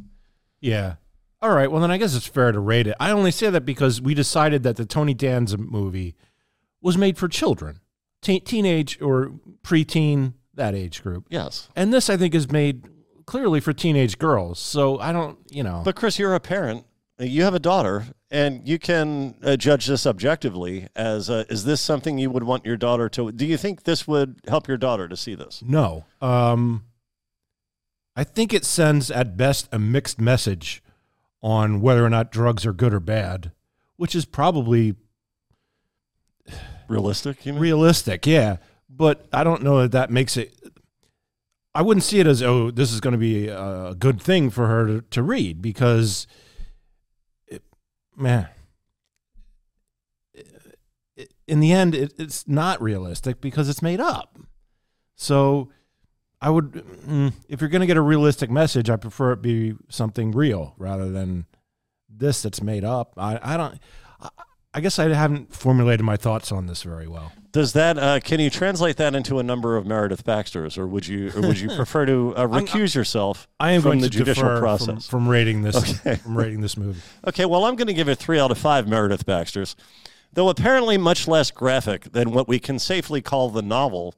Yeah. 0.60 0.96
All 1.42 1.52
right. 1.52 1.72
Well, 1.72 1.82
then 1.82 1.92
I 1.92 1.98
guess 1.98 2.16
it's 2.16 2.28
fair 2.28 2.52
to 2.52 2.60
rate 2.60 2.88
it. 2.88 2.96
I 3.00 3.12
only 3.12 3.32
say 3.32 3.50
that 3.50 3.62
because 3.62 4.02
we 4.02 4.14
decided 4.14 4.64
that 4.64 4.76
the 4.76 4.86
Tony 4.86 5.14
Danza 5.14 5.58
movie 5.58 6.16
was 6.82 6.98
made 6.98 7.18
for 7.18 7.28
children, 7.28 7.80
Teen 8.22 8.44
teenage 8.44 9.02
or 9.02 9.32
preteen, 9.64 10.34
that 10.56 10.76
age 10.76 11.02
group. 11.02 11.28
Yes. 11.30 11.70
And 11.76 11.94
this, 11.94 12.10
I 12.10 12.18
think, 12.18 12.36
is 12.36 12.52
made 12.52 12.84
clearly 13.26 13.62
for 13.62 13.72
teenage 13.72 14.18
girls. 14.18 14.60
So 14.60 15.00
I 15.00 15.14
don't, 15.14 15.38
you 15.50 15.64
know. 15.64 15.82
But 15.86 15.96
Chris, 15.96 16.20
you're 16.20 16.36
a 16.36 16.40
parent. 16.40 16.86
You 17.20 17.44
have 17.44 17.54
a 17.54 17.60
daughter, 17.60 18.06
and 18.32 18.68
you 18.68 18.80
can 18.80 19.36
uh, 19.44 19.56
judge 19.56 19.88
this 19.88 20.06
objectively. 20.06 20.88
As 20.96 21.30
uh, 21.30 21.46
is 21.50 21.64
this 21.64 21.82
something 21.82 22.18
you 22.18 22.30
would 22.30 22.44
want 22.44 22.66
your 22.66 22.78
daughter 22.78 23.10
to? 23.10 23.32
Do 23.32 23.46
you 23.46 23.58
think 23.58 23.84
this 23.84 24.08
would 24.08 24.42
help 24.48 24.68
your 24.68 24.78
daughter 24.78 25.08
to 25.08 25.18
see 25.18 25.36
this? 25.36 25.64
No. 25.66 26.06
Um, 26.22 26.86
I 28.16 28.24
think 28.24 28.54
it 28.54 28.66
sends 28.66 29.10
at 29.10 29.38
best 29.38 29.68
a 29.72 29.80
mixed 29.80 30.20
message 30.20 30.84
on 31.42 31.82
whether 31.82 32.06
or 32.06 32.10
not 32.10 32.32
drugs 32.32 32.66
are 32.66 32.74
good 32.74 32.94
or 32.94 33.00
bad, 33.00 33.52
which 33.96 34.14
is 34.14 34.26
probably 34.26 34.96
Realistic, 36.90 37.46
you 37.46 37.54
mean? 37.54 37.62
realistic. 37.62 38.26
Yeah, 38.26 38.58
but 38.90 39.28
I 39.32 39.44
don't 39.44 39.62
know 39.62 39.82
that 39.82 39.92
that 39.92 40.10
makes 40.10 40.36
it. 40.38 40.54
I 41.76 41.84
wouldn't 41.84 42.04
see 42.04 42.20
it 42.20 42.26
as 42.26 42.42
oh 42.42 42.72
this 42.72 42.92
is 42.92 43.00
going 43.00 43.12
to 43.12 43.20
be 43.20 43.48
a 43.48 43.96
good 43.98 44.20
thing 44.20 44.50
for 44.50 44.68
her 44.68 44.88
to, 44.88 45.02
to 45.02 45.24
read 45.24 45.62
because, 45.62 46.26
man, 48.20 48.48
in 51.48 51.60
the 51.60 51.72
end 51.72 51.96
it, 51.96 52.14
it's 52.18 52.48
not 52.48 52.82
realistic 52.82 53.42
because 53.42 53.70
it's 53.70 53.82
made 53.82 54.00
up. 54.00 54.38
So 55.16 55.72
I 56.42 56.50
would, 56.50 56.72
mm, 56.72 57.34
if 57.50 57.60
you're 57.60 57.70
going 57.70 57.82
to 57.82 57.88
get 57.88 57.98
a 57.98 58.02
realistic 58.02 58.50
message, 58.50 58.90
I 58.90 58.96
prefer 58.96 59.34
it 59.34 59.42
be 59.42 59.76
something 59.90 60.32
real 60.32 60.76
rather 60.78 61.10
than 61.10 61.46
this 62.08 62.42
that's 62.42 62.62
made 62.62 62.84
up. 62.84 63.14
I, 63.18 63.40
I 63.42 63.58
don't. 63.58 63.80
I, 64.22 64.30
I 64.72 64.82
guess 64.82 65.00
I 65.00 65.10
haven't 65.10 65.54
formulated 65.54 66.06
my 66.06 66.16
thoughts 66.16 66.52
on 66.52 66.68
this 66.68 66.84
very 66.84 67.08
well. 67.08 67.32
Does 67.52 67.74
that? 67.74 67.98
Uh, 67.98 68.20
can 68.20 68.40
you 68.40 68.50
translate 68.50 68.98
that 68.98 69.16
into 69.16 69.40
a 69.40 69.44
number 69.44 69.76
of 69.76 69.86
Meredith 69.86 70.24
Baxters, 70.24 70.78
or 70.78 70.86
would 70.86 71.08
you? 71.08 71.32
Or 71.36 71.42
would 71.42 71.60
you 71.60 71.70
prefer 71.76 72.06
to 72.06 72.36
uh, 72.36 72.48
recuse 72.48 72.94
yourself? 72.94 73.48
I 73.60 73.72
am 73.72 73.82
from 73.82 73.90
going 73.90 74.02
the 74.02 74.10
to 74.10 74.18
judicial 74.18 74.60
process 74.60 75.08
From, 75.08 75.22
from 75.22 75.28
rating 75.28 75.64
this 75.64 75.76
Okay. 76.00 76.16
from 76.18 76.38
rating 76.38 76.62
this 76.62 76.78
movie. 76.78 77.02
Okay, 77.28 77.46
well, 77.46 77.66
I'm 77.66 77.76
going 77.76 77.88
to 77.88 77.94
give 77.94 78.08
it 78.10 78.16
three 78.18 78.40
out 78.40 78.52
of 78.52 78.58
five 78.58 78.88
Meredith 78.88 79.26
Baxters. 79.26 79.76
Though 80.32 80.50
apparently 80.50 80.98
much 80.98 81.28
less 81.28 81.50
graphic 81.50 82.12
than 82.12 82.32
what 82.32 82.48
we 82.48 82.60
can 82.60 82.78
safely 82.78 83.20
call 83.22 83.50
the 83.50 83.64
novel, 83.64 84.14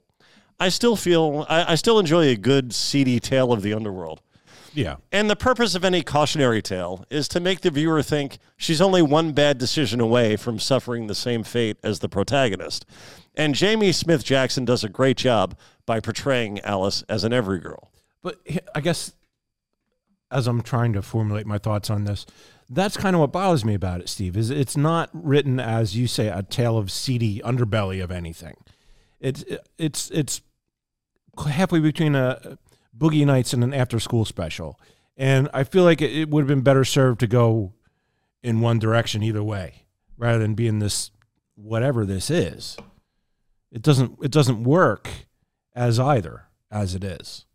I 0.60 0.68
still 0.68 0.94
feel 0.96 1.46
I, 1.48 1.72
I 1.72 1.74
still 1.76 1.98
enjoy 1.98 2.26
a 2.26 2.36
good, 2.36 2.74
seedy 2.74 3.18
tale 3.18 3.50
of 3.52 3.62
the 3.62 3.72
underworld. 3.72 4.20
Yeah. 4.74 4.96
And 5.10 5.28
the 5.28 5.36
purpose 5.36 5.74
of 5.74 5.84
any 5.84 6.02
cautionary 6.02 6.62
tale 6.62 7.04
is 7.10 7.28
to 7.28 7.40
make 7.40 7.60
the 7.60 7.70
viewer 7.70 8.02
think 8.02 8.38
she's 8.56 8.80
only 8.80 9.02
one 9.02 9.32
bad 9.32 9.58
decision 9.58 10.00
away 10.00 10.36
from 10.36 10.58
suffering 10.58 11.06
the 11.06 11.14
same 11.14 11.42
fate 11.42 11.76
as 11.82 11.98
the 11.98 12.08
protagonist. 12.08 12.86
And 13.34 13.54
Jamie 13.54 13.92
Smith 13.92 14.24
Jackson 14.24 14.64
does 14.64 14.84
a 14.84 14.88
great 14.88 15.16
job 15.16 15.56
by 15.86 16.00
portraying 16.00 16.60
Alice 16.60 17.02
as 17.08 17.24
an 17.24 17.32
every 17.32 17.58
girl. 17.58 17.90
But 18.22 18.40
I 18.74 18.80
guess 18.80 19.12
as 20.30 20.46
I'm 20.46 20.62
trying 20.62 20.92
to 20.94 21.02
formulate 21.02 21.46
my 21.46 21.58
thoughts 21.58 21.90
on 21.90 22.04
this, 22.04 22.24
that's 22.68 22.96
kind 22.96 23.14
of 23.14 23.20
what 23.20 23.32
bothers 23.32 23.64
me 23.64 23.74
about 23.74 24.00
it, 24.00 24.08
Steve. 24.08 24.36
Is 24.36 24.50
it's 24.50 24.76
not 24.76 25.10
written 25.12 25.60
as 25.60 25.96
you 25.96 26.06
say 26.06 26.28
a 26.28 26.42
tale 26.42 26.78
of 26.78 26.90
seedy 26.90 27.40
underbelly 27.40 28.02
of 28.02 28.10
anything. 28.10 28.56
It's 29.20 29.44
it's 29.78 30.10
it's 30.10 30.40
halfway 31.46 31.80
between 31.80 32.14
a 32.14 32.58
Boogie 32.96 33.26
Nights 33.26 33.52
and 33.52 33.64
an 33.64 33.74
after 33.74 33.98
school 33.98 34.24
special, 34.24 34.78
and 35.16 35.48
I 35.52 35.64
feel 35.64 35.84
like 35.84 36.02
it, 36.02 36.16
it 36.16 36.28
would 36.30 36.42
have 36.42 36.48
been 36.48 36.62
better 36.62 36.84
served 36.84 37.20
to 37.20 37.26
go 37.26 37.72
in 38.42 38.60
one 38.60 38.78
direction 38.78 39.22
either 39.22 39.42
way, 39.42 39.86
rather 40.16 40.38
than 40.38 40.54
being 40.54 40.78
this 40.78 41.10
whatever 41.54 42.04
this 42.04 42.30
is. 42.30 42.76
It 43.70 43.82
doesn't 43.82 44.18
it 44.22 44.30
doesn't 44.30 44.64
work 44.64 45.08
as 45.74 45.98
either 45.98 46.44
as 46.70 46.94
it 46.94 47.04
is. 47.04 47.46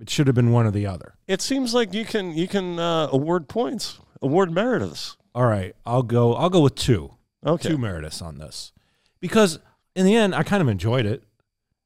It 0.00 0.10
should 0.10 0.26
have 0.26 0.36
been 0.36 0.52
one 0.52 0.66
or 0.66 0.70
the 0.70 0.86
other. 0.86 1.14
It 1.26 1.40
seems 1.40 1.74
like 1.74 1.94
you 1.94 2.04
can 2.04 2.36
you 2.36 2.48
can 2.48 2.78
uh, 2.78 3.08
award 3.10 3.48
points, 3.48 3.98
award 4.22 4.50
Merediths. 4.50 5.16
All 5.34 5.46
right, 5.46 5.74
I'll 5.84 6.02
go. 6.02 6.34
I'll 6.34 6.50
go 6.50 6.60
with 6.60 6.74
two. 6.74 7.12
Okay. 7.44 7.68
two 7.68 7.78
Merediths 7.78 8.22
on 8.22 8.38
this 8.38 8.72
because 9.20 9.58
in 9.94 10.04
the 10.04 10.14
end, 10.14 10.34
I 10.34 10.42
kind 10.42 10.62
of 10.62 10.68
enjoyed 10.68 11.06
it. 11.06 11.22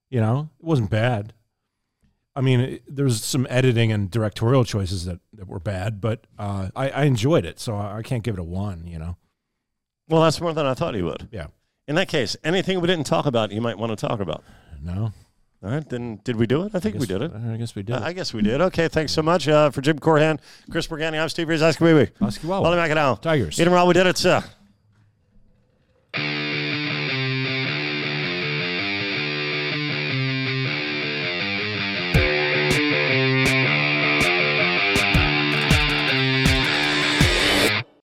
You 0.09 0.21
know, 0.21 0.51
it 0.59 0.65
wasn't 0.65 0.91
bad. 0.91 1.35
I 2.37 2.41
mean, 2.43 2.61
it, 2.61 2.83
there 2.89 3.05
was 3.05 3.23
some 3.25 3.47
editing 3.51 3.91
and 3.93 4.11
directorial 4.11 4.65
choices 4.65 5.05
that, 5.05 5.19
that 5.35 5.49
were 5.49 5.59
bad, 5.61 6.01
but 6.01 6.27
uh, 6.39 6.69
I, 6.77 6.91
I 6.91 7.03
enjoyed 7.05 7.45
it, 7.45 7.59
so 7.59 7.75
I, 7.77 7.99
I 7.99 8.03
can't 8.03 8.23
give 8.23 8.35
it 8.35 8.41
a 8.41 8.45
one. 8.45 8.87
You 8.87 8.99
know, 8.99 9.17
Well, 10.09 10.23
that's 10.23 10.41
more 10.41 10.53
than 10.53 10.67
I 10.67 10.75
thought 10.75 10.95
he 10.95 11.03
would. 11.03 11.29
Yeah. 11.33 11.49
In 11.89 11.97
that 11.97 12.09
case, 12.09 12.37
anything 12.45 12.81
we 12.81 12.87
didn't 12.87 13.07
talk 13.07 13.27
about, 13.27 13.51
you 13.51 13.61
might 13.61 13.77
want 13.79 13.91
to 13.99 14.07
talk 14.07 14.21
about. 14.21 14.45
No. 14.83 15.13
All 15.63 15.71
right, 15.71 15.87
then 15.89 16.21
did 16.25 16.37
we 16.37 16.47
do 16.47 16.63
it? 16.63 16.75
I 16.75 16.79
think 16.81 16.95
we 16.95 17.01
guess- 17.01 17.09
did 17.09 17.23
it. 17.23 17.33
I 17.35 17.57
guess 17.59 17.75
we 17.75 17.83
did. 17.83 17.97
Uh, 17.97 18.01
I 18.03 18.13
guess 18.15 18.33
we 18.33 18.41
did. 18.43 18.61
Okay, 18.63 18.89
thanks 18.89 19.13
so 19.13 19.23
much 19.23 19.47
uh, 19.49 19.71
for 19.71 19.83
Jim 19.83 19.99
Corhan, 19.99 20.39
Chris 20.71 20.87
Morganti. 20.87 21.21
I'm 21.21 21.29
Steve 21.29 21.49
Rees. 21.49 21.63
Ask 21.63 21.81
me. 21.81 22.09
Ask 22.23 22.43
you 22.43 22.49
Macadam. 22.49 23.21
Tigers. 23.21 23.61
Eden 23.61 23.73
Raw, 23.73 23.85
we 23.85 23.93
did 23.93 24.07
it. 24.07 24.25
Uh, 24.25 24.41